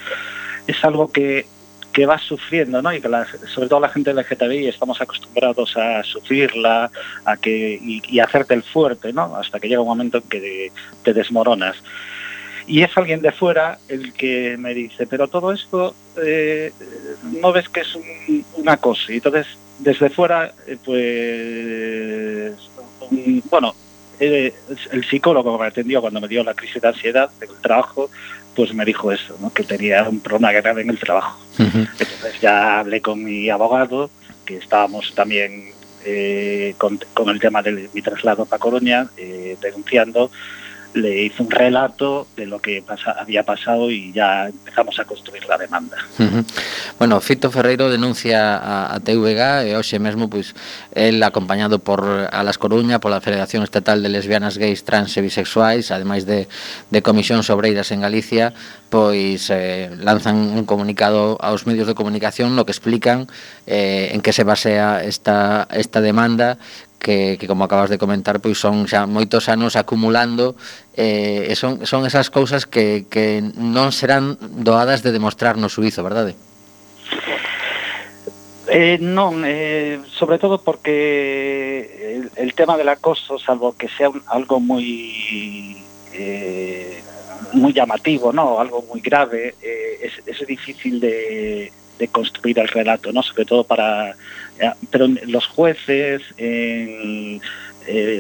es 0.68 0.84
algo 0.84 1.07
que 1.07 1.45
que 1.91 2.05
vas 2.05 2.21
sufriendo, 2.21 2.81
¿no? 2.81 2.93
Y 2.93 3.01
que 3.01 3.09
la, 3.09 3.27
sobre 3.53 3.67
todo 3.67 3.79
la 3.79 3.89
gente 3.89 4.13
LGTBI 4.13 4.67
estamos 4.67 5.01
acostumbrados 5.01 5.75
a 5.77 6.03
sufrirla, 6.03 6.89
a 7.25 7.37
que 7.37 7.79
y, 7.81 8.01
y 8.07 8.19
hacerte 8.19 8.53
el 8.53 8.63
fuerte, 8.63 9.13
¿no? 9.13 9.35
Hasta 9.35 9.59
que 9.59 9.67
llega 9.67 9.81
un 9.81 9.87
momento 9.87 10.17
en 10.19 10.23
que 10.29 10.71
te 11.03 11.13
desmoronas. 11.13 11.77
Y 12.67 12.83
es 12.83 12.97
alguien 12.97 13.21
de 13.21 13.31
fuera 13.31 13.79
el 13.89 14.13
que 14.13 14.55
me 14.57 14.73
dice, 14.73 15.07
pero 15.07 15.27
todo 15.27 15.51
esto 15.51 15.95
eh, 16.23 16.71
no 17.41 17.51
ves 17.51 17.67
que 17.69 17.81
es 17.81 17.95
un, 17.95 18.45
una 18.55 18.77
cosa. 18.77 19.11
Y 19.11 19.15
entonces 19.15 19.47
desde 19.79 20.09
fuera, 20.09 20.53
eh, 20.67 20.77
pues, 20.83 22.69
un, 23.09 23.43
bueno, 23.49 23.75
eh, 24.22 24.53
el 24.91 25.03
psicólogo 25.03 25.57
que 25.57 25.63
me 25.63 25.67
atendió 25.67 25.99
cuando 25.99 26.22
me 26.22 26.28
dio 26.28 26.43
la 26.43 26.53
crisis 26.53 26.82
de 26.82 26.88
ansiedad 26.88 27.30
del 27.39 27.49
trabajo, 27.61 28.09
pues 28.55 28.74
me 28.74 28.86
dijo 28.86 29.11
eso, 29.11 29.36
¿no? 29.41 29.51
que 29.51 29.63
tenía 29.63 30.07
un 30.07 30.19
problema 30.19 30.51
grave 30.51 30.84
en 30.84 30.91
el 30.91 30.99
trabajo. 30.99 31.39
Uh 31.57 31.63
-huh. 31.63 31.89
Entonces 31.99 32.39
ya 32.39 32.80
hablé 32.80 33.01
con 33.01 33.24
mi 33.24 33.49
abogado, 33.49 34.11
que 34.45 34.57
estábamos 34.57 35.13
también 35.15 35.72
eh, 36.05 36.76
con, 36.78 36.99
con, 37.13 37.30
el 37.30 37.39
tema 37.39 37.63
de 37.63 37.89
mi 37.93 38.01
traslado 38.01 38.45
para 38.45 38.59
Coruña, 38.59 39.07
eh, 39.17 39.57
denunciando 39.59 40.30
le 40.93 41.23
hizo 41.23 41.43
un 41.43 41.51
relato 41.51 42.27
de 42.35 42.45
lo 42.45 42.59
que 42.59 42.81
pasa, 42.81 43.11
había 43.11 43.43
pasado 43.43 43.89
y 43.89 44.11
ya 44.11 44.47
empezamos 44.47 44.99
a 44.99 45.05
construir 45.05 45.45
la 45.45 45.57
demanda. 45.57 45.97
Uh 46.19 46.23
-huh. 46.23 46.45
Bueno, 46.99 47.19
Fito 47.21 47.49
Ferreiro 47.51 47.89
denuncia 47.89 48.57
a, 48.57 48.95
a 48.95 48.99
TVG 48.99 49.67
e 49.67 49.75
hoxe 49.75 49.99
mesmo 49.99 50.29
pois 50.29 50.53
el 50.93 51.23
acompañado 51.23 51.79
por 51.79 52.03
Alas 52.31 52.57
Coruña, 52.57 52.99
pola 52.99 53.21
Federación 53.21 53.63
Estatal 53.63 54.03
de 54.03 54.09
Lesbianas, 54.09 54.57
Gays, 54.57 54.83
Trans 54.83 55.15
e 55.17 55.21
Bisexuais, 55.21 55.91
ademais 55.91 56.25
de, 56.25 56.47
de 56.91 56.99
Comisión 57.01 57.43
Sobreiras 57.43 57.91
en 57.91 58.01
Galicia, 58.01 58.53
pois 58.89 59.49
eh, 59.49 59.89
lanzan 59.97 60.35
un 60.35 60.65
comunicado 60.65 61.37
aos 61.39 61.65
medios 61.65 61.87
de 61.87 61.95
comunicación 61.95 62.55
no 62.55 62.65
que 62.65 62.75
explican 62.75 63.27
eh, 63.65 64.11
en 64.11 64.19
que 64.21 64.33
se 64.33 64.43
basea 64.43 65.03
esta, 65.03 65.67
esta 65.71 66.01
demanda 66.01 66.59
que, 67.01 67.37
que 67.39 67.47
como 67.47 67.65
acabas 67.65 67.89
de 67.89 67.97
comentar, 67.97 68.39
pois 68.39 68.61
son 68.61 68.85
xa 68.85 69.09
moitos 69.09 69.49
anos 69.49 69.73
acumulando 69.73 70.53
eh, 70.93 71.49
e 71.49 71.53
son, 71.57 71.81
son 71.89 72.05
esas 72.05 72.29
cousas 72.29 72.69
que, 72.69 73.09
que 73.09 73.41
non 73.41 73.89
serán 73.89 74.37
doadas 74.61 75.01
de 75.01 75.09
demostrar 75.09 75.57
no 75.57 75.67
suizo, 75.67 76.05
verdade? 76.05 76.37
Eh, 78.69 79.01
non, 79.01 79.41
eh, 79.43 79.99
sobre 80.13 80.37
todo 80.37 80.61
porque 80.61 82.21
el, 82.21 82.31
el 82.37 82.53
tema 82.53 82.77
del 82.77 82.87
acoso, 82.87 83.41
salvo 83.41 83.73
que 83.73 83.89
sea 83.89 84.13
un, 84.13 84.21
algo 84.29 84.61
moi 84.61 84.85
eh, 86.13 87.01
muy 87.57 87.73
llamativo, 87.73 88.31
¿no? 88.31 88.61
Algo 88.61 88.85
muy 88.87 89.01
grave, 89.01 89.57
eh, 89.59 90.05
es, 90.05 90.21
es 90.23 90.47
difícil 90.47 91.01
de, 91.01 91.73
de 91.97 92.07
construir 92.07 92.59
el 92.59 92.67
relato, 92.69 93.11
¿no? 93.11 93.23
Sobre 93.23 93.45
todo 93.45 93.63
para 93.63 94.15
Eh, 94.62 94.72
pero 94.91 95.07
los 95.07 95.47
jueces, 95.47 96.22
eh, 96.38 97.39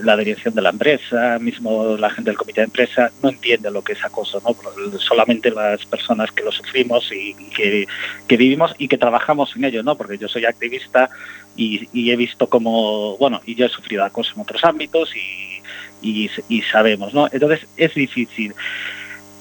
la 0.03 0.17
dirección 0.17 0.55
de 0.55 0.61
la 0.63 0.69
empresa, 0.69 1.37
mismo 1.39 1.95
la 1.95 2.09
gente 2.09 2.31
del 2.31 2.37
comité 2.37 2.61
de 2.61 2.65
empresa, 2.65 3.11
no 3.21 3.29
entiende 3.29 3.69
lo 3.69 3.83
que 3.83 3.93
es 3.93 4.03
acoso, 4.03 4.41
¿no? 4.43 4.55
Solamente 4.99 5.51
las 5.51 5.85
personas 5.85 6.31
que 6.31 6.43
lo 6.43 6.51
sufrimos 6.51 7.11
y, 7.11 7.35
que, 7.55 7.87
que, 8.27 8.37
vivimos 8.37 8.73
y 8.79 8.87
que 8.87 8.97
trabajamos 8.97 9.55
en 9.55 9.65
ello, 9.65 9.83
¿no? 9.83 9.95
Porque 9.95 10.17
yo 10.17 10.27
soy 10.27 10.45
activista 10.45 11.09
y, 11.55 11.87
he 11.93 12.15
visto 12.15 12.49
como, 12.49 13.17
bueno, 13.17 13.39
y 13.45 13.53
yo 13.53 13.67
he 13.67 13.69
sufrido 13.69 14.03
acoso 14.03 14.33
en 14.35 14.41
otros 14.41 14.63
ámbitos 14.63 15.11
y, 15.15 16.29
y 16.49 16.61
sabemos, 16.63 17.13
¿no? 17.13 17.27
Entonces 17.31 17.67
es 17.77 17.93
difícil. 17.93 18.55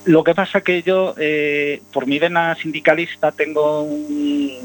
Lo 0.04 0.24
que 0.24 0.34
pasa 0.34 0.62
que 0.62 0.82
yo, 0.82 1.14
eh, 1.18 1.82
por 1.92 2.06
mi 2.06 2.18
vena 2.18 2.54
sindicalista, 2.54 3.32
tengo 3.32 3.82
un, 3.82 4.56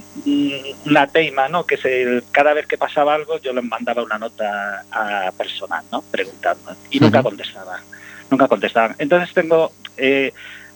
una 0.85 1.07
teima, 1.07 1.49
¿no? 1.49 1.65
Que 1.65 1.75
es 1.75 1.85
el, 1.85 2.23
cada 2.31 2.53
vez 2.53 2.67
que 2.67 2.77
pasaba 2.77 3.15
algo, 3.15 3.39
yo 3.39 3.51
le 3.51 3.61
mandaba 3.61 4.03
una 4.03 4.17
nota 4.17 4.85
a 4.91 5.31
personal, 5.37 5.83
¿no? 5.91 6.01
Preguntando. 6.03 6.75
Y 6.89 6.99
nunca 6.99 7.21
contestaba. 7.21 7.81
Nunca 8.29 8.47
contestaban. 8.47 8.95
Entonces 8.97 9.33
tengo, 9.33 9.71
eh, 9.97 10.31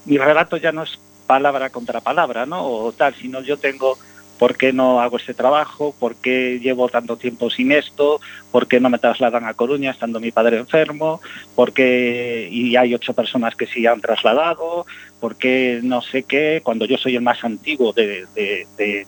mi 0.06 0.18
relato 0.18 0.58
ya 0.58 0.74
no 0.74 0.84
es 0.84 1.00
palabra 1.26 1.70
contra 1.70 2.02
palabra, 2.02 2.46
¿no? 2.46 2.66
O 2.66 2.92
tal, 2.92 3.16
sino 3.16 3.42
yo 3.42 3.58
tengo 3.58 3.98
¿Por 4.40 4.56
qué 4.56 4.72
no 4.72 5.02
hago 5.02 5.18
este 5.18 5.34
trabajo? 5.34 5.94
¿Por 6.00 6.16
qué 6.16 6.60
llevo 6.60 6.88
tanto 6.88 7.18
tiempo 7.18 7.50
sin 7.50 7.74
esto? 7.74 8.22
¿Por 8.52 8.70
qué 8.70 8.80
no 8.80 8.90
me 8.90 8.98
trasladan 8.98 9.46
a 9.46 9.54
Coruña 9.54 9.92
estando 9.92 10.22
mi 10.22 10.32
padre 10.32 10.58
enfermo? 10.58 11.20
¿Por 11.56 11.74
qué 11.74 12.48
y 12.50 12.78
hay 12.78 12.96
ocho 12.96 13.14
personas 13.14 13.58
que 13.58 13.68
sí 13.68 13.86
han 13.86 14.00
trasladado? 14.00 14.86
¿Por 15.20 15.36
qué 15.36 15.82
no 15.84 16.02
sé 16.02 16.24
qué? 16.24 16.62
Cuando 16.64 16.86
yo 16.86 16.98
soy 16.98 17.18
el 17.18 17.22
más 17.22 17.44
antiguo 17.44 17.92
de, 17.92 18.26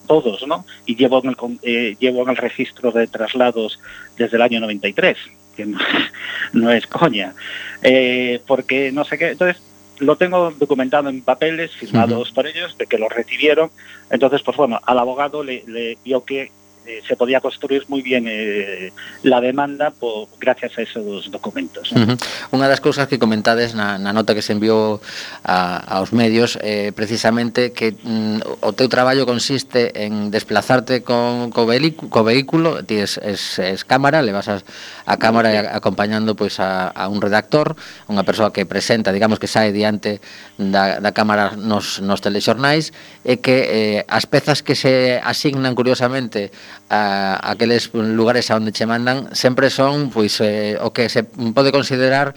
todos, 0.06 0.46
¿no? 0.46 0.66
Y 0.86 0.98
llevo 0.98 1.22
en, 1.24 1.30
el, 1.30 1.60
eh, 1.64 1.96
llevo 1.98 2.24
en 2.24 2.30
el 2.32 2.38
registro 2.38 2.92
de 2.92 3.08
traslados 3.08 3.80
desde 4.18 4.36
el 4.36 4.42
año 4.42 4.60
93, 4.60 5.18
que 5.56 5.66
no, 5.66 5.80
no 6.54 6.72
es 6.72 6.86
coña. 6.88 7.34
Eh, 7.82 8.42
porque 8.46 8.92
no 8.92 9.06
sé 9.06 9.18
qué. 9.18 9.30
Entonces, 9.30 9.64
lo 10.02 10.16
tengo 10.18 10.52
documentado 10.52 11.10
en 11.10 11.22
papeles 11.22 11.72
firmados 11.72 12.30
uh 12.30 12.32
-huh. 12.32 12.36
por 12.36 12.48
ellos 12.48 12.78
de 12.78 12.88
que 12.88 12.98
lo 12.98 13.08
recibieron. 13.08 13.70
Entonces, 14.10 14.42
pues 14.42 14.58
bueno, 14.58 14.80
al 14.84 15.00
abogado 15.00 15.44
le, 15.44 15.64
le 15.68 15.98
vio 16.04 16.26
que 16.26 16.52
eh, 16.92 17.02
se 17.08 17.16
podía 17.16 17.40
construir 17.40 17.88
moi 17.88 18.04
bien 18.04 18.28
eh, 18.28 18.92
la 19.24 19.40
demanda 19.40 19.92
por, 19.96 20.28
gracias 20.40 20.78
a 20.78 20.82
esos 20.84 21.32
documentos. 21.32 21.92
¿no? 21.96 22.04
Uh 22.04 22.08
-huh. 22.12 22.18
Unha 22.52 22.68
das 22.68 22.84
cousas 22.84 23.08
que 23.08 23.16
comentades 23.16 23.72
na, 23.72 23.96
na 23.96 24.12
nota 24.12 24.36
que 24.36 24.44
se 24.44 24.52
enviou 24.52 25.00
a, 25.48 25.80
aos 25.98 26.12
medios, 26.12 26.60
eh, 26.60 26.92
precisamente 26.92 27.72
que 27.72 27.96
mm, 27.96 28.60
o 28.60 28.76
teu 28.76 28.92
traballo 28.92 29.24
consiste 29.24 30.04
en 30.04 30.32
desplazarte 30.32 31.04
con 31.04 31.52
co, 31.56 31.64
vehículo, 31.64 32.12
co 32.12 32.22
vehículo 32.28 32.84
ti 32.84 33.00
es, 33.00 33.16
es, 33.24 33.60
es 33.60 33.88
cámara, 33.88 34.22
le 34.22 34.36
vas 34.36 34.52
a, 34.52 34.60
a 35.06 35.16
cámara 35.18 35.50
sí. 35.52 35.58
acompañando 35.72 36.36
pois 36.36 36.58
pues, 36.58 36.60
a, 36.60 36.92
a 36.92 37.08
un 37.08 37.22
redactor, 37.22 37.80
unha 38.12 38.28
persoa 38.28 38.52
que 38.52 38.68
presenta, 38.68 39.16
digamos 39.16 39.40
que 39.40 39.48
sae 39.48 39.72
diante 39.72 40.20
da, 40.60 41.00
da 41.00 41.12
cámara 41.16 41.56
nos, 41.56 42.04
nos 42.04 42.20
telexornais 42.20 42.92
e 43.24 43.40
que 43.40 43.58
eh, 43.70 44.00
as 44.12 44.28
pezas 44.28 44.66
que 44.66 44.76
se 44.76 45.22
asignan 45.24 45.78
curiosamente 45.78 46.52
a, 46.92 47.40
aqueles 47.40 47.88
lugares 47.96 48.52
a 48.52 48.60
onde 48.60 48.76
che 48.76 48.84
mandan 48.84 49.32
sempre 49.32 49.72
son 49.72 50.12
pois 50.12 50.44
eh, 50.44 50.76
o 50.84 50.92
que 50.92 51.08
se 51.08 51.24
pode 51.24 51.72
considerar 51.72 52.36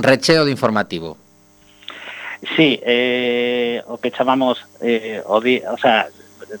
recheo 0.00 0.48
de 0.48 0.50
informativo. 0.56 1.20
Sí, 2.56 2.80
eh, 2.80 3.84
o 3.86 4.00
que 4.00 4.10
chamamos 4.10 4.64
eh, 4.80 5.20
o, 5.24 5.40
di, 5.40 5.60
o 5.60 5.76
sea, 5.76 6.08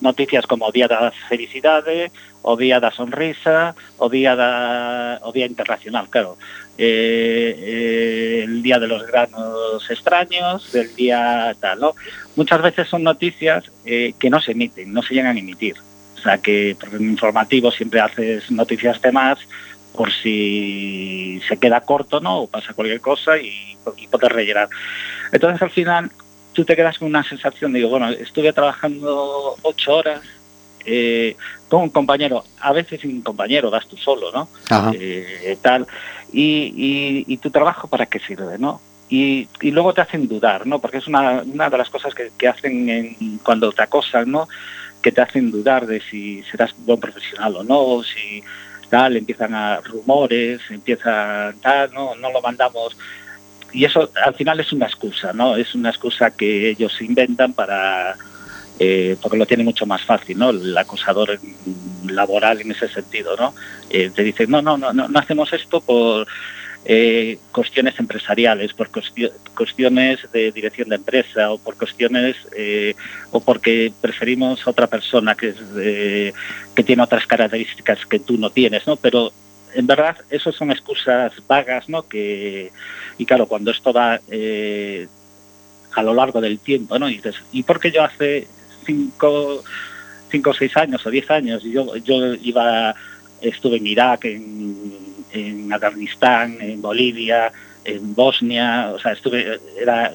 noticias 0.00 0.46
como 0.46 0.68
o 0.68 0.72
Día 0.72 0.88
da 0.88 1.12
Felicidade, 1.28 2.12
o 2.44 2.56
Día 2.56 2.80
da 2.80 2.92
Sonrisa, 2.92 3.74
o 3.96 4.08
Día 4.08 4.36
da 4.36 5.20
o 5.24 5.32
Día 5.32 5.48
Internacional, 5.48 6.08
claro. 6.12 6.36
Eh, 6.76 7.54
eh, 7.56 8.42
el 8.44 8.62
Día 8.62 8.78
de 8.78 8.88
los 8.88 9.06
Granos 9.06 9.88
Extraños, 9.88 10.72
del 10.72 10.94
Día 10.94 11.54
tal, 11.60 11.80
¿no? 11.80 11.94
Muchas 12.36 12.60
veces 12.60 12.88
son 12.88 13.02
noticias 13.02 13.70
eh, 13.84 14.12
que 14.18 14.28
no 14.28 14.40
se 14.40 14.52
emiten, 14.52 14.92
no 14.92 15.02
se 15.02 15.14
llegan 15.14 15.36
a 15.36 15.40
emitir. 15.40 15.76
Sea 16.24 16.38
que 16.38 16.76
por 16.78 16.88
un 16.90 17.10
informativo 17.10 17.70
siempre 17.70 18.00
haces 18.00 18.50
noticias 18.50 19.00
de 19.00 19.12
más 19.12 19.38
por 19.94 20.12
si 20.12 21.40
se 21.46 21.56
queda 21.56 21.80
corto, 21.82 22.20
¿no? 22.20 22.40
O 22.40 22.46
pasa 22.48 22.74
cualquier 22.74 23.00
cosa 23.00 23.38
y, 23.38 23.76
y 23.96 24.08
poder 24.08 24.32
rellenar. 24.32 24.68
Entonces, 25.30 25.62
al 25.62 25.70
final, 25.70 26.10
tú 26.52 26.64
te 26.64 26.74
quedas 26.74 26.98
con 26.98 27.08
una 27.08 27.22
sensación, 27.22 27.72
digo, 27.72 27.88
bueno, 27.88 28.08
estuve 28.08 28.52
trabajando 28.52 29.56
ocho 29.62 29.96
horas 29.96 30.20
eh, 30.86 31.36
con 31.68 31.82
un 31.82 31.90
compañero, 31.90 32.44
a 32.60 32.72
veces 32.72 33.00
sin 33.00 33.22
compañero, 33.22 33.70
das 33.70 33.86
tú 33.86 33.96
solo, 33.96 34.30
¿no? 34.32 34.48
Eh, 34.94 35.56
tal, 35.62 35.86
y, 36.32 37.24
y, 37.26 37.36
tu 37.38 37.50
trabajo 37.50 37.88
para 37.88 38.06
qué 38.06 38.18
sirve, 38.18 38.58
¿no? 38.58 38.80
Y, 39.08 39.48
y, 39.60 39.70
luego 39.70 39.94
te 39.94 40.00
hacen 40.00 40.28
dudar, 40.28 40.66
¿no? 40.66 40.80
Porque 40.80 40.98
es 40.98 41.06
una, 41.06 41.42
una 41.42 41.70
de 41.70 41.78
las 41.78 41.90
cosas 41.90 42.14
que, 42.14 42.32
que 42.36 42.48
hacen 42.48 42.88
en, 42.88 43.38
cuando 43.38 43.72
te 43.72 43.82
acosan, 43.82 44.30
¿no? 44.30 44.48
Que 45.04 45.12
te 45.12 45.20
hacen 45.20 45.50
dudar 45.50 45.86
de 45.86 46.00
si 46.00 46.42
serás 46.50 46.74
buen 46.78 46.98
profesional 46.98 47.56
o 47.56 47.62
no, 47.62 48.02
si 48.02 48.42
tal, 48.88 49.18
empiezan 49.18 49.54
a 49.54 49.82
rumores, 49.82 50.62
empiezan 50.70 51.60
tal, 51.60 51.92
no, 51.92 52.14
no 52.14 52.32
lo 52.32 52.40
mandamos. 52.40 52.96
Y 53.70 53.84
eso 53.84 54.10
al 54.24 54.34
final 54.34 54.60
es 54.60 54.72
una 54.72 54.86
excusa, 54.86 55.34
¿no? 55.34 55.56
Es 55.56 55.74
una 55.74 55.90
excusa 55.90 56.30
que 56.30 56.70
ellos 56.70 56.98
inventan 57.02 57.52
para, 57.52 58.16
eh, 58.78 59.18
porque 59.20 59.36
lo 59.36 59.44
tiene 59.44 59.64
mucho 59.64 59.84
más 59.84 60.00
fácil, 60.02 60.38
¿no? 60.38 60.48
El 60.48 60.78
acosador 60.78 61.38
laboral 62.08 62.62
en 62.62 62.70
ese 62.70 62.88
sentido, 62.88 63.36
¿no? 63.36 63.54
Eh, 63.90 64.10
te 64.14 64.22
dicen, 64.22 64.50
no, 64.50 64.62
no, 64.62 64.78
no, 64.78 64.92
no 64.92 65.18
hacemos 65.18 65.52
esto 65.52 65.82
por 65.82 66.26
eh, 66.84 67.38
cuestiones 67.52 67.98
empresariales, 67.98 68.74
por 68.74 68.90
cuestiones 68.90 70.20
de 70.32 70.52
dirección 70.52 70.88
de 70.88 70.96
empresa 70.96 71.52
o 71.52 71.58
por 71.58 71.76
cuestiones 71.76 72.36
eh, 72.56 72.94
o 73.30 73.40
porque 73.40 73.92
preferimos 74.00 74.66
a 74.66 74.70
otra 74.70 74.86
persona 74.86 75.34
que, 75.34 75.48
es, 75.48 76.34
que 76.74 76.84
tiene 76.84 77.02
otras 77.02 77.26
características 77.26 78.04
que 78.06 78.18
tú 78.18 78.36
no 78.36 78.50
tienes, 78.50 78.86
¿no? 78.86 78.96
Pero 78.96 79.32
en 79.74 79.86
verdad, 79.86 80.16
eso 80.30 80.52
son 80.52 80.70
excusas 80.70 81.32
vagas, 81.46 81.88
¿no? 81.88 82.06
Que, 82.06 82.70
y 83.18 83.26
claro, 83.26 83.46
cuando 83.46 83.70
esto 83.70 83.92
va 83.92 84.20
eh, 84.30 85.08
a 85.94 86.02
lo 86.02 86.14
largo 86.14 86.40
del 86.40 86.58
tiempo, 86.58 86.98
¿no? 86.98 87.08
Y 87.08 87.16
dices, 87.16 87.36
¿y 87.52 87.62
por 87.62 87.80
qué 87.80 87.90
yo 87.90 88.02
hace 88.02 88.46
cinco, 88.86 89.62
cinco 90.30 90.54
seis 90.54 90.76
años 90.76 91.04
o 91.06 91.10
diez 91.10 91.30
años 91.30 91.62
yo, 91.62 91.96
yo 91.96 92.34
iba, 92.34 92.94
estuve 93.40 93.78
en 93.78 93.86
Irak, 93.86 94.24
en 94.26 95.13
en 95.34 95.72
Afganistán, 95.72 96.58
en 96.60 96.80
Bolivia, 96.80 97.52
en 97.84 98.14
Bosnia, 98.14 98.92
o 98.94 98.98
sea, 98.98 99.12
estuve, 99.12 99.60
era 99.78 100.12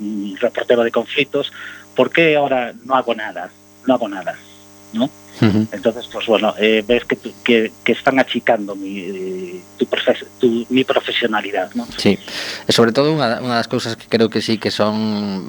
un 0.00 0.36
reportero 0.40 0.84
de 0.84 0.90
conflictos, 0.90 1.52
¿por 1.96 2.10
qué 2.10 2.36
ahora 2.36 2.72
no 2.84 2.94
hago 2.94 3.14
nada? 3.14 3.50
No 3.86 3.94
hago 3.94 4.08
nada, 4.08 4.36
¿no? 4.92 5.10
Entonces, 5.40 6.08
pues 6.12 6.26
bueno, 6.26 6.54
eh, 6.58 6.84
ves 6.86 7.04
que, 7.04 7.18
que, 7.42 7.72
que, 7.82 7.92
están 7.92 8.20
achicando 8.20 8.76
mi, 8.76 9.60
tu, 9.76 9.86
tu, 10.38 10.66
mi 10.68 10.84
profesionalidad, 10.84 11.74
¿no? 11.74 11.86
Sí, 11.96 12.18
sobre 12.68 12.92
todo 12.92 13.10
unha, 13.10 13.42
unha 13.42 13.58
das 13.58 13.66
cousas 13.66 13.98
que 13.98 14.06
creo 14.06 14.30
que 14.30 14.38
sí 14.38 14.62
que 14.62 14.70
son 14.70 14.94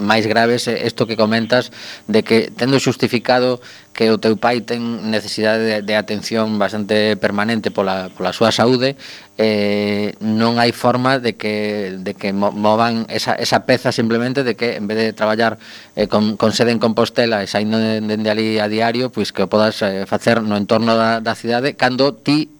máis 0.01 0.25
graves 0.25 0.65
é 0.65 0.81
isto 0.89 1.05
que 1.05 1.13
comentas 1.13 1.69
de 2.09 2.25
que 2.25 2.49
tendo 2.49 2.81
xustificado 2.81 3.61
que 3.95 4.11
o 4.11 4.19
teu 4.19 4.35
pai 4.35 4.59
ten 4.59 5.07
necesidade 5.07 5.63
de, 5.63 5.75
de 5.79 5.95
atención 5.95 6.59
bastante 6.59 7.15
permanente 7.15 7.71
pola, 7.71 8.11
pola 8.11 8.35
súa 8.35 8.51
saúde 8.51 8.99
eh, 9.39 10.19
non 10.19 10.59
hai 10.59 10.75
forma 10.75 11.23
de 11.23 11.39
que, 11.39 11.95
de 12.03 12.11
que 12.11 12.35
movan 12.35 13.07
esa, 13.07 13.39
esa 13.39 13.63
peza 13.63 13.95
simplemente 13.95 14.43
de 14.43 14.59
que 14.59 14.75
en 14.75 14.91
vez 14.91 14.99
de 14.99 15.15
traballar 15.15 15.55
eh, 15.95 16.11
con, 16.11 16.35
con 16.35 16.51
sede 16.51 16.75
en 16.75 16.83
Compostela 16.83 17.39
e 17.39 17.47
saindo 17.47 17.79
dende 17.79 18.19
de, 18.19 18.23
de 18.23 18.29
ali 18.29 18.47
a 18.59 18.67
diario 18.67 19.15
pois 19.15 19.31
que 19.31 19.47
o 19.47 19.49
podas 19.49 19.79
eh, 19.79 20.03
facer 20.03 20.43
no 20.43 20.59
entorno 20.59 20.99
da, 20.99 21.23
da 21.23 21.31
cidade 21.31 21.79
cando 21.79 22.11
ti 22.11 22.54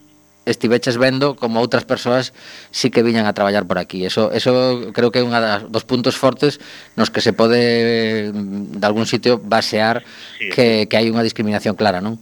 estiveches 0.46 0.98
vendo 0.98 1.36
como 1.36 1.60
outras 1.60 1.84
persoas 1.84 2.32
sí 2.70 2.94
que 2.94 3.02
viñan 3.02 3.26
a 3.26 3.34
traballar 3.34 3.66
por 3.66 3.82
aquí. 3.82 4.06
Eso, 4.06 4.32
eso 4.32 4.94
creo 4.94 5.10
que 5.10 5.20
é 5.20 5.26
unha 5.26 5.42
das, 5.42 5.66
dos 5.68 5.84
puntos 5.84 6.16
fortes 6.16 6.62
nos 6.94 7.10
que 7.10 7.20
se 7.20 7.34
pode, 7.34 8.30
mm, 8.30 8.78
de 8.78 8.86
algún 8.86 9.10
sitio, 9.10 9.42
basear 9.42 10.06
sí. 10.38 10.54
que, 10.54 10.86
que 10.86 10.96
hai 10.96 11.10
unha 11.10 11.26
discriminación 11.26 11.74
clara, 11.74 12.00
non? 12.00 12.22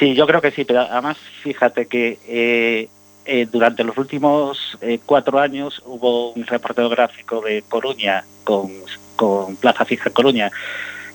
Sí, 0.00 0.16
yo 0.16 0.26
creo 0.26 0.40
que 0.40 0.50
sí, 0.50 0.64
pero 0.64 0.82
además 0.82 1.20
fíjate 1.44 1.86
que 1.86 2.18
eh, 2.26 2.88
eh, 3.26 3.46
durante 3.46 3.84
los 3.84 3.96
últimos 3.96 4.76
eh, 4.80 4.98
cuatro 5.04 5.38
años 5.38 5.82
hubo 5.86 6.32
un 6.32 6.46
reporteo 6.46 6.88
gráfico 6.88 7.40
de 7.40 7.62
Coruña 7.68 8.24
con, 8.42 8.72
con 9.16 9.56
Plaza 9.56 9.84
Fija 9.84 10.10
Coruña 10.10 10.50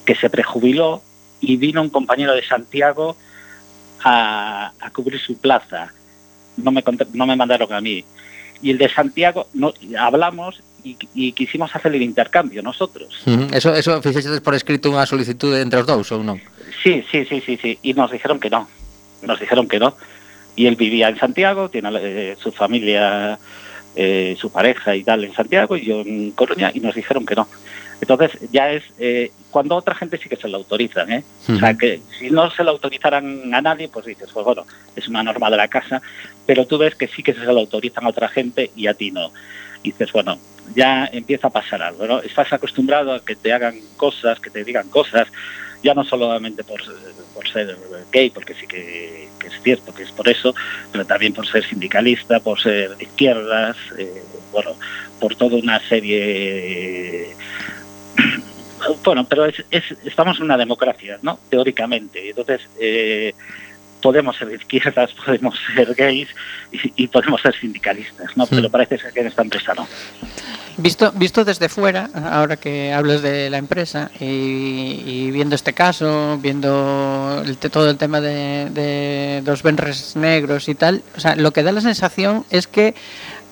que 0.06 0.16
se 0.16 0.30
prejubiló 0.30 1.02
y 1.42 1.58
vino 1.58 1.82
un 1.82 1.90
compañero 1.90 2.34
de 2.34 2.46
Santiago 2.46 3.16
a, 4.04 4.72
a 4.80 4.90
cubrir 4.92 5.20
su 5.20 5.38
plaza. 5.38 5.92
No 6.58 6.72
me, 6.72 6.84
no 7.14 7.26
me 7.26 7.36
mandaron 7.36 7.72
a 7.74 7.82
mí. 7.82 8.04
Y 8.62 8.72
el 8.72 8.78
de 8.78 8.90
Santiago, 8.90 9.48
no, 9.54 9.74
hablamos 9.98 10.62
y, 10.84 10.98
y 11.14 11.32
quisimos 11.32 11.74
hacer 11.76 11.96
el 11.96 12.02
intercambio 12.02 12.62
nosotros. 12.62 13.24
Uh 13.26 13.32
-huh. 13.32 13.56
Eso, 13.56 13.74
eso 13.74 14.02
por 14.44 14.56
escrito 14.56 14.92
unha 14.92 15.08
solicitud 15.08 15.56
entre 15.56 15.80
os 15.80 15.88
dous 15.88 16.12
ou 16.12 16.24
non? 16.24 16.40
Sí, 16.84 17.04
sí, 17.12 17.24
sí, 17.24 17.40
sí, 17.40 17.56
sí. 17.56 17.80
Y 17.82 17.94
nos 17.96 18.12
dijeron 18.12 18.40
que 18.40 18.50
no. 18.50 18.68
Nos 19.24 19.40
dijeron 19.40 19.68
que 19.68 19.80
no. 19.80 19.96
Y 20.56 20.68
él 20.68 20.76
vivía 20.76 21.08
en 21.08 21.16
Santiago, 21.16 21.70
tiene 21.72 21.88
eh, 22.00 22.36
su 22.36 22.52
familia, 22.52 23.40
eh, 23.96 24.36
su 24.36 24.52
pareja 24.52 24.96
y 24.96 25.04
tal 25.04 25.24
en 25.24 25.32
Santiago, 25.32 25.78
y 25.80 25.86
yo 25.88 26.02
en 26.02 26.32
Coruña, 26.32 26.72
y 26.74 26.80
nos 26.84 26.96
dijeron 26.96 27.26
que 27.26 27.36
no. 27.36 27.48
Entonces 28.02 28.32
ya 28.52 28.72
es 28.72 28.84
eh, 28.98 29.32
cuando 29.52 29.76
otra 29.76 29.96
gente 29.96 30.18
sí 30.18 30.30
que 30.30 30.36
se 30.36 30.48
lo 30.48 30.58
autorizan, 30.58 31.12
¿eh? 31.12 31.24
Uh 31.48 31.52
-huh. 31.52 31.56
O 31.56 31.60
sea, 31.60 31.74
que 31.74 32.02
si 32.18 32.30
no 32.30 32.50
se 32.52 32.64
lo 32.64 32.72
autorizaran 32.72 33.54
a 33.54 33.62
nadie, 33.62 33.90
pues 33.90 34.06
dices, 34.06 34.30
pues 34.34 34.46
bueno, 34.46 34.66
es 34.96 35.08
una 35.08 35.24
norma 35.24 35.50
de 35.50 35.58
la 35.58 35.68
casa, 35.68 36.02
pero 36.46 36.66
tú 36.66 36.78
ves 36.78 36.96
que 36.96 37.08
sí 37.08 37.24
que 37.24 37.34
se 37.34 37.46
lo 37.46 37.60
autorizan 37.60 38.06
a 38.06 38.10
otra 38.10 38.30
gente 38.30 38.72
y 38.76 38.88
a 38.88 38.94
ti 38.94 39.12
no. 39.12 39.32
Y 39.84 39.92
dices, 39.92 40.12
bueno, 40.12 40.40
ya 40.76 41.10
empieza 41.12 41.48
a 41.48 41.52
pasar 41.52 41.82
algo, 41.82 42.06
¿no? 42.08 42.20
Estás 42.22 42.52
acostumbrado 42.54 43.14
a 43.14 43.24
que 43.24 43.36
te 43.36 43.54
hagan 43.54 43.76
cosas, 43.98 44.40
que 44.40 44.50
te 44.50 44.64
digan 44.64 44.90
cosas, 44.90 45.28
ya 45.84 45.94
no 45.94 46.04
solamente 46.04 46.64
por, 46.64 46.82
por 47.34 47.48
ser 47.48 47.78
gay, 48.12 48.30
porque 48.30 48.54
sí 48.54 48.68
que, 48.68 49.30
que, 49.40 49.48
es 49.48 49.62
cierto 49.64 49.94
que 49.94 50.04
es 50.04 50.12
por 50.12 50.28
eso, 50.28 50.54
pero 50.92 51.06
también 51.06 51.34
por 51.34 51.48
ser 51.48 51.66
sindicalista, 51.66 52.40
por 52.40 52.60
ser 52.60 52.98
de 52.98 53.04
izquierdas, 53.04 53.78
eh, 53.98 54.24
bueno, 54.52 54.76
por 55.20 55.36
toda 55.36 55.58
una 55.58 55.80
serie 55.88 57.36
bueno, 59.04 59.26
pero 59.28 59.46
es, 59.46 59.64
es, 59.72 59.84
estamos 60.06 60.38
en 60.38 60.44
una 60.44 60.58
democracia, 60.58 61.20
¿no? 61.22 61.40
Teóricamente. 61.50 62.30
Entonces, 62.30 62.62
eh, 62.80 63.34
podemos 64.02 64.38
ser 64.38 64.52
izquierdas, 64.54 65.12
podemos 65.26 65.56
ser 65.76 65.94
gays 65.96 66.30
y, 66.72 67.04
y 67.04 67.08
podemos 67.08 67.42
ser 67.42 67.56
sindicalistas, 67.56 68.36
¿no? 68.38 68.46
Pero 68.48 68.70
parece 68.70 68.98
ser 68.98 69.14
que 69.14 69.22
en 69.22 69.28
esta 69.28 69.42
empresa 69.42 69.74
no. 69.74 69.88
Visto, 70.78 71.12
visto 71.12 71.44
desde 71.44 71.68
fuera, 71.68 72.10
ahora 72.32 72.56
que 72.56 72.94
hablas 72.94 73.22
de 73.22 73.50
la 73.50 73.58
empresa 73.58 74.12
y, 74.18 75.04
y 75.06 75.32
viendo 75.32 75.56
este 75.56 75.74
caso, 75.74 76.38
viendo 76.42 77.44
el, 77.46 77.58
todo 77.58 77.90
el 77.90 77.98
tema 77.98 78.22
de, 78.22 78.70
de 78.70 79.44
los 79.46 79.62
venres 79.62 80.16
negros 80.16 80.70
y 80.70 80.76
tal, 80.76 81.04
o 81.18 81.20
sea, 81.20 81.36
lo 81.36 81.52
que 81.52 81.64
da 81.64 81.74
la 81.74 81.82
sensación 81.82 82.46
es 82.50 82.68
que 82.68 82.96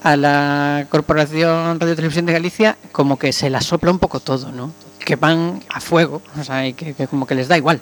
a 0.04 0.16
la 0.16 0.88
Corporación 0.90 1.80
Radio 1.80 1.96
Televisión 1.96 2.26
de 2.26 2.34
Galicia 2.34 2.78
como 2.92 3.18
que 3.18 3.34
se 3.34 3.50
la 3.50 3.62
sopla 3.62 3.92
un 3.92 4.00
poco 4.00 4.20
todo, 4.20 4.52
¿no? 4.52 4.72
Que 5.00 5.16
van 5.16 5.62
a 5.70 5.80
fuego, 5.80 6.22
o 6.40 6.44
sea, 6.44 6.68
y 6.68 6.74
que, 6.74 6.94
como 7.08 7.26
que 7.26 7.36
les 7.36 7.48
da 7.48 7.58
igual. 7.58 7.82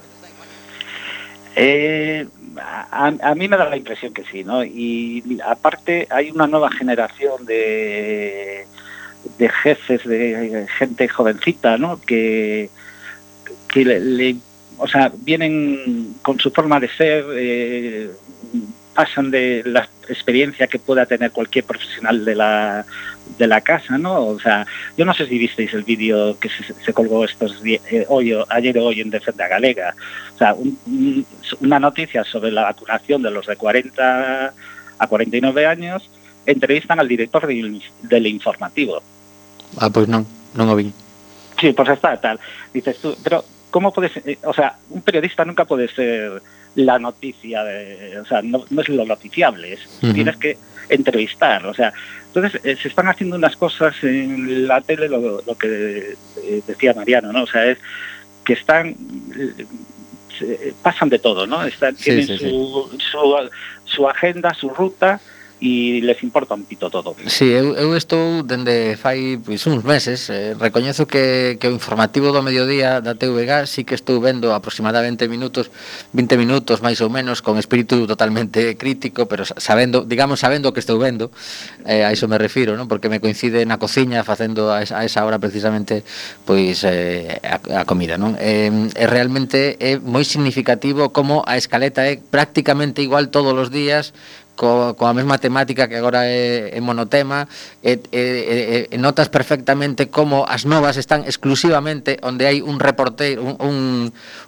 Eh, 1.56 2.28
a, 2.60 3.14
a, 3.22 3.36
mí 3.36 3.48
me 3.48 3.58
da 3.58 3.70
la 3.70 3.78
impresión 3.78 4.14
que 4.14 4.24
sí, 4.26 4.44
¿no? 4.44 4.64
Y 4.64 5.40
aparte 5.46 6.08
hay 6.10 6.32
una 6.32 6.48
nueva 6.48 6.72
generación 6.72 7.46
de, 7.46 8.66
de 9.38 9.50
jefes, 9.50 10.04
de 10.06 10.68
gente 10.78 11.08
jovencita, 11.08 11.78
¿no? 11.78 12.00
Que, 12.02 12.70
que 13.68 13.86
le, 13.86 14.00
le 14.00 14.36
o 14.78 14.88
sea, 14.88 15.12
vienen 15.16 16.16
con 16.22 16.40
su 16.40 16.52
forma 16.52 16.80
de 16.80 16.90
ser, 16.90 17.26
eh, 17.36 18.12
pasan 18.96 19.30
de 19.30 19.62
la 19.66 19.88
experiencia 20.08 20.68
que 20.68 20.80
pueda 20.80 21.06
tener 21.06 21.32
cualquier 21.32 21.66
profesional 21.66 22.24
de 22.24 22.34
la, 22.34 22.86
de 23.38 23.46
la 23.46 23.62
casa, 23.62 23.98
¿no? 23.98 24.26
O 24.26 24.40
sea, 24.40 24.66
yo 24.98 25.04
no 25.06 25.14
sé 25.14 25.28
si 25.28 25.38
visteis 25.38 25.74
el 25.74 25.84
vídeo 25.84 26.40
que 26.40 26.50
se, 26.50 26.74
se 26.74 26.94
colgó 26.94 27.26
estos 27.26 27.62
eh, 27.66 28.06
hoy, 28.08 28.34
ayer 28.50 28.78
o 28.78 28.86
hoy 28.86 29.02
en 29.02 29.10
Defenda 29.10 29.48
Galega. 29.48 29.94
O 30.34 30.38
sea, 30.38 30.54
un, 30.54 30.80
un, 30.88 31.26
una 31.60 31.80
noticia 31.80 32.24
sobre 32.24 32.52
la 32.52 32.64
vacunación 32.64 33.22
de 33.22 33.32
los 33.32 33.46
de 33.46 33.58
40 33.58 34.54
a 34.98 35.08
49 35.08 35.66
años, 35.66 36.10
entrevistan 36.46 37.00
al 37.00 37.08
director 37.10 37.46
del, 37.46 37.82
del 38.04 38.28
informativo. 38.28 39.04
Ah, 39.78 39.90
pues 39.90 40.08
no, 40.08 40.26
no 40.54 40.66
lo 40.66 40.76
vi. 40.76 40.94
Sí, 41.60 41.74
pues 41.74 41.90
está 41.90 42.16
tal. 42.20 42.40
Dices 42.74 42.98
tú, 43.00 43.16
pero 43.24 43.44
¿cómo 43.72 43.92
puedes, 43.92 44.14
o 44.44 44.54
sea, 44.54 44.78
un 44.90 45.02
periodista 45.02 45.44
nunca 45.44 45.66
puede 45.66 45.90
ser 45.90 46.42
la 46.76 47.00
noticia, 47.00 47.64
de, 47.64 48.20
o 48.20 48.26
sea, 48.26 48.42
no, 48.42 48.66
no 48.70 48.82
es 48.82 48.90
lo 48.90 49.06
noticiable, 49.06 49.74
es, 49.74 49.80
uh 50.02 50.08
-huh. 50.08 50.14
tienes 50.14 50.38
que 50.38 50.58
entrevistar, 50.90 51.66
o 51.66 51.74
sea, 51.74 51.94
entonces 52.34 52.60
eh, 52.66 52.76
se 52.82 52.90
están 52.90 53.08
haciendo 53.08 53.38
unas 53.38 53.56
cosas 53.56 53.96
en 54.04 54.68
la 54.68 54.82
tele, 54.82 55.08
lo, 55.08 55.42
lo 55.42 55.56
que 55.58 56.16
eh, 56.44 56.62
decía 56.68 56.94
Mariano, 56.94 57.32
¿no? 57.32 57.44
O 57.44 57.48
sea, 57.48 57.66
es 57.66 57.78
que 58.44 58.54
están, 58.54 58.96
eh, 60.42 60.74
pasan 60.84 61.10
de 61.10 61.20
todo, 61.20 61.48
¿no? 61.48 61.64
Están, 61.64 61.96
tienen 61.96 62.28
sí, 62.28 62.38
su, 62.38 62.90
sí. 62.92 62.98
Su, 63.10 63.50
su, 63.86 64.10
agenda, 64.10 64.54
su 64.54 64.70
ruta, 64.70 65.22
e 65.62 66.04
les 66.04 66.20
importa 66.24 66.54
un 66.54 66.68
pito 66.68 66.92
todo. 66.92 67.16
Sí, 67.28 67.48
eu, 67.48 67.76
eu 67.80 67.96
estou 67.96 68.44
dende 68.44 69.00
fai 69.00 69.40
pois, 69.40 69.64
uns 69.68 69.88
meses, 69.88 70.28
eh, 70.28 70.52
recoñezo 70.60 71.08
que, 71.08 71.56
que 71.60 71.72
o 71.72 71.74
informativo 71.74 72.36
do 72.36 72.44
mediodía 72.44 73.00
da 73.00 73.16
TVG 73.16 73.64
sí 73.64 73.88
que 73.88 73.96
estou 73.96 74.20
vendo 74.20 74.52
aproximadamente 74.52 75.32
minutos, 75.32 75.72
20 76.12 76.36
minutos 76.36 76.84
máis 76.84 77.00
ou 77.00 77.08
menos, 77.08 77.40
con 77.40 77.56
espírito 77.56 78.04
totalmente 78.04 78.76
crítico, 78.76 79.32
pero 79.32 79.48
sabendo, 79.48 80.04
digamos, 80.04 80.44
sabendo 80.44 80.70
o 80.70 80.74
que 80.76 80.84
estou 80.84 81.00
vendo, 81.00 81.32
eh, 81.88 82.04
a 82.04 82.12
iso 82.12 82.28
me 82.28 82.36
refiro, 82.36 82.76
non? 82.76 82.92
porque 82.92 83.08
me 83.08 83.24
coincide 83.24 83.64
na 83.64 83.80
cociña 83.80 84.28
facendo 84.28 84.76
a 84.76 84.84
esa, 84.84 85.00
a 85.00 85.08
esa 85.08 85.24
hora 85.24 85.40
precisamente 85.40 86.04
pois 86.44 86.84
eh, 86.84 87.40
a, 87.48 87.82
a 87.82 87.84
comida. 87.88 88.20
Non? 88.20 88.36
Eh, 88.44 88.92
é 88.92 89.08
realmente 89.08 89.80
é 89.80 89.96
moi 90.04 90.28
significativo 90.28 91.16
como 91.16 91.48
a 91.48 91.56
escaleta 91.56 92.04
é 92.04 92.20
prácticamente 92.20 93.00
igual 93.00 93.32
todos 93.32 93.56
os 93.56 93.72
días 93.72 94.12
co, 94.56 94.96
coa 94.96 95.14
mesma 95.14 95.38
temática 95.38 95.86
que 95.92 96.00
agora 96.00 96.26
é, 96.26 96.72
é 96.74 96.80
monotema 96.82 97.48
e, 97.84 98.00
e, 98.10 98.24
e, 98.90 98.96
e 98.96 98.98
notas 98.98 99.30
perfectamente 99.30 100.08
como 100.08 100.48
as 100.48 100.64
novas 100.66 100.96
están 100.96 101.28
exclusivamente 101.28 102.18
onde 102.24 102.48
hai 102.48 102.64
un 102.64 102.80
reporteiro, 102.80 103.44
un, 103.44 103.56
un, 103.60 103.78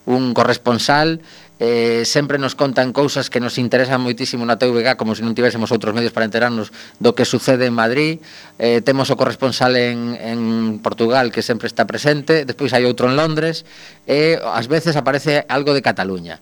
un 0.07 0.23
corresponsal 0.33 1.19
eh, 1.59 2.05
sempre 2.05 2.37
nos 2.37 2.53
contan 2.53 2.93
cousas 2.93 3.29
que 3.29 3.39
nos 3.41 3.57
interesan 3.57 3.97
moitísimo 4.01 4.45
na 4.45 4.61
TVG 4.61 4.93
como 4.93 5.17
se 5.17 5.25
non 5.25 5.33
tivésemos 5.33 5.73
outros 5.73 5.89
medios 5.89 6.13
para 6.13 6.29
enterarnos 6.29 6.69
do 7.01 7.17
que 7.17 7.25
sucede 7.25 7.65
en 7.65 7.73
Madrid. 7.73 8.21
Eh, 8.61 8.85
temos 8.85 9.09
o 9.09 9.17
corresponsal 9.17 9.73
en, 9.73 10.13
en 10.21 10.39
Portugal 10.85 11.33
que 11.33 11.41
sempre 11.41 11.65
está 11.65 11.89
presente 11.89 12.45
despois 12.45 12.77
hai 12.77 12.85
outro 12.85 13.09
en 13.09 13.17
Londres 13.17 13.65
e 14.05 14.37
eh, 14.37 14.53
ás 14.53 14.69
veces 14.69 14.93
aparece 14.93 15.49
algo 15.49 15.73
de 15.73 15.81
Cataluña 15.81 16.37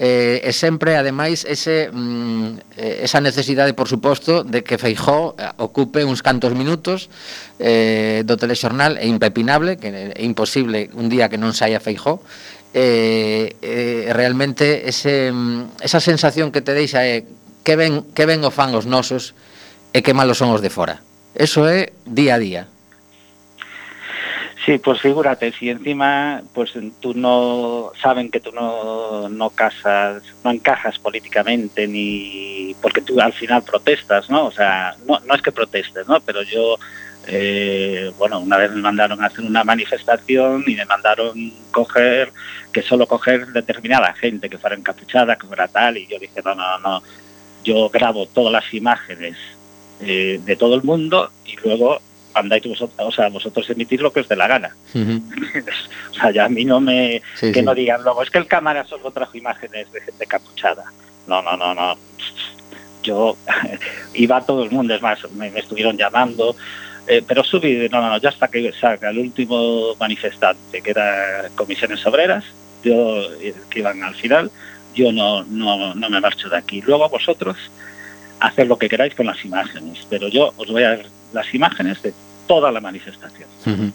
eh, 0.00 0.40
e 0.40 0.50
sempre 0.56 0.96
ademais 0.96 1.44
ese 1.44 1.92
mm, 1.92 2.72
esa 3.04 3.20
necesidade 3.20 3.76
por 3.76 3.84
suposto 3.84 4.48
de 4.48 4.64
que 4.64 4.80
Feijó 4.80 5.36
eh, 5.36 5.44
ocupe 5.60 6.08
uns 6.08 6.24
cantos 6.24 6.56
minutos 6.56 7.12
eh, 7.60 8.24
do 8.24 8.40
telexornal 8.40 8.96
é 8.96 9.04
impepinable, 9.04 9.76
que 9.76 9.92
é 9.92 10.24
imposible 10.24 10.88
un 10.96 11.12
día 11.12 11.28
que 11.28 11.36
non 11.36 11.52
saia 11.52 11.84
Feijó 11.84 12.24
eh, 12.72 13.60
eh, 13.60 14.08
realmente 14.16 14.88
ese, 14.88 15.36
mm, 15.36 15.84
esa 15.84 16.00
sensación 16.00 16.48
que 16.48 16.64
te 16.64 16.72
deixa 16.72 17.04
é 17.04 17.28
que 17.60 17.76
ben, 17.76 18.00
que 18.16 18.24
ben 18.24 18.40
o 18.40 18.48
fan 18.48 18.72
os 18.72 18.88
nosos 18.88 19.36
e 19.92 20.00
que 20.00 20.16
malos 20.16 20.40
son 20.40 20.48
os 20.48 20.64
de 20.64 20.72
fora. 20.72 21.04
Eso 21.36 21.68
é 21.68 21.92
día 22.08 22.38
a 22.38 22.42
día. 22.42 22.62
Sí, 24.64 24.78
pues 24.78 25.00
figúrate, 25.00 25.52
si 25.52 25.70
encima 25.70 26.42
pues 26.52 26.74
tú 27.00 27.14
no 27.14 27.92
saben 28.02 28.30
que 28.30 28.40
tú 28.40 28.52
no, 28.52 29.28
no 29.28 29.50
casas, 29.50 30.22
no 30.44 30.50
encajas 30.50 30.98
políticamente 30.98 31.86
ni 31.86 32.76
porque 32.82 33.00
tú 33.00 33.18
al 33.20 33.32
final 33.32 33.62
protestas, 33.62 34.28
¿no? 34.28 34.46
O 34.46 34.52
sea, 34.52 34.96
no, 35.06 35.18
no 35.20 35.34
es 35.34 35.40
que 35.40 35.50
protestes, 35.50 36.06
¿no? 36.06 36.20
Pero 36.20 36.42
yo 36.42 36.76
eh, 37.26 38.12
bueno, 38.18 38.40
una 38.40 38.56
vez 38.56 38.70
me 38.72 38.80
mandaron 38.80 39.22
a 39.22 39.26
hacer 39.26 39.44
una 39.44 39.62
manifestación 39.64 40.64
y 40.66 40.74
me 40.74 40.84
mandaron 40.84 41.52
coger, 41.70 42.32
que 42.72 42.82
solo 42.82 43.06
coger 43.06 43.46
determinada 43.48 44.12
gente 44.14 44.48
que 44.48 44.58
fuera 44.58 44.76
encapuchada, 44.76 45.36
que 45.36 45.46
fuera 45.46 45.68
tal, 45.68 45.98
y 45.98 46.06
yo 46.06 46.18
dije, 46.18 46.40
no, 46.44 46.54
no, 46.54 46.78
no, 46.78 47.02
yo 47.62 47.88
grabo 47.90 48.26
todas 48.26 48.52
las 48.52 48.72
imágenes 48.74 49.36
eh, 50.00 50.40
de 50.44 50.56
todo 50.56 50.74
el 50.74 50.82
mundo 50.82 51.30
y 51.44 51.56
luego 51.56 52.00
andáis 52.34 52.64
vosotros, 52.64 53.08
o 53.08 53.12
sea, 53.12 53.28
vosotros 53.28 53.68
emitís 53.70 54.00
lo 54.00 54.12
que 54.12 54.20
os 54.20 54.28
dé 54.28 54.36
la 54.36 54.48
gana. 54.48 54.76
Uh 54.94 54.98
-huh. 54.98 55.22
o 56.10 56.14
sea, 56.14 56.30
ya 56.30 56.44
a 56.44 56.48
mí 56.48 56.64
no 56.64 56.80
me... 56.80 57.22
Sí, 57.34 57.52
que 57.52 57.60
sí. 57.60 57.62
no 57.62 57.74
digan 57.74 58.02
luego, 58.02 58.22
es 58.22 58.30
que 58.30 58.38
el 58.38 58.46
cámara 58.46 58.84
solo 58.86 59.10
trajo 59.10 59.36
imágenes 59.36 59.90
de 59.92 60.00
gente 60.00 60.26
capuchada. 60.26 60.84
No, 61.26 61.42
no, 61.42 61.56
no, 61.56 61.74
no. 61.74 61.96
Yo 63.02 63.36
iba 64.14 64.36
a 64.36 64.46
todo 64.46 64.64
el 64.64 64.70
mundo, 64.70 64.94
es 64.94 65.02
más, 65.02 65.18
me, 65.32 65.50
me 65.50 65.60
estuvieron 65.60 65.96
llamando, 65.96 66.54
eh, 67.06 67.22
pero 67.26 67.42
subí, 67.42 67.88
no, 67.88 68.00
no, 68.00 68.10
no, 68.10 68.18
ya 68.18 68.28
hasta 68.28 68.48
que 68.48 68.72
saca 68.72 69.10
el 69.10 69.18
último 69.18 69.94
manifestante, 69.98 70.82
que 70.82 70.90
era 70.90 71.48
Comisiones 71.54 72.04
Obreras, 72.06 72.44
yo, 72.84 73.28
que 73.68 73.78
iban 73.80 74.02
al 74.02 74.14
final, 74.14 74.50
yo 74.94 75.12
no, 75.12 75.44
no, 75.44 75.94
no 75.94 76.10
me 76.10 76.20
marcho 76.20 76.48
de 76.48 76.56
aquí. 76.56 76.80
Luego 76.82 77.08
vosotros 77.08 77.56
hacer 78.40 78.66
lo 78.66 78.78
que 78.78 78.88
queráis 78.88 79.14
con 79.14 79.26
las 79.26 79.44
imágenes, 79.44 80.06
pero 80.08 80.28
yo 80.28 80.52
os 80.56 80.70
voy 80.70 80.84
a 80.84 81.00
las 81.32 81.54
imágenes 81.54 82.02
de 82.02 82.12
toda 82.46 82.70
la 82.72 82.80
manifestación. 82.80 83.48
Uh 83.66 83.70
-huh. 83.70 83.92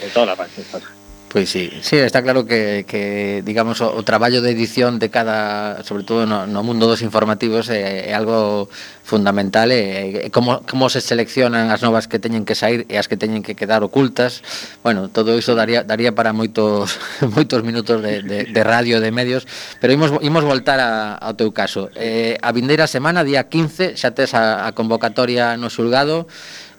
De 0.00 0.08
toda 0.14 0.26
la 0.26 0.36
manifestación. 0.36 1.00
Pois 1.30 1.48
sí, 1.48 1.70
sí, 1.80 1.94
está 1.94 2.22
claro 2.24 2.44
que, 2.44 2.84
que 2.88 3.40
digamos 3.46 3.80
o, 3.80 3.94
o 3.94 4.02
traballo 4.02 4.42
de 4.42 4.50
edición 4.50 4.98
de 4.98 5.10
cada, 5.10 5.84
sobre 5.84 6.02
todo 6.02 6.26
no, 6.26 6.48
no 6.48 6.64
mundo 6.64 6.88
dos 6.88 7.02
informativos 7.02 7.70
eh, 7.70 7.78
é, 7.78 8.10
é 8.10 8.14
algo 8.18 8.68
fundamental 9.06 9.70
eh, 9.70 9.78
eh, 9.78 10.22
e, 10.24 10.26
e 10.26 10.30
como, 10.34 10.66
como 10.66 10.90
se 10.90 10.98
seleccionan 10.98 11.70
as 11.70 11.86
novas 11.86 12.10
que 12.10 12.18
teñen 12.18 12.42
que 12.42 12.58
sair 12.58 12.82
e 12.90 12.98
as 12.98 13.06
que 13.06 13.14
teñen 13.14 13.46
que 13.46 13.54
quedar 13.54 13.86
ocultas. 13.86 14.42
Bueno, 14.82 15.06
todo 15.06 15.38
iso 15.38 15.54
daría 15.54 15.86
daría 15.86 16.18
para 16.18 16.34
moitos 16.34 16.98
moitos 17.36 17.62
minutos 17.62 18.02
de, 18.02 18.26
de, 18.26 18.50
de 18.50 18.62
radio 18.66 18.98
de 18.98 19.14
medios, 19.14 19.46
pero 19.78 19.94
imos 19.94 20.10
imos 20.26 20.42
voltar 20.42 20.82
a, 20.82 21.14
ao 21.14 21.38
teu 21.38 21.54
caso. 21.54 21.94
Eh, 21.94 22.42
a 22.42 22.50
vindeira 22.50 22.90
semana, 22.90 23.22
día 23.22 23.46
15, 23.46 23.94
xa 23.94 24.10
tes 24.10 24.34
a, 24.34 24.66
a 24.66 24.74
convocatoria 24.74 25.54
no 25.54 25.70
xulgado 25.70 26.26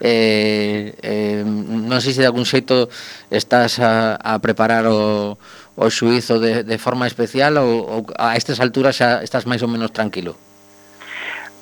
eh, 0.02 0.98
eh, 1.00 1.46
non 1.46 2.02
sei 2.02 2.18
se 2.18 2.26
de 2.26 2.30
algún 2.30 2.50
xeito 2.50 2.90
estás 3.30 3.78
a, 3.78 4.18
a 4.18 4.42
preparar 4.42 4.90
o, 4.90 5.38
o 5.78 5.86
xuizo 5.94 6.42
de, 6.42 6.66
de 6.66 6.78
forma 6.82 7.06
especial 7.06 7.62
ou, 7.62 7.86
ou 7.86 8.00
a 8.18 8.34
estas 8.34 8.58
alturas 8.58 8.98
xa 8.98 9.22
estás 9.22 9.46
máis 9.46 9.62
ou 9.62 9.70
menos 9.70 9.94
tranquilo? 9.94 10.34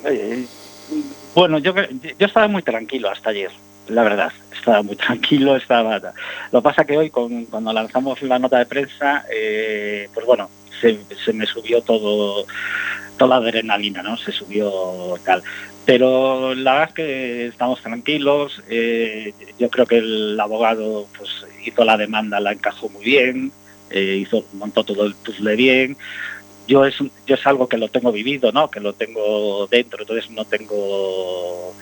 Eh, 0.07 0.47
bueno, 1.35 1.59
yo, 1.59 1.75
yo 1.75 2.25
estaba 2.25 2.47
moi 2.47 2.63
tranquilo 2.63 3.11
hasta 3.11 3.35
ayer, 3.35 3.51
la 3.91 4.07
verdad 4.07 4.31
estaba 4.59 4.83
muy 4.83 4.95
tranquilo, 4.95 5.55
estaba... 5.55 5.99
Lo 6.51 6.61
pasa 6.61 6.85
que 6.85 6.97
hoy, 6.97 7.09
con, 7.09 7.45
cuando 7.45 7.73
lanzamos 7.73 8.21
la 8.21 8.39
nota 8.39 8.59
de 8.59 8.65
prensa, 8.65 9.25
eh, 9.31 10.09
pues 10.13 10.25
bueno, 10.25 10.49
se, 10.79 10.99
se 11.23 11.33
me 11.33 11.45
subió 11.45 11.81
todo 11.81 12.45
toda 13.19 13.39
la 13.39 13.47
adrenalina, 13.47 14.01
¿no? 14.01 14.17
Se 14.17 14.31
subió 14.31 15.13
tal. 15.23 15.43
Pero 15.85 16.55
la 16.55 16.73
verdad 16.73 16.89
es 16.89 16.95
que 16.95 17.45
estamos 17.47 17.81
tranquilos. 17.81 18.63
Eh, 18.69 19.33
yo 19.59 19.69
creo 19.69 19.85
que 19.85 19.99
el 19.99 20.39
abogado 20.39 21.07
pues 21.17 21.29
hizo 21.63 21.83
la 21.83 21.97
demanda, 21.97 22.39
la 22.39 22.53
encajó 22.53 22.89
muy 22.89 23.03
bien, 23.03 23.51
eh, 23.91 24.17
hizo 24.21 24.43
montó 24.53 24.83
todo 24.83 25.05
el 25.05 25.13
puzzle 25.13 25.55
bien. 25.55 25.97
Yo 26.67 26.85
es 26.85 26.95
yo 26.99 27.35
es 27.35 27.47
algo 27.47 27.67
que 27.67 27.77
lo 27.77 27.89
tengo 27.89 28.11
vivido, 28.11 28.51
¿no? 28.51 28.69
Que 28.71 28.79
lo 28.79 28.93
tengo 28.93 29.67
dentro, 29.67 30.01
entonces 30.01 30.29
no 30.31 30.45
tengo 30.45 31.73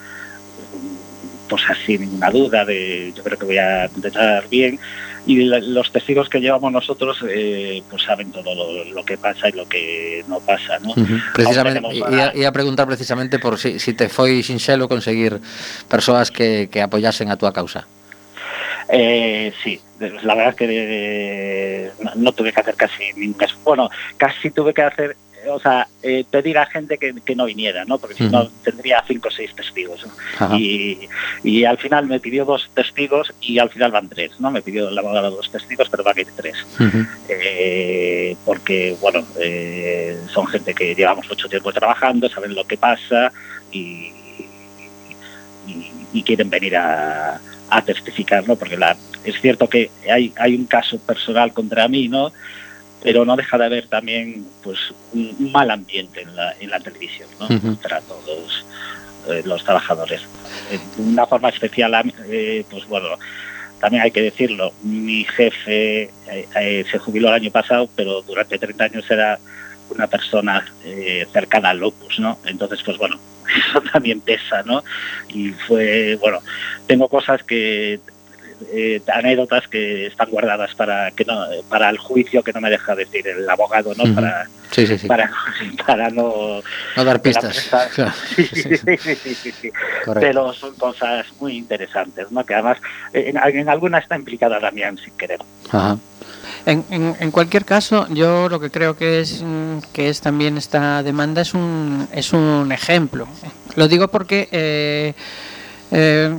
pues 1.50 1.64
así 1.70 1.98
ninguna 1.98 2.30
duda 2.30 2.66
de 2.66 3.14
yo 3.16 3.24
creo 3.24 3.38
que 3.38 3.46
voy 3.46 3.58
a 3.58 3.90
contestar 3.90 4.48
bien 4.50 4.80
y 5.26 5.44
los 5.44 5.92
testigos 5.92 6.30
que 6.30 6.40
llevamos 6.40 6.72
nosotros 6.72 7.24
eh, 7.30 7.82
pues 7.90 8.04
saben 8.04 8.32
todo 8.32 8.56
lo, 8.56 8.86
lo, 8.86 9.04
que 9.04 9.18
pasa 9.18 9.50
y 9.50 9.52
lo 9.52 9.68
que 9.68 10.24
no 10.28 10.40
pasa 10.40 10.80
¿no? 10.80 10.92
Uh 10.92 10.96
-huh. 10.96 11.22
precisamente 11.34 11.82
y 11.94 12.44
a, 12.44 12.48
a 12.48 12.52
preguntar 12.52 12.88
precisamente 12.88 13.38
por 13.38 13.58
si, 13.58 13.80
si 13.80 13.94
te 13.94 14.08
foi 14.08 14.42
sinxelo 14.42 14.88
conseguir 14.88 15.42
persoas 15.90 16.32
que, 16.32 16.70
que 16.72 16.82
apoyasen 16.82 17.30
a 17.30 17.36
túa 17.36 17.52
causa 17.52 17.88
Eh, 18.90 19.52
sí, 19.64 19.82
la 20.00 20.34
verdad 20.34 20.50
es 20.50 20.56
que 20.56 20.66
eh, 20.70 21.92
no, 22.02 22.12
no, 22.16 22.32
tuve 22.32 22.54
que 22.54 22.62
hacer 22.62 22.76
casi 22.76 23.12
ningún 23.18 23.36
bueno, 23.64 23.90
casi 24.16 24.50
tuve 24.50 24.74
que 24.74 24.82
hacer 24.82 25.18
o 25.50 25.60
sea, 25.60 25.88
eh, 26.04 26.26
pedir 26.30 26.58
a 26.58 26.66
gente 26.66 26.98
que, 26.98 27.14
que, 27.26 27.36
no 27.36 27.46
viniera, 27.46 27.86
¿no? 27.86 27.98
Porque 27.98 28.16
si 28.16 28.24
uh 28.24 28.28
-huh. 28.28 28.32
no 28.32 28.50
tendría 28.64 29.04
cinco 29.08 29.28
o 29.30 29.32
seis 29.32 29.54
testigos. 29.56 30.06
¿no? 30.40 30.58
Y, 30.58 31.08
y, 31.44 31.64
al 31.66 31.78
final 31.78 32.08
me 32.08 32.20
pidió 32.20 32.46
dos 32.46 32.70
testigos 32.74 33.34
y 33.42 33.60
al 33.60 33.70
final 33.70 33.92
van 33.92 34.10
tres, 34.10 34.40
¿no? 34.40 34.52
Me 34.52 34.62
pidió 34.62 34.90
la 34.90 35.02
abogado 35.02 35.32
dos 35.32 35.52
testigos, 35.52 35.90
pero 35.90 36.04
van 36.04 36.18
a 36.18 36.22
ir 36.22 36.28
tres. 36.36 36.58
Uh 36.80 36.84
-huh. 36.84 37.08
eh, 37.30 38.36
porque, 38.46 38.96
bueno, 39.02 39.26
eh, 39.40 40.18
son 40.34 40.48
gente 40.48 40.74
que 40.74 40.96
llevamos 40.96 41.28
mucho 41.28 41.48
tiempo 41.50 41.72
trabajando, 41.72 42.30
saben 42.30 42.56
lo 42.56 42.66
que 42.66 42.78
pasa 42.78 43.32
y, 43.72 44.12
y, 45.68 45.92
y 46.14 46.24
quieren 46.24 46.50
venir 46.50 46.76
a, 46.78 47.40
a 47.70 47.82
testificar, 47.82 48.48
¿no? 48.48 48.56
Porque 48.56 48.78
la, 48.78 48.96
es 49.24 49.42
cierto 49.42 49.68
que 49.68 49.92
hay, 50.12 50.34
hay 50.38 50.56
un 50.56 50.66
caso 50.66 50.98
personal 51.00 51.54
contra 51.54 51.88
mí, 51.88 52.08
¿no? 52.08 52.32
Pero 53.02 53.26
no 53.26 53.36
deja 53.36 53.58
de 53.58 53.66
haber 53.66 53.88
también 53.88 54.46
pues 54.64 54.80
un 55.14 55.52
mal 55.52 55.70
ambiente 55.72 56.22
en 56.22 56.36
la, 56.36 56.54
en 56.60 56.70
la 56.70 56.80
televisión 56.80 57.30
¿no? 57.40 57.46
uh 57.46 57.50
-huh. 57.50 57.78
para 57.78 58.02
todos 58.02 58.66
eh, 59.30 59.42
los 59.46 59.64
trabajadores. 59.64 60.22
De 60.70 61.04
una 61.04 61.26
forma 61.26 61.50
especial, 61.50 62.14
eh, 62.30 62.66
pues 62.70 62.88
bueno, 62.88 63.10
también 63.80 64.04
hay 64.04 64.12
que 64.12 64.22
decirlo, 64.22 64.74
mi 64.82 65.24
jefe 65.24 66.04
eh, 66.04 66.48
eh 66.56 66.86
se 66.90 66.98
jubiló 66.98 67.28
el 67.28 67.36
año 67.36 67.52
pasado, 67.52 67.90
pero 67.96 68.22
durante 68.24 68.58
30 68.58 68.84
años 68.84 69.12
era 69.12 69.40
una 69.90 70.08
persona 70.08 70.66
eh, 70.84 71.28
cercana 71.32 71.70
al 71.70 71.80
locus, 71.80 72.20
¿no? 72.20 72.40
Entonces, 72.46 72.82
pues 72.84 72.98
bueno, 72.98 73.20
eso 73.70 73.82
también 73.82 74.22
pesa, 74.22 74.64
¿no? 74.64 74.84
Y 75.30 75.52
fue, 75.52 76.18
bueno, 76.20 76.40
tengo 76.88 77.08
cosas 77.08 77.44
que 77.44 78.00
eh, 78.72 79.02
anécdotas 79.14 79.68
que 79.68 80.08
están 80.08 80.30
guardadas 80.30 80.74
para 80.76 81.12
que 81.12 81.26
no 81.26 81.46
para 81.70 81.90
el 81.90 81.98
juicio 81.98 82.44
que 82.44 82.54
no 82.54 82.62
me 82.62 82.70
deja 82.70 82.96
decir 82.96 83.28
el 83.28 83.50
abogado 83.50 83.94
no 83.96 84.04
uh 84.04 84.08
-huh. 84.08 84.16
para 84.16 84.48
Sí, 84.72 84.86
sí, 84.86 84.98
sí. 84.98 85.08
Para, 85.08 85.32
para 85.88 86.10
no... 86.10 86.62
No 86.98 87.06
dar 87.06 87.22
pistas. 87.22 87.56
prestar- 87.56 87.90
Claro. 87.90 88.12
Sí, 88.36 88.44
sí, 88.46 88.64
sí, 88.64 88.78
sí, 88.98 89.16
sí, 89.16 89.36
sí, 89.36 89.52
sí. 89.62 89.72
Correcto. 90.04 90.20
Pero 90.28 90.52
son 90.54 90.76
cosas 90.76 91.26
muy 91.40 91.56
interesantes, 91.56 92.30
¿no? 92.34 92.46
Que 92.46 92.54
además 92.54 92.78
en, 93.14 93.38
en 93.38 93.70
alguna 93.70 94.00
está 94.00 94.18
implicada 94.18 94.60
Damián 94.60 94.98
sin 94.98 95.14
querer. 95.16 95.40
Ajá. 95.72 95.98
En, 96.66 96.84
en- 96.92 97.16
en 97.18 97.32
cualquier 97.32 97.64
caso, 97.64 98.08
yo 98.10 98.50
lo 98.50 98.60
que 98.60 98.70
creo 98.70 98.98
que 98.98 99.22
es 99.22 99.42
mm, 99.42 99.78
que 99.94 100.10
es 100.10 100.20
también 100.20 100.58
esta 100.58 101.02
demanda 101.02 101.42
es 101.44 101.54
un 101.54 102.10
es 102.12 102.34
un 102.34 102.70
ejemplo. 102.74 103.26
Lo 103.76 103.88
digo 103.88 104.10
porque 104.10 104.50
eh, 104.52 105.14
eh, 105.90 106.36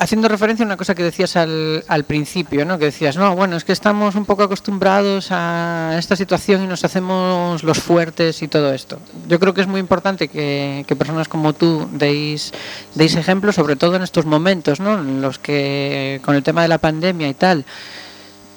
haciendo 0.00 0.28
referencia 0.28 0.64
a 0.64 0.66
una 0.66 0.78
cosa 0.78 0.94
que 0.94 1.02
decías 1.02 1.36
al, 1.36 1.84
al 1.88 2.04
principio, 2.04 2.64
¿no? 2.64 2.78
Que 2.78 2.86
decías, 2.86 3.16
no, 3.16 3.36
bueno, 3.36 3.56
es 3.56 3.64
que 3.64 3.72
estamos 3.72 4.14
un 4.14 4.24
poco 4.24 4.44
acostumbrados 4.44 5.28
a 5.30 5.96
esta 5.98 6.16
situación 6.16 6.64
y 6.64 6.66
nos 6.66 6.84
hacemos 6.84 7.62
los 7.62 7.78
fuertes 7.78 8.42
y 8.42 8.48
todo 8.48 8.72
esto. 8.72 8.98
Yo 9.28 9.38
creo 9.38 9.52
que 9.52 9.60
es 9.60 9.66
muy 9.66 9.80
importante 9.80 10.28
que, 10.28 10.84
personas 10.98 11.28
como 11.28 11.52
tú 11.52 11.88
deis, 11.92 12.52
deis 12.94 13.14
ejemplo, 13.14 13.52
sobre 13.52 13.76
todo 13.76 13.96
en 13.96 14.02
estos 14.02 14.24
momentos, 14.24 14.80
¿no? 14.80 14.94
En 14.94 15.20
los 15.20 15.38
que 15.38 16.20
con 16.24 16.34
el 16.34 16.42
tema 16.42 16.62
de 16.62 16.68
la 16.68 16.78
pandemia 16.78 17.28
y 17.28 17.34
tal, 17.34 17.66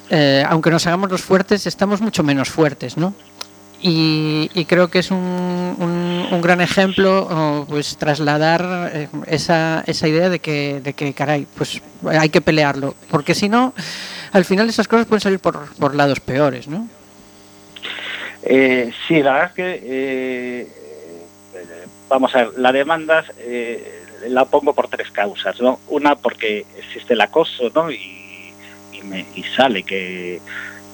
eh, 0.09 0.45
aunque 0.47 0.71
nos 0.71 0.87
hagamos 0.87 1.11
los 1.11 1.21
fuertes, 1.21 1.67
estamos 1.67 1.99
mucho 1.99 2.23
menos 2.23 2.49
fuertes, 2.49 2.95
¿no? 2.95 3.13
Y, 3.83 4.49
y 4.53 4.65
creo 4.65 4.89
que 4.89 4.99
es 4.99 5.09
un, 5.11 5.17
un- 5.17 6.27
gran 6.41 6.61
ejemplo 6.61 7.65
pues 7.67 7.97
trasladar 7.97 8.91
eh, 8.93 9.07
esa, 9.27 9.83
esa 9.87 10.07
idea 10.07 10.29
de 10.29 10.39
que, 10.39 10.79
de 10.81 10.93
que, 10.93 11.13
caray, 11.13 11.47
pues 11.55 11.81
hay 12.07 12.29
que 12.29 12.41
pelearlo. 12.41 12.93
Porque 13.09 13.33
si 13.35 13.49
no, 13.49 13.73
al 14.33 14.45
final 14.45 14.69
esas 14.69 14.87
cosas 14.87 15.07
pueden 15.07 15.21
salir 15.21 15.39
por, 15.39 15.73
por 15.75 15.95
lados 15.95 16.19
peores, 16.19 16.67
¿no? 16.67 16.87
Eh, 18.43 18.91
sí, 19.07 19.21
la 19.21 19.33
verdad 19.33 19.49
es 19.49 19.55
que, 19.55 19.71
eh, 19.83 20.67
eh, 21.55 21.87
vamos 22.09 22.33
a 22.35 22.39
ver, 22.39 22.49
la 22.57 22.71
demanda 22.71 23.23
eh, 23.39 24.03
la 24.29 24.45
pongo 24.45 24.73
por 24.73 24.87
tres 24.87 25.11
causas, 25.11 25.59
¿no? 25.61 25.79
Una 25.89 26.15
porque 26.15 26.65
existe 26.77 27.13
el 27.13 27.21
acoso, 27.21 27.69
¿no? 27.73 27.91
Y, 27.91 28.51
y, 28.93 29.01
me- 29.03 29.25
y 29.35 29.43
sale 29.55 29.83
que, 29.83 30.39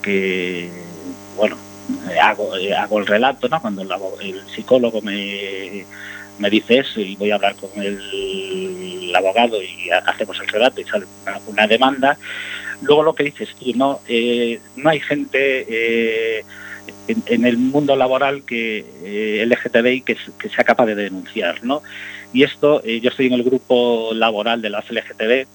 que, 0.02 0.70
bueno, 1.38 1.56
hago, 2.22 2.52
hago 2.78 3.00
el 3.00 3.06
relato, 3.08 3.48
¿no? 3.50 3.62
Cuando 3.62 3.82
el, 4.22 4.42
psicólogo 4.54 5.02
me, 5.02 5.86
me 6.40 6.50
dice 6.50 6.80
eso 6.80 7.00
y 7.00 7.16
voy 7.16 7.32
a 7.32 7.36
hablar 7.36 7.56
con 7.56 7.70
el, 7.82 9.12
abogado 9.16 9.62
y 9.62 9.90
ha- 9.90 10.00
hacemos 10.00 10.40
el 10.40 10.48
relato 10.48 10.82
y 10.82 10.84
sale 10.84 11.06
una, 11.48 11.68
demanda. 11.68 12.18
Luego 12.82 13.04
lo 13.04 13.16
que 13.16 13.24
dices 13.24 13.50
tú, 13.60 13.74
¿no? 13.76 14.00
Eh, 14.08 14.60
no 14.76 14.90
hay 14.90 15.00
gente... 15.00 15.66
eh, 15.68 16.44
en, 17.08 17.46
el 17.46 17.58
mundo 17.58 17.96
laboral 17.96 18.44
que 18.44 18.86
eh, 19.04 19.46
LGTBI 19.46 20.02
que, 20.02 20.18
que 20.40 20.50
sea 20.50 20.64
capaz 20.64 20.86
de 20.88 20.96
denunciar, 20.96 21.64
¿no? 21.64 21.82
Y 22.34 22.44
esto, 22.44 22.82
eh, 22.84 23.00
yo 23.00 23.10
estoy 23.10 23.28
en 23.28 23.34
el 23.34 23.44
grupo 23.44 24.12
laboral 24.14 24.62
de 24.62 24.70
las 24.70 24.90
LGTB 24.92 25.48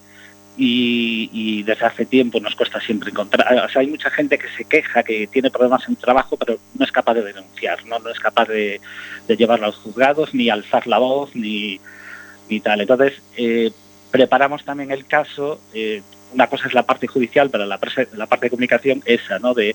y, 0.56 1.30
y 1.32 1.62
desde 1.62 1.86
hace 1.86 2.04
tiempo 2.04 2.38
nos 2.40 2.54
cuesta 2.54 2.80
siempre 2.80 3.10
encontrar, 3.10 3.64
o 3.64 3.68
sea, 3.68 3.80
hay 3.80 3.86
mucha 3.86 4.10
gente 4.10 4.38
que 4.38 4.48
se 4.56 4.64
queja, 4.64 5.02
que 5.02 5.26
tiene 5.26 5.50
problemas 5.50 5.88
en 5.88 5.96
trabajo, 5.96 6.36
pero 6.36 6.58
no 6.78 6.84
es 6.84 6.92
capaz 6.92 7.14
de 7.14 7.22
denunciar, 7.22 7.84
no, 7.86 7.96
es 8.10 8.20
capaz 8.20 8.48
de, 8.48 8.80
de 9.28 9.44
a 9.52 9.56
los 9.56 9.76
juzgados, 9.76 10.34
ni 10.34 10.50
alzar 10.50 10.86
la 10.86 10.98
voz, 10.98 11.34
ni, 11.34 11.80
ni 12.50 12.60
tal. 12.60 12.80
Entonces, 12.82 13.14
eh, 13.36 13.70
preparamos 14.10 14.64
también 14.64 14.90
el 14.90 15.06
caso, 15.06 15.60
eh, 15.72 16.02
una 16.34 16.46
cosa 16.48 16.68
es 16.68 16.74
la 16.74 16.82
parte 16.84 17.06
judicial, 17.06 17.48
pero 17.50 17.64
la, 17.66 17.78
la 18.14 18.26
parte 18.26 18.46
de 18.46 18.50
comunicación 18.50 19.02
esa, 19.06 19.38
¿no? 19.38 19.54
De, 19.54 19.74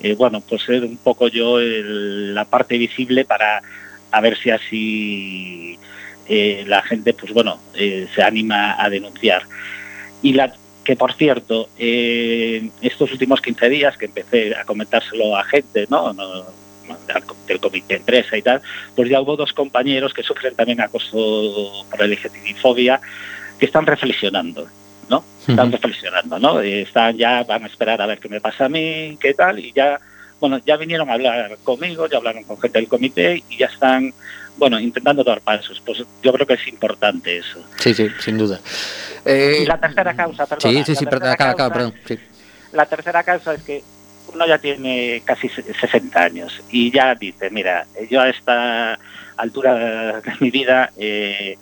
eh, 0.00 0.14
bueno, 0.14 0.40
pues 0.40 0.62
ser 0.62 0.84
un 0.84 0.96
poco 0.98 1.28
yo 1.28 1.58
el- 1.58 2.34
la 2.34 2.44
parte 2.44 2.76
visible 2.78 3.24
para 3.24 3.62
a 4.10 4.20
ver 4.22 4.38
si 4.38 4.50
así 4.50 5.78
eh, 6.28 6.64
la 6.66 6.82
gente, 6.82 7.12
pues 7.14 7.32
bueno, 7.32 7.60
eh, 7.74 8.06
se 8.14 8.22
anima 8.22 8.82
a 8.82 8.88
denunciar. 8.90 9.42
Y 10.22 10.32
la 10.32 10.54
que, 10.84 10.96
por 10.96 11.12
cierto, 11.12 11.68
eh, 11.78 12.70
estos 12.80 13.12
últimos 13.12 13.40
15 13.40 13.68
días 13.68 13.96
que 13.96 14.06
empecé 14.06 14.56
a 14.56 14.64
comentárselo 14.64 15.36
a 15.36 15.44
gente, 15.44 15.86
¿no? 15.90 16.12
no 16.12 16.44
del 17.46 17.60
comité 17.60 17.94
de 17.94 17.96
empresa 17.96 18.36
y 18.36 18.42
tal, 18.42 18.62
pues 18.96 19.08
ya 19.08 19.20
hubo 19.20 19.36
dos 19.36 19.52
compañeros 19.52 20.14
que 20.14 20.22
sufren 20.22 20.54
también 20.54 20.80
acoso 20.80 21.84
por 21.90 22.00
LGTBI-fobia 22.00 23.00
que 23.58 23.66
están 23.66 23.86
reflexionando, 23.86 24.66
¿no? 25.08 25.24
Están 25.46 25.72
reflexionando, 25.72 26.38
¿no? 26.38 26.60
Están 26.60 27.16
ya, 27.16 27.42
van 27.42 27.64
a 27.64 27.66
esperar 27.66 28.00
a 28.00 28.06
ver 28.06 28.18
qué 28.18 28.28
me 28.28 28.40
pasa 28.40 28.66
a 28.66 28.68
mí, 28.68 29.16
qué 29.20 29.34
tal, 29.34 29.58
y 29.58 29.72
ya, 29.72 30.00
bueno, 30.40 30.60
ya 30.64 30.76
vinieron 30.76 31.10
a 31.10 31.14
hablar 31.14 31.58
conmigo, 31.64 32.06
ya 32.08 32.18
hablaron 32.18 32.44
con 32.44 32.60
gente 32.60 32.78
del 32.78 32.88
comité 32.88 33.42
y 33.48 33.56
ya 33.56 33.66
están, 33.66 34.12
bueno, 34.58 34.78
intentando 34.80 35.24
dar 35.24 35.40
pasos. 35.40 35.80
Pues 35.84 35.98
yo 36.22 36.32
creo 36.32 36.46
que 36.46 36.54
es 36.54 36.68
importante 36.68 37.38
eso. 37.38 37.64
Sí, 37.78 37.94
sí, 37.94 38.08
sin 38.20 38.36
duda. 38.36 38.60
Eh, 39.24 39.60
Y 39.62 39.66
la 39.66 39.78
tercera 39.78 40.14
causa, 40.14 40.46
perdona. 40.46 40.70
sí, 40.78 40.84
sí, 40.84 40.96
sí, 40.96 41.04
perdón, 41.06 41.28
acaba, 41.30 41.50
acaba, 41.52 41.72
perdón. 41.74 41.94
sí. 42.06 42.18
La 42.72 42.84
tercera 42.86 43.22
causa 43.22 43.54
es 43.54 43.62
que 43.62 43.82
uno 44.34 44.46
ya 44.46 44.58
tiene 44.58 45.22
casi 45.24 45.48
se- 45.48 45.62
60 45.62 46.20
años 46.22 46.60
y 46.70 46.90
ya 46.90 47.14
dice, 47.14 47.48
mira, 47.50 47.86
yo 48.10 48.20
a 48.20 48.28
esta 48.28 48.98
altura 49.38 50.20
de 50.20 50.32
mi 50.40 50.50
vida 50.50 50.90
eh, 50.98 51.56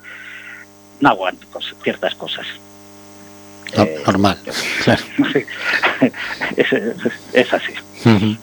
no 1.00 1.10
aguanto 1.10 1.46
ciertas 1.84 2.14
cosas. 2.16 2.46
No, 3.74 3.82
eh, 3.82 4.02
normal, 4.06 4.38
claro. 4.84 5.02
Sí, 5.32 5.44
es, 6.56 6.72
es, 6.72 7.12
es 7.32 7.52
así. 7.52 7.72
Uh 8.04 8.10
-huh. 8.10 8.36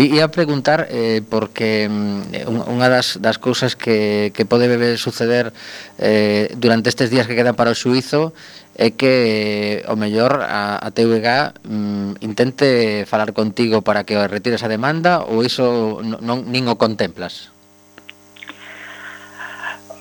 E 0.00 0.18
a 0.22 0.28
preguntar 0.28 0.88
eh, 0.90 1.20
porque 1.22 1.86
um, 1.86 2.24
unha 2.66 2.88
das, 2.88 3.20
das 3.20 3.38
cousas 3.38 3.76
que, 3.76 4.32
que 4.34 4.48
pode 4.48 4.66
suceder 4.96 5.52
eh, 6.00 6.50
durante 6.56 6.88
estes 6.88 7.12
días 7.12 7.28
que 7.28 7.36
quedan 7.36 7.54
para 7.54 7.70
o 7.70 7.78
suizo 7.78 8.32
é 8.74 8.90
que 8.90 9.84
eh, 9.84 9.92
o 9.92 9.94
mellor 9.94 10.42
a, 10.42 10.82
a 10.82 10.88
TVG 10.90 11.62
mm, 11.62 12.24
intente 12.26 13.06
falar 13.06 13.30
contigo 13.30 13.86
para 13.86 14.02
que 14.02 14.18
retires 14.26 14.66
a 14.66 14.72
demanda 14.72 15.22
ou 15.22 15.46
iso 15.46 16.02
non, 16.02 16.48
nin 16.50 16.66
o 16.66 16.74
contemplas? 16.74 17.54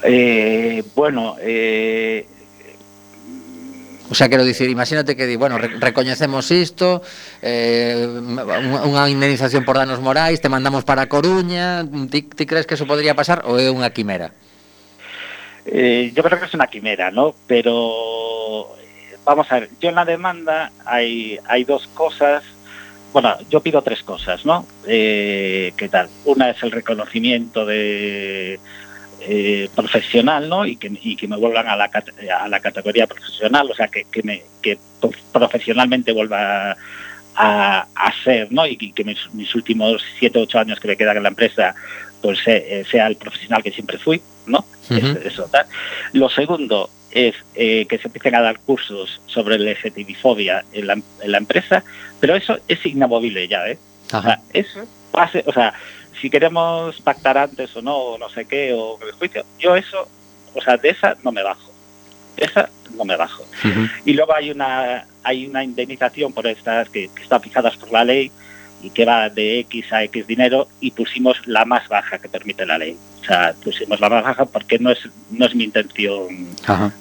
Eh, 0.03 0.83
bueno, 0.95 1.37
eh, 1.39 2.25
O 4.13 4.15
sea, 4.15 4.29
quero 4.29 4.45
dicir, 4.45 4.69
imagínate 4.69 5.15
que 5.15 5.25
di, 5.25 5.37
bueno, 5.37 5.57
re, 5.57 5.69
recoñecemos 5.79 6.51
isto, 6.51 7.01
eh, 7.41 7.97
unha 7.97 9.09
indemnización 9.09 9.65
por 9.65 9.81
danos 9.81 10.05
morais, 10.05 10.37
te 10.37 10.53
mandamos 10.53 10.85
para 10.85 11.09
Coruña, 11.09 11.81
ti, 12.13 12.29
crees 12.45 12.69
que 12.69 12.77
eso 12.77 12.85
podría 12.85 13.17
pasar 13.17 13.41
ou 13.49 13.57
é 13.57 13.73
unha 13.73 13.89
quimera? 13.89 14.29
Eh, 15.65 16.13
yo 16.13 16.21
creo 16.21 16.37
que 16.37 16.45
es 16.45 16.53
una 16.53 16.69
quimera, 16.69 17.09
¿no? 17.09 17.33
Pero 17.49 18.77
vamos 19.25 19.49
a 19.49 19.65
ver, 19.65 19.73
yo 19.81 19.89
en 19.89 19.97
la 19.97 20.05
demanda 20.05 20.69
hay, 20.85 21.41
hay 21.49 21.65
dos 21.65 21.89
cosas, 21.97 22.45
bueno, 23.17 23.33
yo 23.49 23.65
pido 23.65 23.81
tres 23.81 24.05
cosas, 24.05 24.45
¿no? 24.45 24.69
Eh, 24.85 25.73
¿Qué 25.73 25.89
tal? 25.89 26.05
Una 26.29 26.53
es 26.53 26.61
el 26.61 26.69
reconocimiento 26.69 27.65
de 27.65 28.61
eh, 29.27 29.69
profesional, 29.75 30.49
¿no? 30.49 30.65
Y 30.65 30.75
que, 30.77 30.91
y 31.01 31.15
que 31.15 31.27
me 31.27 31.37
vuelvan 31.37 31.67
a 31.67 31.75
la, 31.75 31.89
a 32.39 32.47
la 32.47 32.59
categoría 32.59 33.07
profesional, 33.07 33.69
o 33.71 33.75
sea, 33.75 33.87
que, 33.87 34.05
que, 34.11 34.23
me, 34.23 34.43
que 34.61 34.77
prof- 35.01 35.15
profesionalmente 35.31 36.11
vuelva 36.11 36.75
a, 37.35 37.87
a 37.95 38.13
ser, 38.23 38.51
¿no? 38.51 38.65
Y 38.67 38.77
que, 38.77 38.91
que 38.91 39.03
mis, 39.03 39.17
mis 39.33 39.53
últimos 39.55 40.03
siete, 40.19 40.39
ocho 40.39 40.59
años 40.59 40.79
que 40.79 40.87
me 40.87 40.97
quedan 40.97 41.17
en 41.17 41.23
la 41.23 41.29
empresa, 41.29 41.73
pues 42.21 42.39
eh, 42.45 42.85
sea 42.89 43.07
el 43.07 43.15
profesional 43.17 43.63
que 43.63 43.71
siempre 43.71 43.97
fui, 43.97 44.21
¿no? 44.45 44.65
Es- 44.89 45.25
eso, 45.25 45.43
tal. 45.51 45.65
Lo 46.13 46.29
segundo 46.29 46.89
es 47.11 47.35
eh, 47.55 47.85
que 47.87 47.97
se 47.99 48.07
empiecen 48.07 48.35
a 48.35 48.41
dar 48.41 48.59
cursos 48.59 49.21
sobre 49.27 49.57
la 49.59 49.71
LGTBI-fobia 49.71 50.63
en 50.73 50.87
la, 50.87 50.93
en 50.93 51.31
la 51.31 51.37
empresa, 51.37 51.83
pero 52.19 52.35
eso 52.35 52.57
es 52.67 52.85
inamovible 52.85 53.47
ya, 53.47 53.67
¿eh? 53.67 53.77
O 54.19 54.21
sea, 54.21 54.39
eso 54.53 54.85
pase, 55.11 55.43
o 55.45 55.53
sea, 55.53 55.73
si 56.21 56.29
queremos 56.29 56.99
pactar 57.01 57.37
antes 57.37 57.75
o 57.75 57.81
no, 57.81 57.95
o 57.95 58.17
no 58.17 58.29
sé 58.29 58.45
qué, 58.45 58.73
o 58.73 58.99
el 59.05 59.11
juicio, 59.13 59.43
yo 59.59 59.75
eso, 59.75 60.07
o 60.53 60.61
sea, 60.61 60.77
de 60.77 60.89
esa 60.89 61.15
no 61.23 61.31
me 61.31 61.43
bajo. 61.43 61.71
De 62.37 62.45
esa 62.45 62.69
no 62.95 63.05
me 63.05 63.15
bajo. 63.15 63.45
Y 64.05 64.13
luego 64.13 64.33
hay 64.35 64.51
una 64.51 65.05
hay 65.23 65.45
una 65.47 65.63
indemnización 65.63 66.33
por 66.33 66.45
estas 66.47 66.89
que, 66.89 67.09
que 67.15 67.23
están 67.23 67.41
fijadas 67.41 67.77
por 67.77 67.91
la 67.91 68.03
ley 68.03 68.29
y 68.81 68.89
que 68.89 69.05
va 69.05 69.29
de 69.29 69.59
X 69.59 69.93
a 69.93 70.03
X 70.03 70.27
dinero 70.27 70.67
y 70.81 70.91
pusimos 70.91 71.37
la 71.47 71.63
más 71.63 71.87
baja 71.87 72.19
que 72.19 72.27
permite 72.27 72.65
la 72.65 72.77
ley. 72.77 72.97
O 73.21 73.25
sea, 73.25 73.53
pusimos 73.63 74.01
la 74.01 74.09
más 74.09 74.23
baja 74.25 74.45
porque 74.45 74.77
no 74.79 74.91
es 74.91 74.99
no 75.31 75.45
es 75.45 75.55
mi 75.55 75.63
intención 75.63 76.49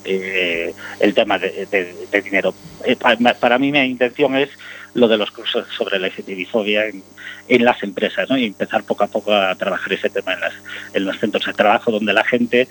eh, 0.05 0.73
el 1.01 1.15
tema 1.15 1.39
de, 1.39 1.67
de- 1.71 2.07
de 2.11 2.23
dinero. 2.23 2.55
Eh, 2.85 2.95
pa- 2.95 3.17
para, 3.41 3.59
mí 3.59 3.73
mi 3.73 3.81
intención 3.81 4.37
es 4.37 4.51
lo 4.95 5.09
de 5.09 5.17
los 5.17 5.31
cursos 5.31 5.67
sobre 5.77 5.99
la 5.99 6.09
LGTBI-fobia 6.09 6.87
en, 6.87 7.03
en 7.49 7.65
las 7.65 7.83
empresas 7.83 8.29
¿no? 8.29 8.37
y 8.37 8.45
empezar 8.47 8.85
poco 8.85 9.05
a 9.05 9.09
poco 9.09 9.33
a 9.33 9.55
trabajar 9.55 9.93
ese 9.93 10.11
tema 10.11 10.35
en, 10.35 10.41
las, 10.41 10.53
en 10.93 11.05
los 11.05 11.19
centros 11.19 11.45
de 11.47 11.53
trabajo 11.55 11.91
donde 11.91 12.13
la 12.13 12.25
gente 12.25 12.69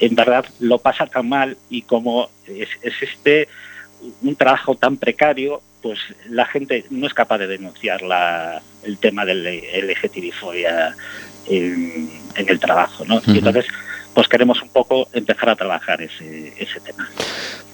en 0.00 0.14
verdad 0.16 0.44
lo 0.58 0.78
pasa 0.78 1.06
tan 1.06 1.28
mal 1.28 1.56
y 1.70 1.82
como 1.82 2.28
es- 2.46 2.68
existe 2.82 3.48
un 4.22 4.34
trabajo 4.36 4.74
tan 4.74 4.96
precario, 4.96 5.62
pues 5.80 5.98
la 6.28 6.44
gente 6.44 6.84
no 6.90 7.06
es 7.06 7.14
capaz 7.14 7.38
de 7.38 7.46
denunciar 7.46 8.02
la, 8.02 8.60
el 8.82 8.98
tema 8.98 9.24
del 9.24 9.44
LGTBI-fobia 9.44 10.94
en, 11.48 12.10
en 12.34 12.48
el 12.48 12.58
trabajo, 12.58 13.04
¿no? 13.04 13.22
Y 13.26 13.38
entonces 13.38 13.66
pois 14.14 14.30
queremos 14.30 14.62
un 14.62 14.70
pouco 14.70 15.10
empezar 15.12 15.50
a 15.50 15.56
trabajar 15.58 16.00
ese, 16.00 16.54
ese 16.56 16.78
tema. 16.80 17.04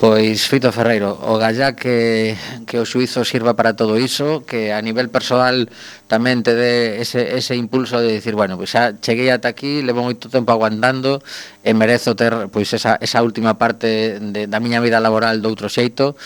Pois, 0.00 0.48
Fito 0.48 0.72
Ferreiro, 0.72 1.12
o 1.12 1.36
gallá 1.36 1.76
que, 1.76 2.32
que 2.64 2.80
o 2.80 2.88
suizo 2.88 3.20
sirva 3.28 3.52
para 3.52 3.76
todo 3.76 4.00
iso, 4.00 4.48
que 4.48 4.72
a 4.72 4.80
nivel 4.80 5.12
personal 5.12 5.68
tamén 6.08 6.40
te 6.40 6.56
dé 6.56 7.04
ese, 7.04 7.36
ese 7.36 7.52
impulso 7.52 8.00
de 8.00 8.16
decir, 8.16 8.32
bueno, 8.32 8.56
pois 8.56 8.72
xa 8.72 8.96
cheguei 9.04 9.28
ata 9.28 9.52
aquí, 9.52 9.84
levo 9.84 10.00
moito 10.00 10.32
tempo 10.32 10.56
aguantando 10.56 11.20
e 11.60 11.76
merezo 11.76 12.16
ter 12.16 12.48
pois 12.48 12.72
esa, 12.72 12.96
esa 12.96 13.20
última 13.20 13.60
parte 13.60 14.16
de, 14.16 14.48
da 14.48 14.56
miña 14.64 14.80
vida 14.80 15.04
laboral 15.04 15.44
do 15.44 15.52
outro 15.52 15.68
xeito 15.68 16.16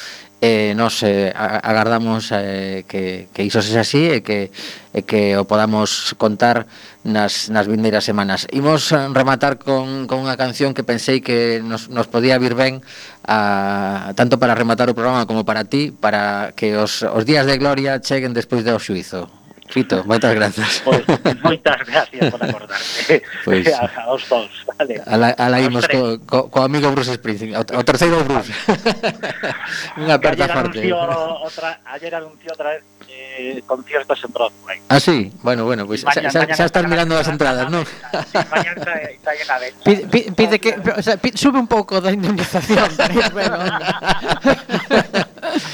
eh, 0.45 0.74
nos 0.76 1.03
eh, 1.03 1.32
agardamos 1.34 2.28
eh, 2.32 2.84
que, 2.86 3.28
que 3.32 3.42
iso 3.49 3.64
sexa 3.64 3.80
así 3.80 4.12
e 4.12 4.20
que, 4.20 4.53
e 4.92 5.01
que 5.09 5.40
o 5.40 5.49
podamos 5.49 6.12
contar 6.20 6.68
nas, 7.01 7.49
nas 7.49 7.64
vindeiras 7.64 8.05
semanas. 8.05 8.45
Imos 8.53 8.92
eh, 8.92 9.09
rematar 9.09 9.57
con, 9.57 10.05
con 10.05 10.20
unha 10.20 10.36
canción 10.36 10.76
que 10.76 10.84
pensei 10.84 11.24
que 11.24 11.64
nos, 11.64 11.88
nos 11.88 12.12
podía 12.12 12.36
vir 12.36 12.53
ben 12.53 12.84
a, 13.24 14.12
tanto 14.12 14.36
para 14.36 14.53
rematar 14.53 14.92
o 14.92 14.97
programa 14.97 15.24
como 15.24 15.49
para 15.49 15.64
ti, 15.64 15.88
para 15.97 16.53
que 16.53 16.76
os, 16.76 17.01
os 17.01 17.24
días 17.24 17.49
de 17.49 17.57
gloria 17.57 18.05
cheguen 18.05 18.36
despois 18.36 18.68
do 18.68 18.76
xuizo. 18.76 19.43
Fito, 19.75 20.07
moitas 20.07 20.31
grazas. 20.39 20.87
Pois, 20.87 21.03
moitas 21.43 21.83
gracias 21.83 22.31
por 22.31 22.39
acordarte. 22.39 23.18
Pois, 23.45 23.66
a, 23.75 23.91
aos 24.07 24.22
dous, 24.31 24.62
vale. 24.70 25.03
Ala, 25.03 25.35
ala 25.35 25.59
imos 25.59 25.91
co, 25.91 26.22
co, 26.22 26.47
co 26.47 26.62
amigo 26.62 26.95
Bruce 26.95 27.18
Springsteen, 27.18 27.59
o, 27.59 27.62
o 27.66 27.83
terceiro 27.83 28.22
Bruce. 28.22 28.55
Unha 29.99 30.14
aperta 30.14 30.47
forte. 30.47 30.79
Anunció 30.79 30.95
outra, 31.43 31.83
ayer 31.91 32.14
anunció 32.14 32.55
outra 32.55 32.79
vez 32.79 32.87
eh, 33.15 33.62
conciertos 33.67 34.23
en 34.25 34.33
Broadway. 34.33 34.81
Ah, 34.89 35.01
sí? 35.01 35.33
Bueno, 35.43 35.65
bueno, 35.65 35.87
pues, 35.87 36.03
xa, 36.03 36.31
xa, 36.31 36.47
xa 36.55 36.65
estás 36.65 36.87
mirando 36.87 37.19
as 37.19 37.29
entradas, 37.29 37.71
non? 37.71 37.85
Sí, 37.85 38.39
mañana 38.51 38.95
está, 39.11 39.31
llena 39.35 39.57
de 39.59 39.69
pide, 39.85 40.03
pide, 40.07 40.29
pide 40.33 40.57
que, 40.61 40.71
o 40.75 41.03
sea, 41.03 41.17
pide, 41.17 41.37
sube 41.37 41.59
un 41.59 41.67
pouco 41.67 42.01
da 42.01 42.12
indemnización, 42.12 42.89
bueno, 43.37 43.59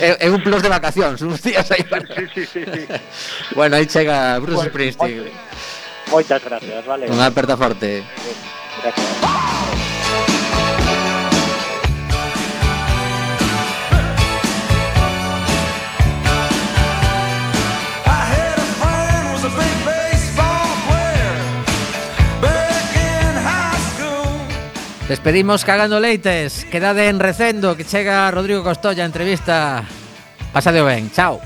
é 0.00 0.28
un 0.28 0.40
plus 0.40 0.62
de 0.62 0.70
vacacións, 0.70 1.20
uns 1.22 1.40
días 1.42 1.68
aí 1.72 1.84
para... 1.84 2.04
Sí, 2.06 2.24
sí, 2.34 2.42
sí, 2.46 2.62
sí. 2.64 2.82
Bueno, 3.54 3.76
aí 3.76 3.86
chega 3.86 4.38
Bruce 4.38 4.68
pues, 4.68 4.94
Springsteen. 4.96 5.30
Moitas 6.10 6.42
gracias, 6.42 6.82
vale. 6.86 7.06
Unha 7.06 7.30
aperta 7.30 7.54
forte. 7.54 8.02
Gracias. 8.82 9.49
Despedimos 25.10 25.64
cagando 25.64 25.98
leites. 25.98 26.64
Quedade 26.70 27.08
en 27.08 27.18
recendo 27.18 27.74
que 27.76 27.82
chega 27.82 28.30
Rodrigo 28.30 28.62
Costolla 28.62 29.04
entrevista. 29.04 29.82
Pasadeo 30.52 30.84
ben. 30.84 31.10
Chao. 31.10 31.40